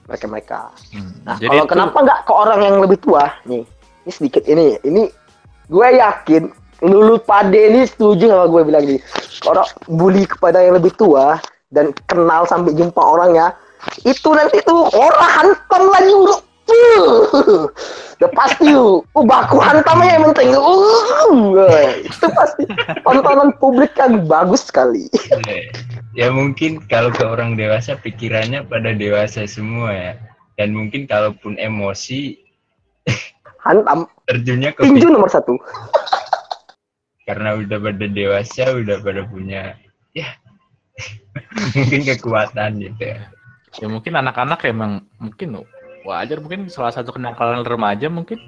[0.05, 1.12] mereka mereka Hmm.
[1.23, 3.25] nah Jadi kalau itu- kenapa nggak ke orang yang lebih tua?
[3.45, 3.65] Nih
[4.05, 5.09] ini sedikit ini ini
[5.65, 6.43] gue yakin
[6.81, 9.01] lulu pade ini setuju sama gue bilang gini
[9.41, 11.41] kalau bully kepada yang lebih tua
[11.73, 13.53] dan kenal sampai jumpa orangnya
[14.03, 16.36] itu nanti tuh orang hantam lagi bro
[18.19, 19.07] Udah pasti yuk.
[19.15, 20.51] Oh, baku hantamnya yang penting.
[20.59, 21.62] Uh,
[22.03, 22.66] itu pasti
[23.07, 25.07] tontonan publik yang bagus sekali.
[26.19, 30.12] ya mungkin kalau ke orang dewasa pikirannya pada dewasa semua ya
[30.59, 32.43] dan mungkin kalaupun emosi
[33.62, 34.11] Hantam.
[34.27, 35.55] terjunnya ke Tinju nomor satu.
[37.23, 39.78] karena udah pada dewasa udah pada punya
[40.11, 40.27] ya
[41.77, 43.20] mungkin kekuatan gitu ya
[43.77, 45.62] Ya mungkin anak-anak emang mungkin
[46.09, 48.41] wajar mungkin salah satu kenakalan remaja mungkin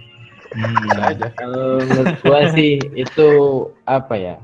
[0.50, 1.10] bisa hmm.
[1.14, 1.26] aja.
[1.38, 3.28] Kalau menurut gua sih itu
[3.86, 4.36] apa ya?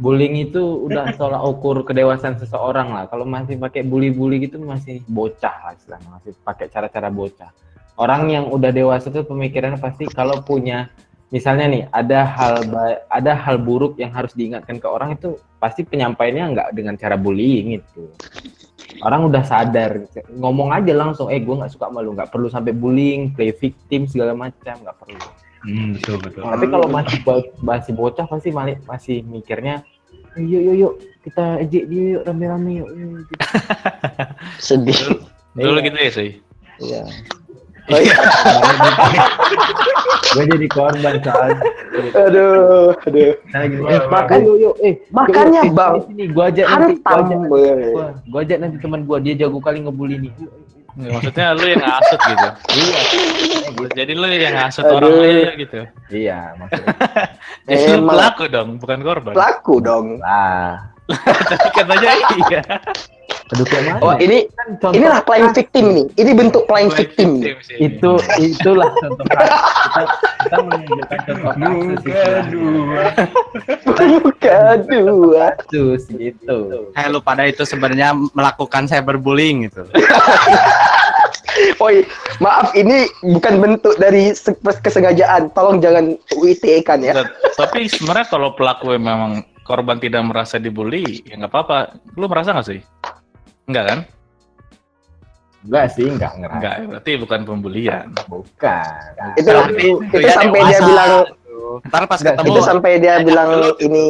[0.00, 3.04] Bullying itu udah tolak ukur kedewasaan seseorang lah.
[3.12, 7.52] Kalau masih pakai bully-bully gitu masih bocah lah istilahnya, masih pakai cara-cara bocah.
[8.00, 10.88] Orang yang udah dewasa tuh pemikirannya pasti kalau punya
[11.30, 12.54] misalnya nih ada hal
[13.06, 17.78] ada hal buruk yang harus diingatkan ke orang itu pasti penyampaiannya nggak dengan cara bullying
[17.78, 18.10] itu.
[19.00, 23.32] Orang udah sadar ngomong aja langsung, eh gue nggak suka malu, nggak perlu sampai bullying,
[23.32, 25.22] play victim segala macam, nggak perlu.
[25.60, 29.84] Hmm, betul betul Tapi kalau masih bo- masih bocah pasti mali- masih mikirnya
[30.36, 32.88] "Eh, yuk yuk yuk kita ejek dia yuk rame-rame yuk.
[32.98, 33.42] yuk," gitu.
[34.56, 34.96] Sedih.
[35.52, 36.30] Dulu gitu ya sih.
[36.80, 37.02] Iya.
[37.90, 38.16] Oh, iya.
[40.30, 41.58] gue jadi korban soalnya.
[42.14, 43.34] Aduh, aduh.
[43.50, 45.94] Nah, eh, wah, makan yuk yuk eh Makanya, yuk, Bang.
[46.06, 47.18] sini, gue ajak nanti gue Hantam.
[47.26, 50.32] ajak gua, gua ajak nanti teman gue dia jago kali ngebully nih.
[50.38, 50.68] Yuk, yuk, yuk.
[51.00, 52.48] Ya, maksudnya lu yang ngasut gitu.
[52.74, 53.00] Iya.
[53.94, 54.96] Jadi lu yang ngasut Aduh.
[54.98, 55.80] orang lain gitu.
[56.10, 56.94] Iya, maksudnya.
[57.70, 58.14] Jadi lu Emang.
[58.18, 59.34] pelaku dong, bukan korban.
[59.34, 60.06] Pelaku dong.
[60.26, 60.90] Ah.
[61.10, 62.62] Tapi katanya iya.
[63.50, 63.98] Aduh kayak mana?
[64.00, 66.06] Oh, ini kan inilah playing victim nih.
[66.16, 67.28] Ini bentuk playing victim.
[67.36, 67.58] nih.
[67.60, 67.76] sih.
[67.80, 69.50] itu itulah contoh kasus.
[69.82, 70.02] kita
[70.40, 73.04] kita menunjukkan contoh kasus Muka dua
[74.20, 75.46] Muka dua.
[75.58, 76.58] kasus gitu
[76.92, 79.82] Eh lu pada itu sebenarnya melakukan cyberbullying gitu.
[81.78, 82.06] Oi,
[82.38, 85.50] maaf ini bukan bentuk dari se- kesengajaan.
[85.50, 87.18] Tolong jangan UITE kan ya.
[87.18, 91.78] Ta- Tapi sebenarnya kalau pelaku memang korban tidak merasa dibully, ya nggak apa-apa.
[92.14, 92.80] Lu merasa nggak sih?
[93.70, 94.00] Enggak kan?
[95.60, 98.06] enggak sih enggak ngerasa Enggak, berarti bukan pembulian.
[98.26, 98.84] bukan
[99.36, 101.12] Itu Tapi itu ya sampai dia bilang
[101.86, 103.48] Ntar pas Enggak, ketemu itu sampai dia bilang
[103.78, 104.04] ini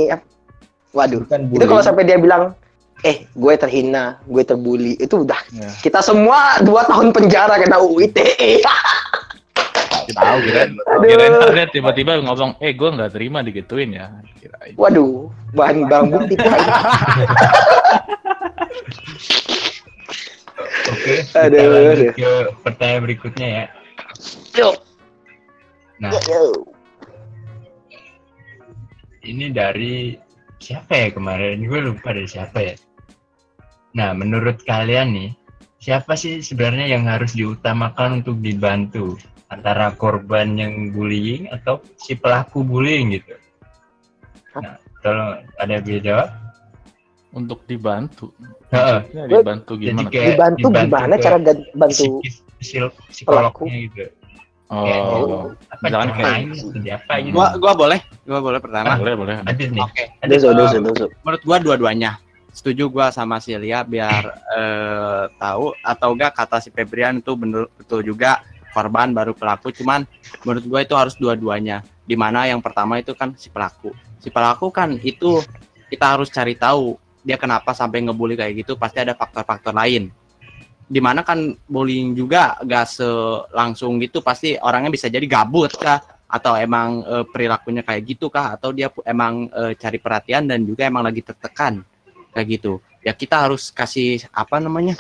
[0.91, 1.21] waduh.
[1.27, 2.55] bukan Itu kalau sampai dia bilang
[3.01, 5.73] eh gue terhina, gue terbully, itu udah Ya.
[5.81, 8.61] kita semua dua tahun penjara kena UITE.
[10.11, 10.71] tahu Kirain,
[11.07, 14.11] kirain ada tiba-tiba ngomong, eh gue nggak terima digituin ya.
[14.39, 14.75] Kirain.
[14.75, 16.35] Waduh, bahan barang bukti
[20.91, 22.13] oke kita Aduh, lanjut aduh.
[22.15, 22.31] ke
[22.67, 23.65] pertanyaan berikutnya ya.
[24.59, 24.77] Yuk,
[26.03, 26.11] nah
[29.25, 30.19] ini dari
[30.59, 31.63] siapa ya kemarin?
[31.65, 32.75] Gue lupa dari siapa ya.
[33.97, 35.31] Nah menurut kalian nih
[35.81, 39.17] siapa sih sebenarnya yang harus diutamakan untuk dibantu
[39.51, 43.35] antara korban yang bullying atau si pelaku bullying gitu
[44.55, 46.31] nah tolong ada yang bisa jawab
[47.31, 48.35] Untuk dibantu.
[48.69, 49.07] Heeh.
[49.31, 50.11] Dibantu jadi gimana?
[50.11, 51.37] kayak Dibantu gimana ke cara
[51.73, 52.35] bantu psikis
[53.07, 54.05] psikolognya gitu
[54.67, 58.59] kayak Oh, apa Misalkan jangan kayak- main jadi apa gitu gua gua boleh, gua boleh
[58.59, 58.95] pertama.
[58.97, 59.37] boleh boleh.
[59.41, 60.05] ada nih Oke.
[60.17, 60.79] ada dozo.
[61.23, 62.11] Menurut gua dua-duanya.
[62.51, 67.71] Setuju gua sama si Lia biar eh, tahu atau enggak kata si Febrian itu bener
[67.73, 69.75] betul juga korban baru pelaku.
[69.75, 70.07] Cuman
[70.47, 71.83] menurut gua itu harus dua-duanya.
[72.07, 73.95] Di mana yang pertama itu kan si pelaku.
[74.19, 75.43] Si pelaku kan itu
[75.91, 78.75] kita harus cari tahu dia kenapa sampai ngebully kayak gitu.
[78.79, 80.11] Pasti ada faktor-faktor lain.
[80.91, 82.99] Di mana kan bullying juga gak
[83.55, 84.19] langsung gitu.
[84.25, 86.03] Pasti orangnya bisa jadi gabut kah?
[86.31, 88.59] Atau emang eh, perilakunya kayak gitu kah?
[88.59, 91.87] Atau dia emang eh, cari perhatian dan juga emang lagi tertekan.
[92.35, 92.73] Kayak gitu.
[93.07, 94.99] Ya kita harus kasih apa namanya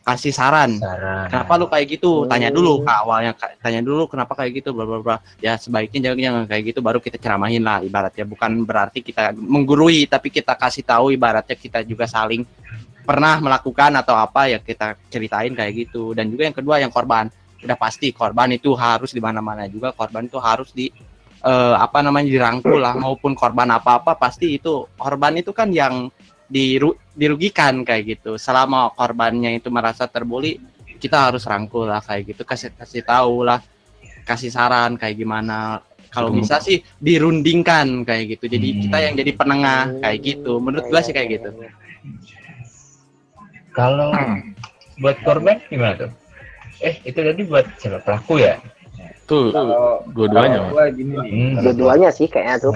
[0.00, 0.80] kasih saran.
[0.80, 1.28] Saran.
[1.28, 2.24] Kenapa lu kayak gitu?
[2.24, 5.16] Tanya dulu ke awalnya Ka- tanya dulu kenapa kayak gitu bla bla bla.
[5.44, 8.24] Ya sebaiknya jangan jangan kayak gitu baru kita ceramahin lah ibaratnya.
[8.24, 12.42] Bukan berarti kita menggurui tapi kita kasih tahu ibaratnya kita juga saling
[13.04, 16.16] pernah melakukan atau apa ya kita ceritain kayak gitu.
[16.16, 17.28] Dan juga yang kedua yang korban.
[17.60, 19.92] Udah pasti korban itu harus di mana-mana juga.
[19.92, 20.88] Korban itu harus di
[21.44, 22.96] eh, apa namanya dirangkul lah.
[22.96, 26.08] Maupun korban apa-apa pasti itu korban itu kan yang
[26.50, 28.34] diru- dirugikan kayak gitu.
[28.34, 30.58] Selama korbannya itu merasa terbuli
[31.00, 32.42] kita harus rangkul lah kayak gitu.
[32.42, 33.62] Kasih kasih tahu lah
[34.26, 35.80] kasih saran kayak gimana.
[36.10, 38.50] Kalau bisa sih dirundingkan kayak gitu.
[38.50, 38.80] Jadi Hmm.
[38.82, 40.58] kita yang jadi penengah kayak gitu.
[40.58, 41.48] Menurut gua sih kayak gitu.
[43.70, 44.10] Kalau
[44.98, 46.10] buat korban gimana tuh?
[46.82, 48.02] Eh itu tadi buat siapa?
[48.02, 48.58] Pelaku ya?
[49.30, 50.74] Tuh, kalau dua-duanya.
[50.74, 51.30] gua gini nih.
[51.30, 51.62] Hmm.
[51.62, 52.74] Dua-duanya sih kayaknya tuh.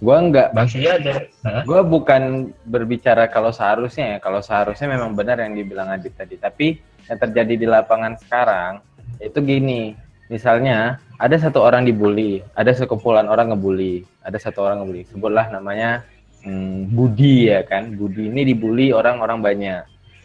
[0.00, 1.28] Gua enggak Sia ada.
[1.44, 1.62] Hah?
[1.68, 4.18] gua bukan berbicara kalau seharusnya ya.
[4.18, 6.40] Kalau seharusnya memang benar yang dibilang Adit tadi.
[6.40, 8.80] Tapi yang terjadi di lapangan sekarang
[9.20, 9.94] itu gini.
[10.30, 16.06] Misalnya ada satu orang dibully, ada sekumpulan orang ngebully, ada satu orang ngebully, sebutlah namanya
[16.46, 19.82] hmm, Budi ya kan, Budi ini dibully orang-orang banyak.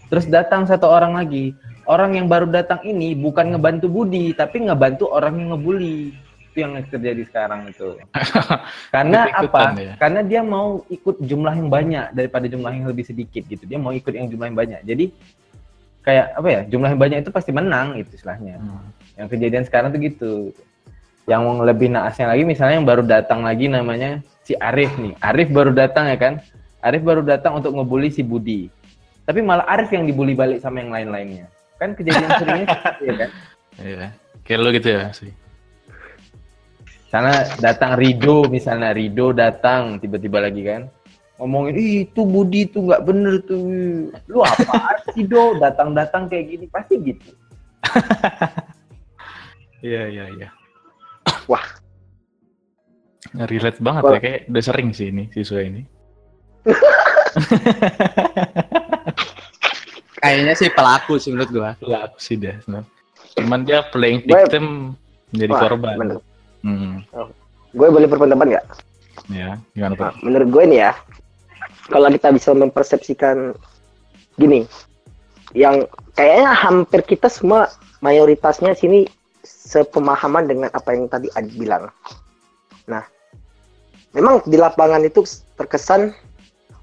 [0.07, 1.57] Terus datang satu orang lagi,
[1.89, 6.13] orang yang baru datang ini bukan ngebantu Budi, tapi ngebantu orang yang ngebully.
[6.55, 7.99] Itu yang terjadi sekarang itu.
[8.95, 9.75] Karena apa?
[9.75, 9.93] ya.
[9.99, 13.67] Karena dia mau ikut jumlah yang banyak daripada jumlah yang lebih sedikit gitu.
[13.67, 14.79] Dia mau ikut yang jumlah yang banyak.
[14.87, 15.11] Jadi
[15.99, 16.61] kayak apa ya?
[16.71, 18.55] Jumlah yang banyak itu pasti menang itu istilahnya.
[18.55, 18.87] Hmm.
[19.19, 20.33] Yang kejadian sekarang tuh gitu.
[21.27, 25.11] Yang lebih naasnya lagi misalnya yang baru datang lagi namanya si Arif nih.
[25.19, 26.39] Arif baru datang ya kan?
[26.79, 28.71] Arif baru datang untuk ngebully si Budi.
[29.27, 31.51] Tapi malah Arif yang dibully balik sama yang lain-lainnya.
[31.83, 32.67] Kan kejadian seringnya
[33.11, 33.29] ya kan?
[33.83, 34.07] Iya.
[34.47, 35.33] Kayak lu gitu ya sih.
[37.15, 37.31] Karena
[37.63, 40.91] datang Rido misalnya Rido datang tiba-tiba lagi kan
[41.39, 43.63] ngomongin Ih, itu Budi itu nggak bener tuh
[44.27, 47.31] lu apa sih do datang-datang kayak gini pasti gitu
[49.85, 50.49] Iya iya iya.
[51.45, 51.61] Wah.
[53.37, 55.85] Relate banget Kalau- ya kayak udah sering sih ini siswa ini.
[60.17, 61.71] Kayaknya sih pelaku sih menurut gua.
[61.85, 62.57] Lah aku sih deh.
[62.65, 62.89] sebenarnya.
[63.37, 64.97] Cuman dia playing victim
[65.29, 65.95] menjadi Wah, korban.
[66.01, 66.17] bener.
[66.65, 67.05] Hmm.
[67.77, 68.65] Gue boleh berpendapat nggak?
[69.29, 70.11] Ya, gimana Nah, Pak?
[70.25, 70.91] menurut gue nih ya,
[71.93, 73.53] kalau kita bisa mempersepsikan
[74.41, 74.65] gini,
[75.53, 75.85] yang
[76.17, 77.69] kayaknya hampir kita semua
[78.01, 79.05] mayoritasnya sini
[79.45, 81.93] sepemahaman dengan apa yang tadi Adi bilang.
[82.89, 83.05] Nah,
[84.17, 85.21] memang di lapangan itu
[85.55, 86.11] terkesan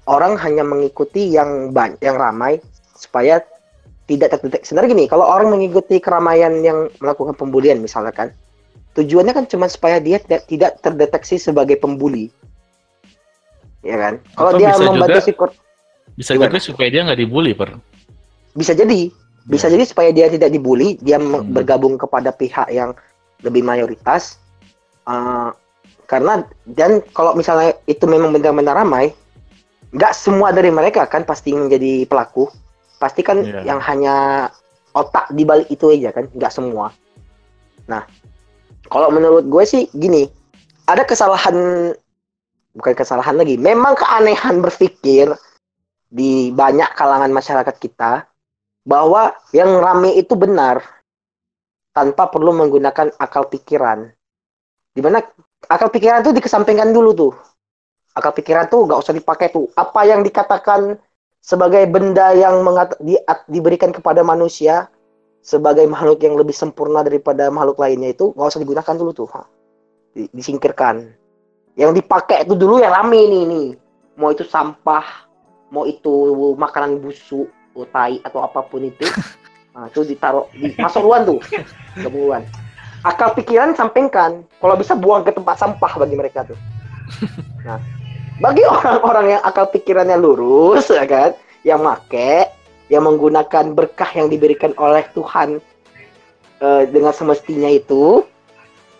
[0.07, 2.59] orang hanya mengikuti yang banyak, yang ramai
[2.95, 3.43] supaya
[4.07, 4.71] tidak terdeteksi.
[4.71, 8.31] Sebenarnya gini, kalau orang mengikuti keramaian yang melakukan pembulian misalnya kan,
[8.93, 12.29] tujuannya kan cuma supaya dia tidak, tidak terdeteksi sebagai pembuli.
[13.81, 14.13] Ya kan?
[14.33, 15.53] Kalau dia membantu juga-
[16.13, 16.47] Bisa gimana?
[16.47, 17.73] juga supaya dia nggak dibully, Per.
[18.53, 19.09] bisa jadi
[19.43, 19.73] bisa Ya.
[19.73, 21.41] jadi supaya dia tidak dibully dia Hmm.
[21.51, 22.93] bergabung kepada pihak yang
[23.41, 24.37] lebih mayoritas
[25.03, 25.51] Uh,
[26.07, 29.11] karena dan kalau misalnya itu memang benar-benar ramai
[29.91, 32.47] nggak semua dari mereka kan pasti menjadi pelaku
[32.95, 33.67] pasti kan Iya.
[33.67, 34.47] yang hanya
[34.95, 36.95] otak di balik itu aja kan nggak semua
[37.83, 38.07] nah
[38.87, 40.27] kalau menurut gue sih gini
[40.87, 41.91] ada kesalahan
[42.73, 45.31] bukan kesalahan lagi memang keanehan berpikir
[46.13, 48.27] di banyak kalangan masyarakat kita
[48.83, 50.83] bahwa yang rame itu benar
[51.95, 54.11] tanpa perlu menggunakan akal pikiran.
[54.93, 55.25] Di mana
[55.65, 57.33] akal pikiran tuh dikesampingkan dulu tuh.
[58.13, 59.69] Akal pikiran tuh nggak usah dipakai tuh.
[59.73, 61.01] Apa yang dikatakan
[61.41, 62.61] sebagai benda yang
[63.01, 64.85] di- diberikan kepada manusia
[65.43, 69.27] sebagai makhluk yang lebih sempurna daripada makhluk lainnya itu nggak usah digunakan dulu tuh.
[70.15, 71.11] Di- disingkirkan.
[71.75, 73.67] Yang dipakai itu dulu yang rame nih nih.
[74.15, 75.27] Mau itu sampah,
[75.67, 79.05] mau itu makanan busuk, atau tai atau apa pun itu.
[79.73, 81.41] Nah, itu ditaruh di masuk duluan tuh.
[81.97, 82.45] Duluan.
[83.01, 84.45] Akal pikiran sampingkan.
[84.61, 86.53] Kalau bisa buang ke tempat sampah bagi mereka tuh.
[87.65, 87.81] Nah,
[88.37, 91.33] bagi orang-orang yang akal pikirannya lurus ya kan,
[91.65, 92.53] yang make,
[92.93, 95.57] yang menggunakan berkah yang diberikan oleh Tuhan
[96.61, 98.21] eh, dengan semestinya itu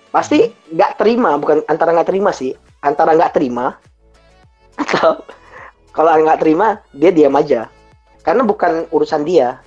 [0.10, 3.78] pasti nggak terima, bukan antara nggak terima sih, antara nggak terima
[4.82, 5.22] atau
[5.94, 7.70] kalau nggak terima dia diam aja.
[8.26, 9.62] Karena bukan urusan dia.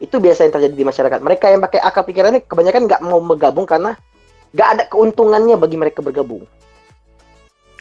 [0.00, 1.20] Itu biasa yang terjadi di masyarakat.
[1.22, 3.94] Mereka yang pakai akal pikirannya kebanyakan nggak mau bergabung karena
[4.50, 6.42] nggak ada keuntungannya bagi mereka bergabung.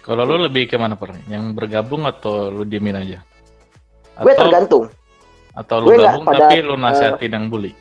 [0.06, 1.18] Kalau lu lebih ke mana, Per?
[1.28, 3.20] Yang bergabung atau lu diemin aja?
[4.20, 4.86] gue Atau, tergantung
[5.60, 7.76] atau lu gue gabung pada, tapi lu nasihatin yang bully?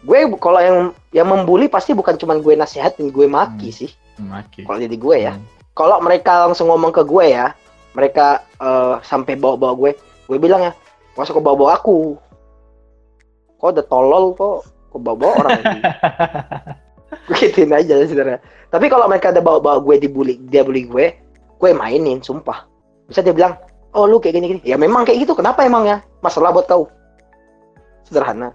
[0.00, 0.78] gue kalau yang
[1.12, 3.78] yang membuli pasti bukan cuma gue nasihatin gue maki Hmm.
[3.84, 3.90] sih
[4.32, 4.64] Oke.
[4.64, 5.44] kalau jadi gue ya Hmm.
[5.76, 7.52] kalau mereka langsung ngomong ke gue ya
[7.92, 10.72] mereka eh, sampai bawa-bawa gue gue bilang ya
[11.20, 12.16] masuk ke bawa-bawa aku
[13.60, 15.58] kok udah tolol kok kok bawa-bawa orang
[17.28, 18.40] gue gituin aja sebenarnya
[18.72, 21.12] tapi kalau mereka ada bawa-bawa gue dibully dia bully gue
[21.60, 22.64] gue mainin sumpah
[23.04, 23.52] bisa dia bilang
[23.94, 24.60] oh lu kayak gini-gini.
[24.62, 25.32] Ya memang kayak gitu.
[25.34, 26.86] Kenapa emangnya masalah buat kau.
[28.06, 28.54] Sederhana.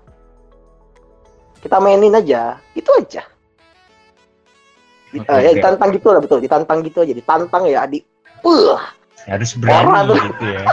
[1.60, 2.60] Kita mainin aja.
[2.78, 3.24] Itu aja.
[5.12, 6.40] Di- Oke, eh, ya ditantang gitu lah betul.
[6.44, 7.14] Ditantang gitu aja.
[7.16, 8.03] Ditantang ya adik.
[8.44, 8.78] Puh.
[9.26, 10.64] harus Orang berani gitu ya.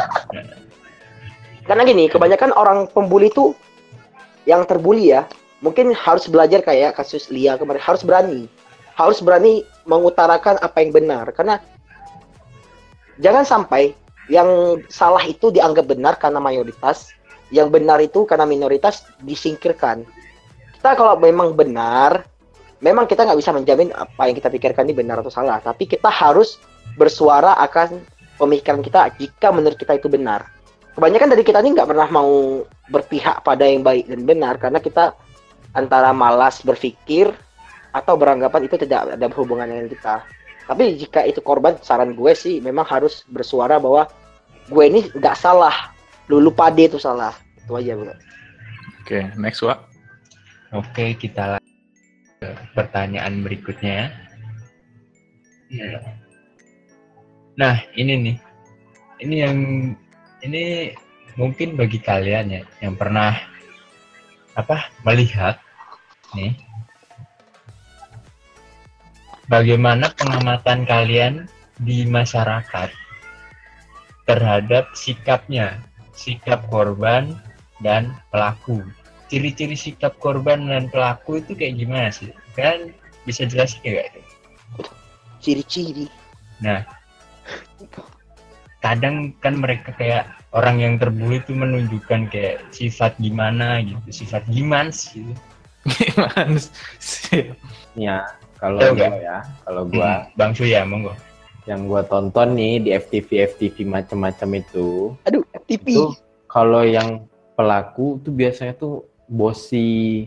[1.69, 3.57] Karena gini kebanyakan orang pembuli itu
[4.45, 5.25] yang terbuli ya
[5.63, 7.81] mungkin harus belajar kayak kasus Lia kemarin.
[7.81, 8.51] Harus berani.
[8.93, 11.33] Harus berani mengutarakan apa yang benar.
[11.33, 11.65] Karena
[13.23, 13.97] jangan sampai
[14.31, 17.11] yang salah itu dianggap benar karena mayoritas.
[17.53, 20.09] Yang benar itu karena minoritas disingkirkan.
[20.79, 22.25] Kita kalau memang benar
[22.83, 25.63] memang kita nggak bisa menjamin apa yang kita pikirkan ini benar atau salah.
[25.63, 26.59] Tapi kita harus
[26.99, 28.03] bersuara akan
[28.37, 30.49] pemikiran kita jika menurut kita itu benar.
[30.93, 32.61] Kebanyakan dari kita ini nggak pernah mau
[32.93, 35.17] berpihak pada yang baik dan benar karena kita
[35.73, 37.33] antara malas berpikir
[37.93, 40.21] atau beranggapan itu tidak ada hubungan dengan kita.
[40.67, 44.07] Tapi jika itu korban, saran gue sih memang harus bersuara bahwa
[44.71, 45.91] gue ini nggak salah,
[46.31, 47.35] lu lupa dia itu salah.
[47.63, 48.15] Itu aja bro.
[49.03, 49.79] Oke, next Wak.
[50.73, 51.77] Oke, kita lanjut
[52.41, 54.07] ke pertanyaan berikutnya ya.
[55.73, 56.01] Iya.
[57.59, 58.37] Nah, ini nih.
[59.23, 59.59] Ini yang
[60.43, 60.95] ini
[61.39, 63.39] mungkin bagi kalian ya yang pernah
[64.53, 65.57] apa melihat
[66.37, 66.53] nih
[69.51, 71.35] bagaimana pengamatan kalian
[71.83, 72.91] di masyarakat
[74.29, 75.83] terhadap sikapnya
[76.15, 77.35] sikap korban
[77.83, 78.85] dan pelaku
[79.33, 82.93] ciri-ciri sikap korban dan pelaku itu kayak gimana sih kan
[83.25, 84.23] bisa jelasin nggak itu
[85.43, 86.07] Ciri-ciri.
[86.63, 86.87] Nah,
[88.79, 95.11] kadang kan mereka kayak orang yang terbully itu menunjukkan kayak sifat gimana gitu, sifat gimans
[95.11, 95.35] gitu.
[95.99, 96.63] Gimana
[97.03, 97.51] sih?
[97.99, 98.23] Ya,
[98.63, 99.11] kalau gua nggak?
[99.21, 101.13] ya, kalau gua Hmm, Bang Suya, monggo.
[101.63, 105.87] yang gua tonton nih di FTV FTV macam-macam itu, Aduh, TV.
[105.91, 106.05] itu
[106.47, 107.23] kalau yang
[107.53, 110.27] pelaku tuh biasanya tuh bosi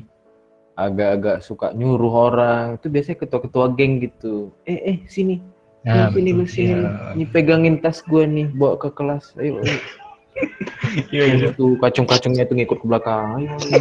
[0.73, 5.39] agak-agak suka nyuruh orang itu biasanya ketua-ketua geng gitu eh eh sini
[5.81, 6.35] Nah, sini betul.
[6.35, 6.89] lu sini lu.
[7.13, 9.77] nih pegangin tas gue nih bawa ke kelas ayo, ayo.
[11.07, 11.47] Iya, iya.
[11.51, 13.79] tuh kacung-kacungnya tuh ngikut ke belakang ayo, ayo.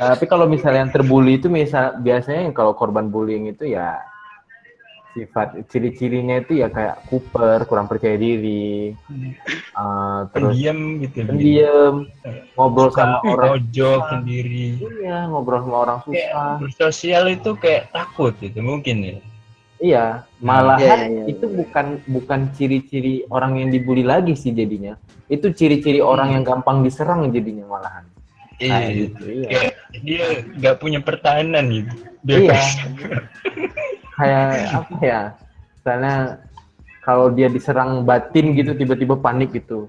[0.00, 4.00] Tapi kalau misalnya yang terbully itu misal biasanya yang kalau korban bullying itu ya
[5.10, 11.26] sifat ciri-cirinya itu ya kayak kuper kurang percaya diri eh, terus Pendiam gitu.
[11.26, 11.94] pendiam
[12.54, 14.66] ngobrol Suka sama orang pojok sendiri.
[15.02, 19.16] iya ngobrol sama orang Kayak susah bersosial itu kayak takut gitu mungkin ya.
[19.82, 20.04] iya
[20.38, 24.94] malahan Iya, iya, iya, itu bukan bukan ciri-ciri orang yang dibully lagi sih jadinya
[25.26, 28.06] itu ciri-ciri orang yang gampang diserang jadinya malahan
[28.60, 29.00] Iya, Nah, gitu.
[29.00, 29.60] gitu, iya.
[29.98, 30.24] Dia
[30.54, 31.92] nggak punya pertahanan gitu.
[32.20, 32.60] Dia Iya.
[34.12, 35.20] kayak apa ya
[35.72, 36.14] misalnya
[37.00, 39.88] kalau dia diserang batin gitu tiba-tiba panik gitu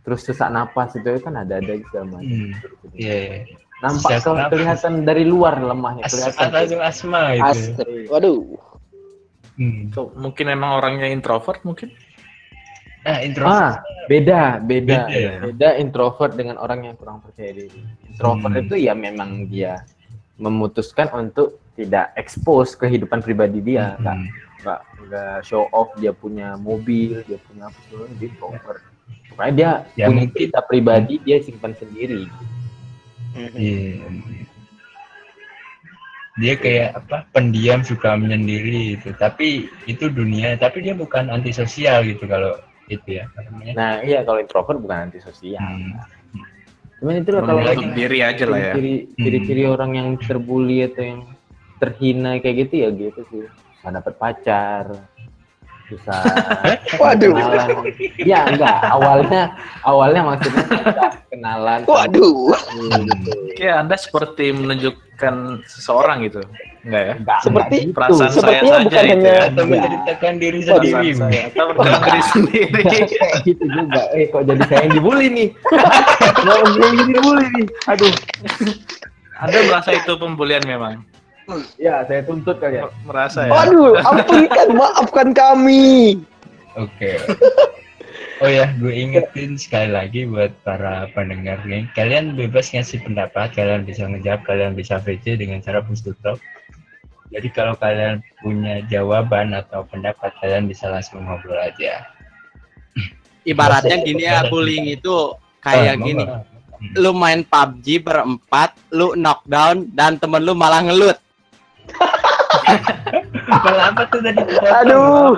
[0.00, 2.50] terus sesak napas itu kan ada ada segala macam Hmm,
[2.94, 3.36] Iya, iya.
[3.80, 4.52] nampak Sesak ke- napas.
[4.52, 7.42] kelihatan dari luar lemahnya As kelihatan langsung asma gitu.
[7.44, 7.98] Astri.
[8.06, 8.40] Waduh.
[9.54, 9.80] Hmm.
[9.88, 11.90] Tuh, mungkin emang orangnya introvert mungkin?
[13.04, 13.44] Nah, intro.
[13.44, 13.72] ah
[14.06, 15.32] beda beda Beda ya?
[15.42, 17.68] beda introvert dengan orang yang kurang percaya diri
[18.06, 18.62] introvert Hmm.
[18.62, 19.84] itu ya memang dia
[20.36, 24.28] memutuskan untuk tidak expose kehidupan pribadi dia nggak Hmm.
[24.58, 28.82] nggak nggak show off dia punya mobil dia punya apa segala dia introvert
[29.30, 32.24] makanya dia Ya, punya mungkin- cerita pribadi dia simpan sendiri
[33.34, 34.06] Iya.
[36.36, 39.10] Dia kayak apa pendiam suka menyendiri itu.
[39.12, 40.54] Tapi itu dunia.
[40.54, 43.24] Tapi dia bukan antisosial gitu kalau itu ya.
[43.34, 43.72] namanya.
[43.72, 45.96] nah iya kalau introvert bukan antisosial Hmm.
[46.98, 48.72] cuman itu lah kalau Menutup diri aja lah ya.
[48.72, 51.20] ciri ciri-ciri orang yang terbully atau yang
[51.76, 53.44] terhina kayak gitu ya gitu sih
[53.76, 54.84] susah dapat pacar
[55.84, 56.16] susah
[57.02, 57.28] Waduh.
[57.30, 57.68] kenalan
[58.16, 59.42] ya enggak awalnya
[59.82, 60.64] awalnya maksudnya
[61.28, 62.56] kenalan Waduh.
[62.56, 63.32] gitu.
[63.54, 64.50] Kayak Anda seperti
[65.14, 65.34] menunjukkan
[65.64, 66.40] seseorang gitu.
[66.84, 67.14] Enggak ya?
[67.16, 67.94] Enggak, Seperti enggak gitu.
[67.94, 69.40] perasaan saya Sepertinya saja bukan itu hanya ya.
[69.40, 69.70] Atau Iya.
[69.70, 71.10] menceritakan diri sendiri.
[71.14, 71.42] saya.
[71.44, 72.80] Atau menunjukkan diri sendiri.
[72.84, 75.48] kayak gitu juga eh kok jadi saya yang dibully nih
[76.44, 78.12] Kok saya yang dibully nih aduh
[79.36, 80.94] Anda merasa itu pembulian memang?
[81.76, 83.50] ya saya tuntut kalian Merasa ya?
[83.52, 86.16] Waduh, ampunkan, maafkan kami.
[86.74, 87.20] Oke.
[88.42, 93.86] Oh ya, gue ingetin sekali lagi buat para pendengar nih, kalian bebas ngasih pendapat, kalian
[93.86, 96.42] bisa ngejawab, kalian bisa VC dengan cara push to talk.
[97.30, 102.10] Jadi kalau kalian punya jawaban atau pendapat, kalian bisa langsung ngobrol aja.
[103.46, 106.24] Ibaratnya gini ya, bullying itu kayak Ah, gini.
[106.98, 111.16] Lu main PUBG berempat, lu knockdown dan temen lu malah ngelut.
[113.48, 114.40] Malah apa tuh tadi?
[114.84, 115.36] Aduh.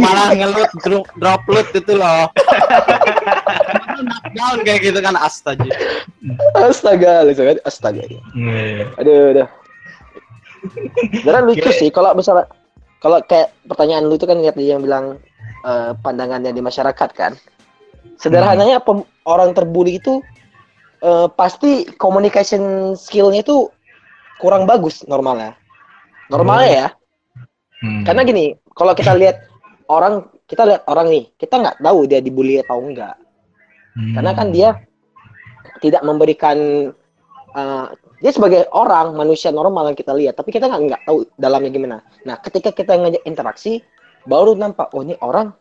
[0.00, 2.28] Malah ngelut drop, drop loot itu loh.
[4.04, 5.68] Knockdown kayak gitu kan astaga.
[6.58, 8.02] Astaga, kan astaga.
[8.08, 8.90] Iya.
[8.98, 9.48] Aduh, aduh.
[11.20, 12.48] Sebenarnya lucu sih kalau misalnya
[12.98, 15.20] kalau kayak pertanyaan lu itu kan lihat dia yang bilang
[15.62, 17.36] eh, pandangannya di masyarakat kan.
[18.16, 20.24] Sederhananya pem- orang terbully itu
[21.04, 23.68] eh, pasti communication skill-nya itu
[24.40, 25.54] kurang bagus normalnya.
[26.32, 26.88] Normalnya ya.
[27.84, 28.02] Hmm.
[28.06, 29.44] Karena gini, kalau kita lihat
[29.92, 33.16] orang, kita lihat orang nih, kita nggak tahu dia dibully atau enggak.
[33.94, 34.14] Hmm.
[34.16, 34.68] Karena kan dia
[35.84, 36.58] tidak memberikan
[37.52, 37.86] uh,
[38.24, 41.98] dia sebagai orang manusia normal yang kita lihat, tapi kita nggak nggak tahu dalamnya gimana.
[42.24, 43.84] Nah, ketika kita ngajak interaksi,
[44.24, 45.52] baru nampak oh ini orang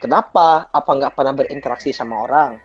[0.00, 0.72] kenapa?
[0.72, 2.56] Apa nggak pernah berinteraksi sama orang?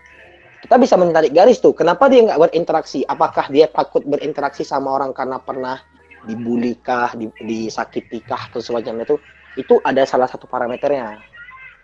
[0.62, 1.74] kita bisa menarik garis tuh.
[1.74, 3.02] Kenapa dia nggak berinteraksi?
[3.02, 5.82] Apakah dia takut berinteraksi sama orang karena pernah
[6.26, 9.16] dibully kah, di, disakiti kah, atau semacam itu?
[9.58, 11.20] Itu ada salah satu parameternya.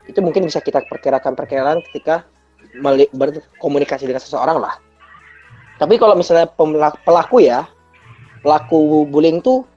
[0.07, 2.23] Itu mungkin bisa kita perkirakan-perkirakan ketika
[3.11, 4.79] berkomunikasi dengan seseorang lah.
[5.77, 6.49] Tapi kalau misalnya
[7.05, 7.69] pelaku ya,
[8.41, 9.67] pelaku bullying tuh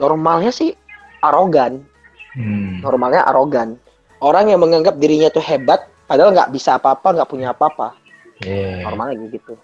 [0.00, 0.74] normalnya sih
[1.22, 1.86] arogan.
[2.34, 2.82] Hmm.
[2.82, 3.78] Normalnya arogan.
[4.22, 7.94] Orang yang menganggap dirinya tuh hebat, padahal nggak bisa apa-apa, nggak punya apa-apa.
[8.42, 8.86] Iya.
[8.86, 9.54] Normalnya gitu.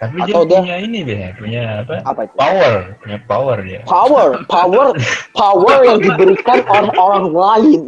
[0.00, 1.92] Tapi Atau dia dia- punya ini deh, punya apa?
[2.08, 2.34] Apa itu?
[2.34, 2.72] Power,
[3.04, 3.80] punya power dia.
[3.84, 4.86] Power, power,
[5.36, 7.82] power yang diberikan orang-orang lain.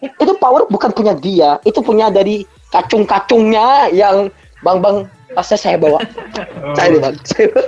[0.00, 4.32] Itu power bukan punya dia, itu punya dari kacung-kacungnya yang
[4.64, 4.96] bang bang
[5.36, 6.00] tasnya saya bawa.
[6.00, 7.14] Oh, Saya bang.
[7.22, 7.52] Saya-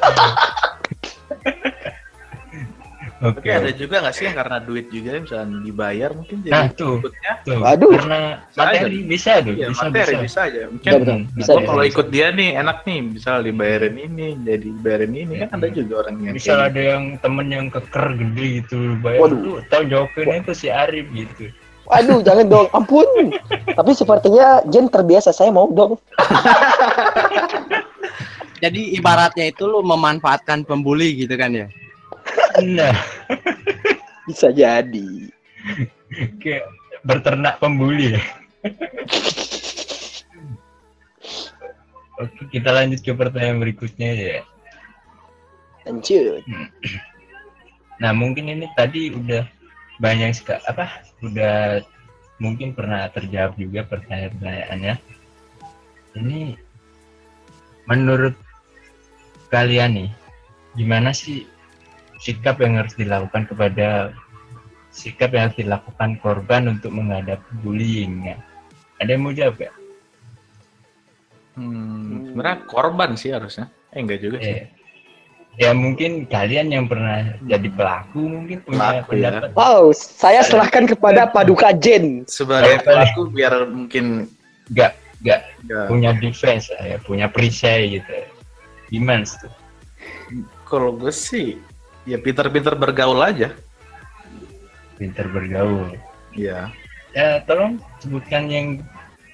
[3.17, 3.41] Oke.
[3.41, 6.95] Tapi ada juga nggak sih yang karena duit juga misalnya dibayar mungkin Nah, jadi tuh.
[7.01, 7.93] ikutnya Tuh, Waduh.
[7.97, 10.25] karena Bisa materi bisa tuh, ya bisa materi bisa.
[10.27, 11.19] bisa aja mungkin Betul, betul.
[11.33, 11.93] Bisa, bisa, kalau bisa.
[11.97, 16.15] ikut dia nih enak nih misal dibayarin ini jadi bayarin ini kan ada juga orang
[16.21, 19.41] yang Misal ada yang temen yang keker gede gitu, bayar Waduh.
[19.41, 21.45] tuh, tahu jawabinnya itu si Arif gitu.
[21.87, 23.07] Waduh, jangan dong, ampun.
[23.65, 25.97] Tapi sepertinya Jen terbiasa, saya mau dong.
[28.57, 31.69] Jadi ibaratnya itu lu memanfaatkan pembuli gitu kan ya.
[32.57, 32.97] Nah,
[34.27, 35.29] Bisa jadi.
[36.41, 36.65] kayak
[37.05, 38.23] berternak pembuli ya.
[42.17, 44.37] Oke, kita lanjut ke pertanyaan berikutnya ya.
[45.85, 46.43] Lanjut.
[48.01, 49.45] Nah, mungkin ini tadi udah
[50.01, 51.05] banyak sekali apa?
[51.21, 51.85] Udah
[52.41, 54.95] mungkin pernah terjawab juga pertanyaan-pertanyaannya.
[56.17, 56.41] Ini
[57.85, 58.35] menurut
[59.53, 60.11] kalian nih,
[60.75, 61.45] gimana sih
[62.27, 64.11] sikap yang harus dilakukan kepada
[64.91, 68.35] sikap yang harus dilakukan korban untuk menghadapi bullying?
[68.35, 68.37] Ya?
[68.99, 69.71] Ada yang mau jawab ya?
[71.57, 74.65] hmm, sebenarnya korban sih harusnya eh enggak juga sih Eh,
[75.57, 79.33] ya mungkin kalian yang pernah jadi pelaku mungkin punya Pelaku, ya.
[79.33, 82.29] pendapat Wow, saya serahkan kepada Paduka Jen.
[82.29, 82.85] sebagai Boleh.
[82.85, 84.29] pelaku biar mungkin
[84.69, 84.93] nggak
[85.25, 88.13] nggak nggak punya defense ya, punya perisai gitu.
[88.93, 89.53] Gimana tuh?
[90.67, 91.55] kalau gue sih
[92.07, 93.53] ya pinter-pinter bergaul aja.
[94.97, 95.93] Pinter bergaul.
[96.33, 96.73] ya
[97.13, 98.81] Ya tolong sebutkan yang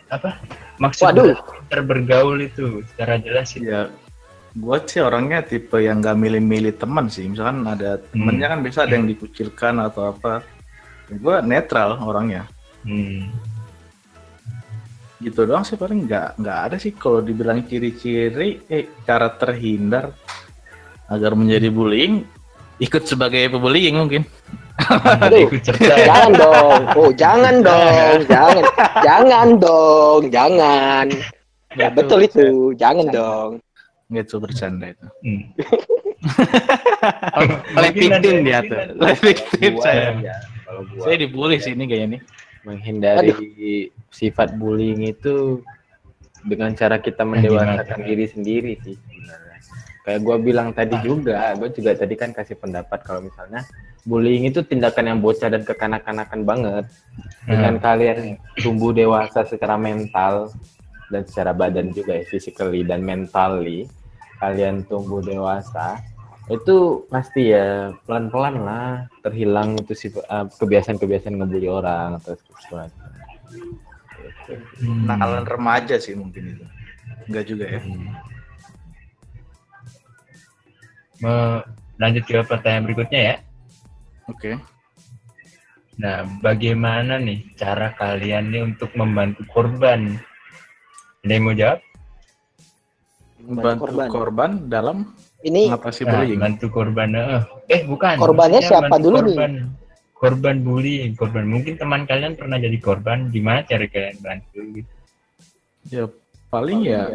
[0.07, 0.39] apa
[0.79, 1.35] maksud Waduh.
[1.35, 3.61] pinter bergaul itu secara jelas ya.
[3.63, 3.81] ya
[4.53, 7.25] gue sih orangnya tipe yang gak milih-milih teman sih.
[7.25, 10.45] Misalkan ada temennya kan biasa ada yang dikucilkan atau apa.
[11.09, 12.49] Gue netral orangnya.
[12.83, 13.31] Hmm.
[15.23, 16.05] gitu doang sih paling.
[16.11, 16.93] Nggak nggak ada sih.
[16.99, 20.11] Kalau dibilang ciri-ciri eh cara terhindar
[21.07, 22.27] agar menjadi bullying
[22.83, 24.27] ikut sebagai pebullying mungkin
[25.23, 25.53] Aduh.
[25.63, 26.81] Jangan dong.
[26.97, 28.19] Oh, jangan dong.
[28.27, 28.65] Jangan.
[29.05, 30.21] Jangan dong.
[30.33, 31.07] Jangan.
[31.77, 32.73] Ya, betul itu.
[32.77, 33.51] Jangan dong.
[34.13, 35.43] gitu bercanda itu Hmm.
[37.81, 38.79] Oleh victim dia tuh.
[39.01, 40.37] Oleh victim saya ya,
[41.01, 42.23] saya dibully sih ini kayaknya nih
[42.63, 43.33] menghindari
[44.13, 45.65] sifat bullying itu
[46.47, 48.97] dengan cara kita mendewasakan diri sendiri sih.
[50.03, 53.63] Kayak gue bilang tadi juga, gue juga tadi kan kasih pendapat kalau misalnya
[54.03, 56.85] bullying itu tindakan yang bocah dan kekanak-kanakan banget.
[57.47, 60.51] Dengan kalian tumbuh dewasa secara mental
[61.07, 63.87] dan secara badan juga ya, physically dan mentally,
[64.43, 66.03] kalian tumbuh dewasa,
[66.51, 73.03] itu pasti ya pelan-pelan lah terhilang itu sih eh, kebiasaan-kebiasaan ngebully orang atau sesuatu.
[74.83, 75.07] Hmm.
[75.07, 76.65] nakalan remaja sih mungkin itu
[77.31, 78.32] enggak juga ya Mau
[82.01, 83.37] lanjut ke pertanyaan berikutnya ya.
[84.27, 84.53] oke
[85.93, 90.17] Nah, bagaimana nih cara kalian nih untuk membantu korban?
[91.23, 91.81] Ada yang mau jawab?
[93.43, 94.09] membantu korban.
[94.09, 94.51] korban.
[94.71, 94.97] dalam
[95.43, 97.09] Ini mengatasi Nah, bullying bantu korban.
[97.13, 98.15] Eh, eh bukan.
[98.15, 99.37] Korbannya Maksudnya siapa dulu nih?
[99.37, 99.53] korban.
[100.15, 101.45] Korban bullying, korban.
[101.51, 103.27] Mungkin teman kalian pernah jadi korban.
[103.35, 104.59] Gimana cara kalian bantu?
[104.71, 104.93] Gitu?
[105.91, 106.07] ya
[106.47, 107.11] paling ya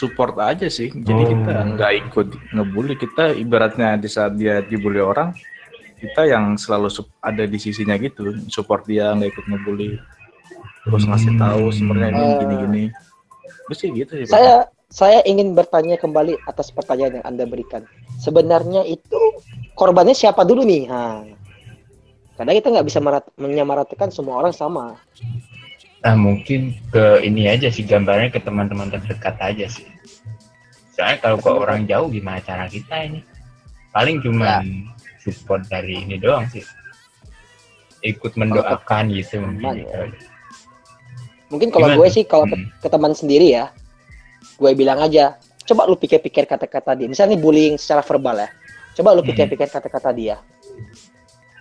[0.00, 1.28] support aja sih jadi Oh.
[1.28, 5.36] kita nggak ikut ngebully kita ibaratnya di saat dia dibully orang
[6.00, 6.88] kita yang selalu
[7.20, 10.00] ada di sisinya gitu support dia nggak ikut ngebully
[10.88, 12.36] terus ngasih tahu sebenarnya ini Eh.
[12.40, 12.84] gini-gini
[13.68, 14.32] terus sih gitu sih Pak.
[14.32, 14.54] saya
[14.90, 17.86] saya ingin bertanya kembali atas pertanyaan yang Anda berikan.
[18.18, 19.14] Sebenarnya itu
[19.78, 20.90] korbannya siapa dulu nih?
[20.90, 21.22] Ha.
[22.34, 22.98] Karena kita nggak bisa
[23.38, 24.98] menyamaratakan semua orang sama.
[26.00, 29.84] Nah, mungkin ke ini aja sih gambarnya ke teman-teman terdekat aja sih.
[30.96, 33.20] Soalnya kalau ke orang jauh gimana cara kita ini?
[33.92, 34.64] Paling cuma
[35.20, 36.64] support dari ini doang sih.
[38.00, 39.60] Ikut mendoakan gitu mungkin.
[39.60, 40.08] teman ya.
[41.52, 42.68] Mungkin kalau gue sih kalau ke, Hmm.
[42.80, 43.74] ke teman sendiri ya,
[44.56, 45.36] gue bilang aja,
[45.68, 47.10] coba lu pikir-pikir kata-kata dia.
[47.10, 48.48] Misalnya nih bullying secara verbal ya.
[48.96, 49.28] Coba lu Hmm.
[49.34, 50.40] pikir-pikir kata-kata dia.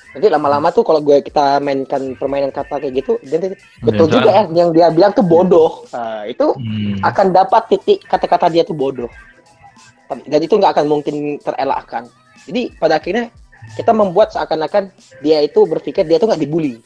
[0.09, 4.29] Nanti lama-lama tuh kalau gue kita mainkan permainan kata kayak gitu, dan betul Ya, juga
[4.31, 5.85] ya yang dia bilang tuh bodoh.
[5.93, 6.97] Nah, itu Hmm.
[6.99, 9.09] akan dapat titik kata-kata dia tuh bodoh.
[10.09, 12.09] Tapi- Dan itu nggak akan mungkin terelakkan.
[12.49, 13.29] Jadi pada akhirnya
[13.77, 14.89] kita membuat seakan-akan
[15.21, 16.81] dia itu berpikir dia tuh nggak dibully.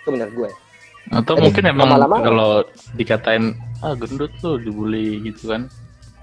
[0.00, 0.48] Itu benar gue.
[1.12, 2.50] Atau Jadi, mungkin emang lama-lama- kalau
[2.96, 3.52] dikatain
[3.84, 5.68] ah gendut tuh dibully gitu kan.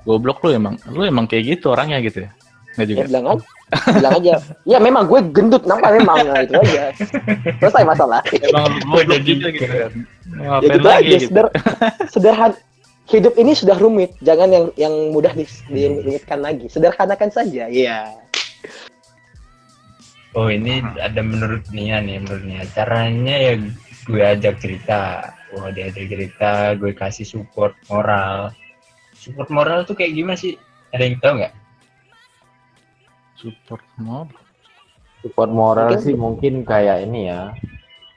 [0.02, 0.74] Goblok lu emang.
[0.90, 2.34] Lu emang kayak gitu orangnya gitu ya.
[2.76, 3.00] Enggak juga.
[3.00, 3.46] Ya bilang aja,
[4.00, 4.34] bilang aja.
[4.64, 6.96] Ya memang gue gendut, nampak memang nah, itu aja.
[7.60, 8.22] Selesai masalah.
[8.32, 9.92] Emang goblok Jadi- juga gitu kan.
[10.40, 11.18] ya gitu lagi aja.
[11.20, 11.28] gitu.
[11.28, 11.48] Seder,
[12.08, 12.56] sederhana.
[13.12, 16.72] Hidup ini sudah rumit, jangan yang yang mudah dis- dirumitkan lagi.
[16.72, 17.68] Sederhanakan saja.
[17.68, 18.08] Iya.
[20.32, 22.64] Oh ini ada menurut Nia nih, menurut Nia.
[22.72, 23.54] Caranya ya
[24.08, 25.28] gue ajak cerita.
[25.52, 28.56] Wah dia ajak cerita, gue kasih support moral.
[29.20, 30.56] Support moral tuh kayak gimana sih?
[30.96, 31.54] Ada yang tahu nggak?
[33.42, 34.28] Support mob.
[35.22, 37.54] support moral Mungkin- sih mungkin kayak ini ya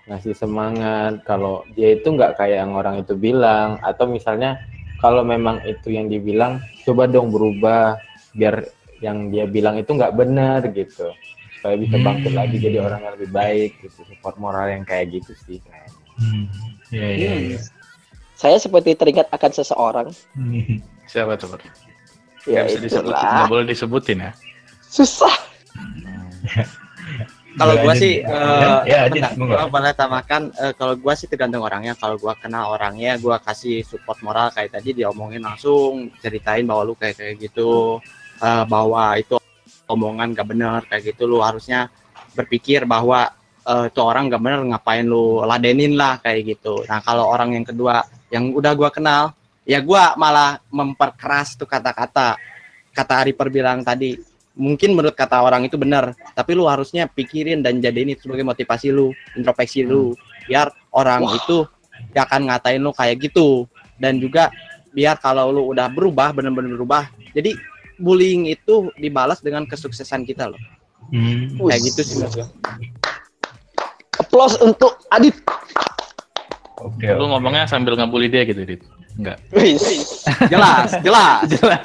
[0.04, 4.56] ngasih semangat kalau dia itu nggak kayak yang orang itu bilang atau misalnya
[4.98, 8.00] kalau memang itu yang dibilang coba dong berubah
[8.32, 8.64] biar
[9.00, 11.12] yang dia bilang itu nggak benar gitu
[11.54, 12.40] supaya bisa bangkit Hmm.
[12.40, 15.92] lagi jadi orang yang lebih baik gitu support moral yang kayak gitu sih kayaknya.
[16.16, 16.44] Hmm.
[16.88, 17.30] Iya iya.
[17.30, 17.44] Hmm.
[17.50, 17.58] iya.
[18.34, 20.08] Saya seperti teringat akan seseorang.
[21.04, 21.52] Siapa tuh?
[22.44, 23.32] Ya bisa disebutin, itulah.
[23.40, 24.32] nggak boleh disebutin ya.
[24.94, 25.34] Susah.
[27.54, 28.02] Kalau gua Lanjut.
[28.02, 31.94] sih Ya, eh ya, gua boleh tambahkan eh, kalau gua sih tergantung orangnya.
[31.94, 36.94] Kalau gua kenal orangnya, gua kasih support moral kayak tadi diomongin langsung, ceritain bahwa lu
[36.98, 38.02] kayak kayak gitu,
[38.42, 39.38] eh, bahwa itu
[39.86, 41.86] omongan gak bener kayak gitu lu harusnya
[42.34, 43.30] berpikir bahwa
[43.70, 46.82] eh, itu orang gak bener ngapain lu ladenin lah kayak gitu.
[46.90, 48.02] Nah, kalau orang yang kedua
[48.34, 49.30] yang udah gua kenal,
[49.62, 52.34] ya gua malah memperkeras tuh kata-kata.
[52.90, 57.82] Kata Ariper bilang tadi, mungkin menurut kata orang itu benar, tapi lu harusnya pikirin dan
[57.82, 60.14] jadiin itu sebagai motivasi lu, introspeksi lu,
[60.46, 61.34] biar orang Wah.
[61.34, 61.66] itu
[62.14, 63.66] gak akan ngatain lu kayak gitu.
[63.98, 64.50] Dan juga
[64.94, 67.02] biar kalau lu udah berubah, benar-benar berubah,
[67.34, 67.54] jadi
[67.98, 70.60] bullying itu dibalas dengan kesuksesan kita loh.
[71.10, 71.58] Hmm.
[71.58, 72.48] Kayak gitu sih menurut.
[74.18, 75.34] Applause untuk Adit.
[76.78, 77.06] Oke.
[77.10, 78.82] Lu ngomongnya sambil ngebully dia gitu, Dit.
[79.14, 79.38] Enggak.
[80.50, 81.46] Jelas, jelas.
[81.46, 81.84] Jelas.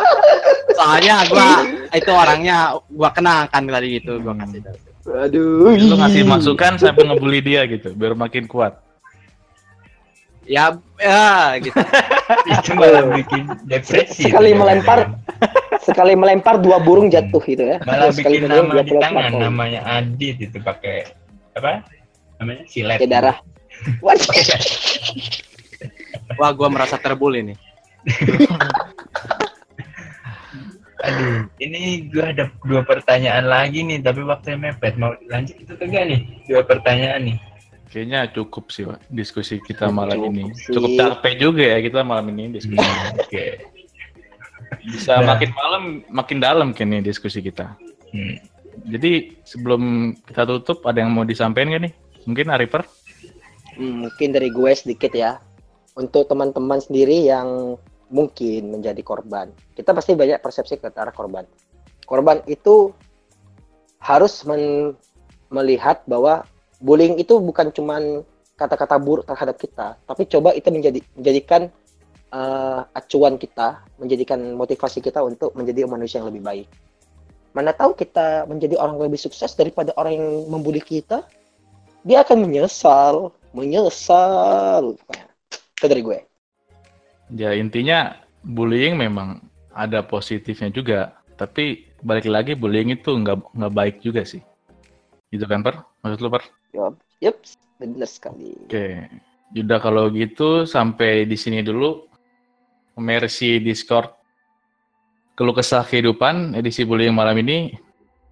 [0.78, 4.76] Soalnya gua itu orangnya gua kenal kan tadi gitu, gua kasih tahu.
[5.16, 5.74] Aduh.
[5.74, 8.78] Lu ngasih masukan sambil ngebully dia gitu, biar makin kuat.
[10.42, 11.78] Ya, ya gitu.
[12.50, 14.26] Itu malah bikin depresi.
[14.26, 15.14] Sekali melempar,
[15.86, 17.78] sekali melempar dua burung jatuh gitu ya.
[17.86, 19.42] Malah Sekali bikin nama di tangan platform.
[19.42, 21.06] namanya Adit itu pakai
[21.54, 21.86] apa?
[22.42, 22.98] Namanya silet.
[22.98, 23.36] Kayak darah.
[24.04, 24.26] Waduh.
[26.36, 27.58] Wah, gua merasa terbully nih.
[31.02, 34.94] Aduh, ini gua ada dua pertanyaan lagi nih, tapi waktunya mepet.
[34.94, 36.20] Mau lanjut itu kagak nih?
[36.46, 37.36] Dua pertanyaan nih.
[37.90, 40.42] Kayaknya cukup sih, Pak, diskusi kita malam Cukup ini.
[40.54, 40.72] sih.
[40.72, 42.78] Cukup capek juga ya kita malam ini diskusi.
[42.78, 43.46] Hmm, Oke.
[44.80, 45.36] Bisa Nah.
[45.36, 47.76] makin malam makin dalam kini diskusi kita.
[48.08, 48.38] Hmm.
[48.88, 49.82] Jadi sebelum
[50.24, 51.92] kita tutup ada yang mau disampaikan gak nih?
[52.24, 52.86] Mungkin Ariper?
[53.76, 55.36] Hmm, mungkin dari gue sedikit ya.
[55.92, 57.76] Untuk teman-teman sendiri yang
[58.12, 59.52] mungkin menjadi korban.
[59.72, 61.48] Kita pasti banyak persepsi ke arah korban.
[62.04, 62.92] Korban itu
[64.00, 64.96] harus men-
[65.52, 66.44] melihat bahwa
[66.80, 68.24] bullying itu bukan cuman
[68.56, 71.68] kata-kata buruk terhadap kita, tapi coba itu menjadi menjadikan
[72.32, 76.68] eh, acuan kita, menjadikan motivasi kita untuk menjadi manusia yang lebih baik.
[77.52, 81.24] Mana tahu kita menjadi orang yang lebih sukses daripada orang yang membuli kita,
[82.02, 84.96] dia akan menyesal, menyesal.
[85.82, 86.18] Itu dari gue.
[87.34, 89.42] Ya intinya bullying memang
[89.74, 94.38] ada positifnya juga, tapi balik lagi bullying itu nggak nggak baik juga sih.
[95.34, 95.82] Gitu kan Per?
[96.06, 96.46] Maksud lu Per?
[97.18, 97.34] Yup,
[97.82, 98.54] benar sekali.
[98.62, 99.10] Oke.
[99.58, 102.06] Yaudah kalau gitu sampai di sini dulu.
[102.94, 104.14] Mercy Discord
[105.34, 107.74] Keluh Kesah Kehidupan edisi bullying malam ini.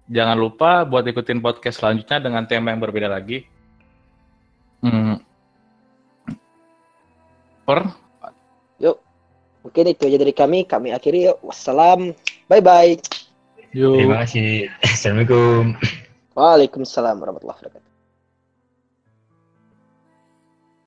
[0.07, 3.43] Jangan lupa buat ikutin podcast selanjutnya dengan tema yang berbeda lagi.
[4.79, 5.19] Hmm.
[7.65, 7.79] Per,
[9.61, 10.65] Mungkin itu aja dari kami.
[10.65, 11.29] Kami akhiri.
[11.29, 11.37] yuk.
[11.45, 12.17] Wassalam.
[12.49, 12.97] Bye-bye.
[13.77, 13.93] yuk.
[13.97, 14.73] Terima kasih.
[14.81, 15.77] Assalamualaikum.
[16.33, 17.90] Waalaikumsalam warahmatullahi wabarakatuh.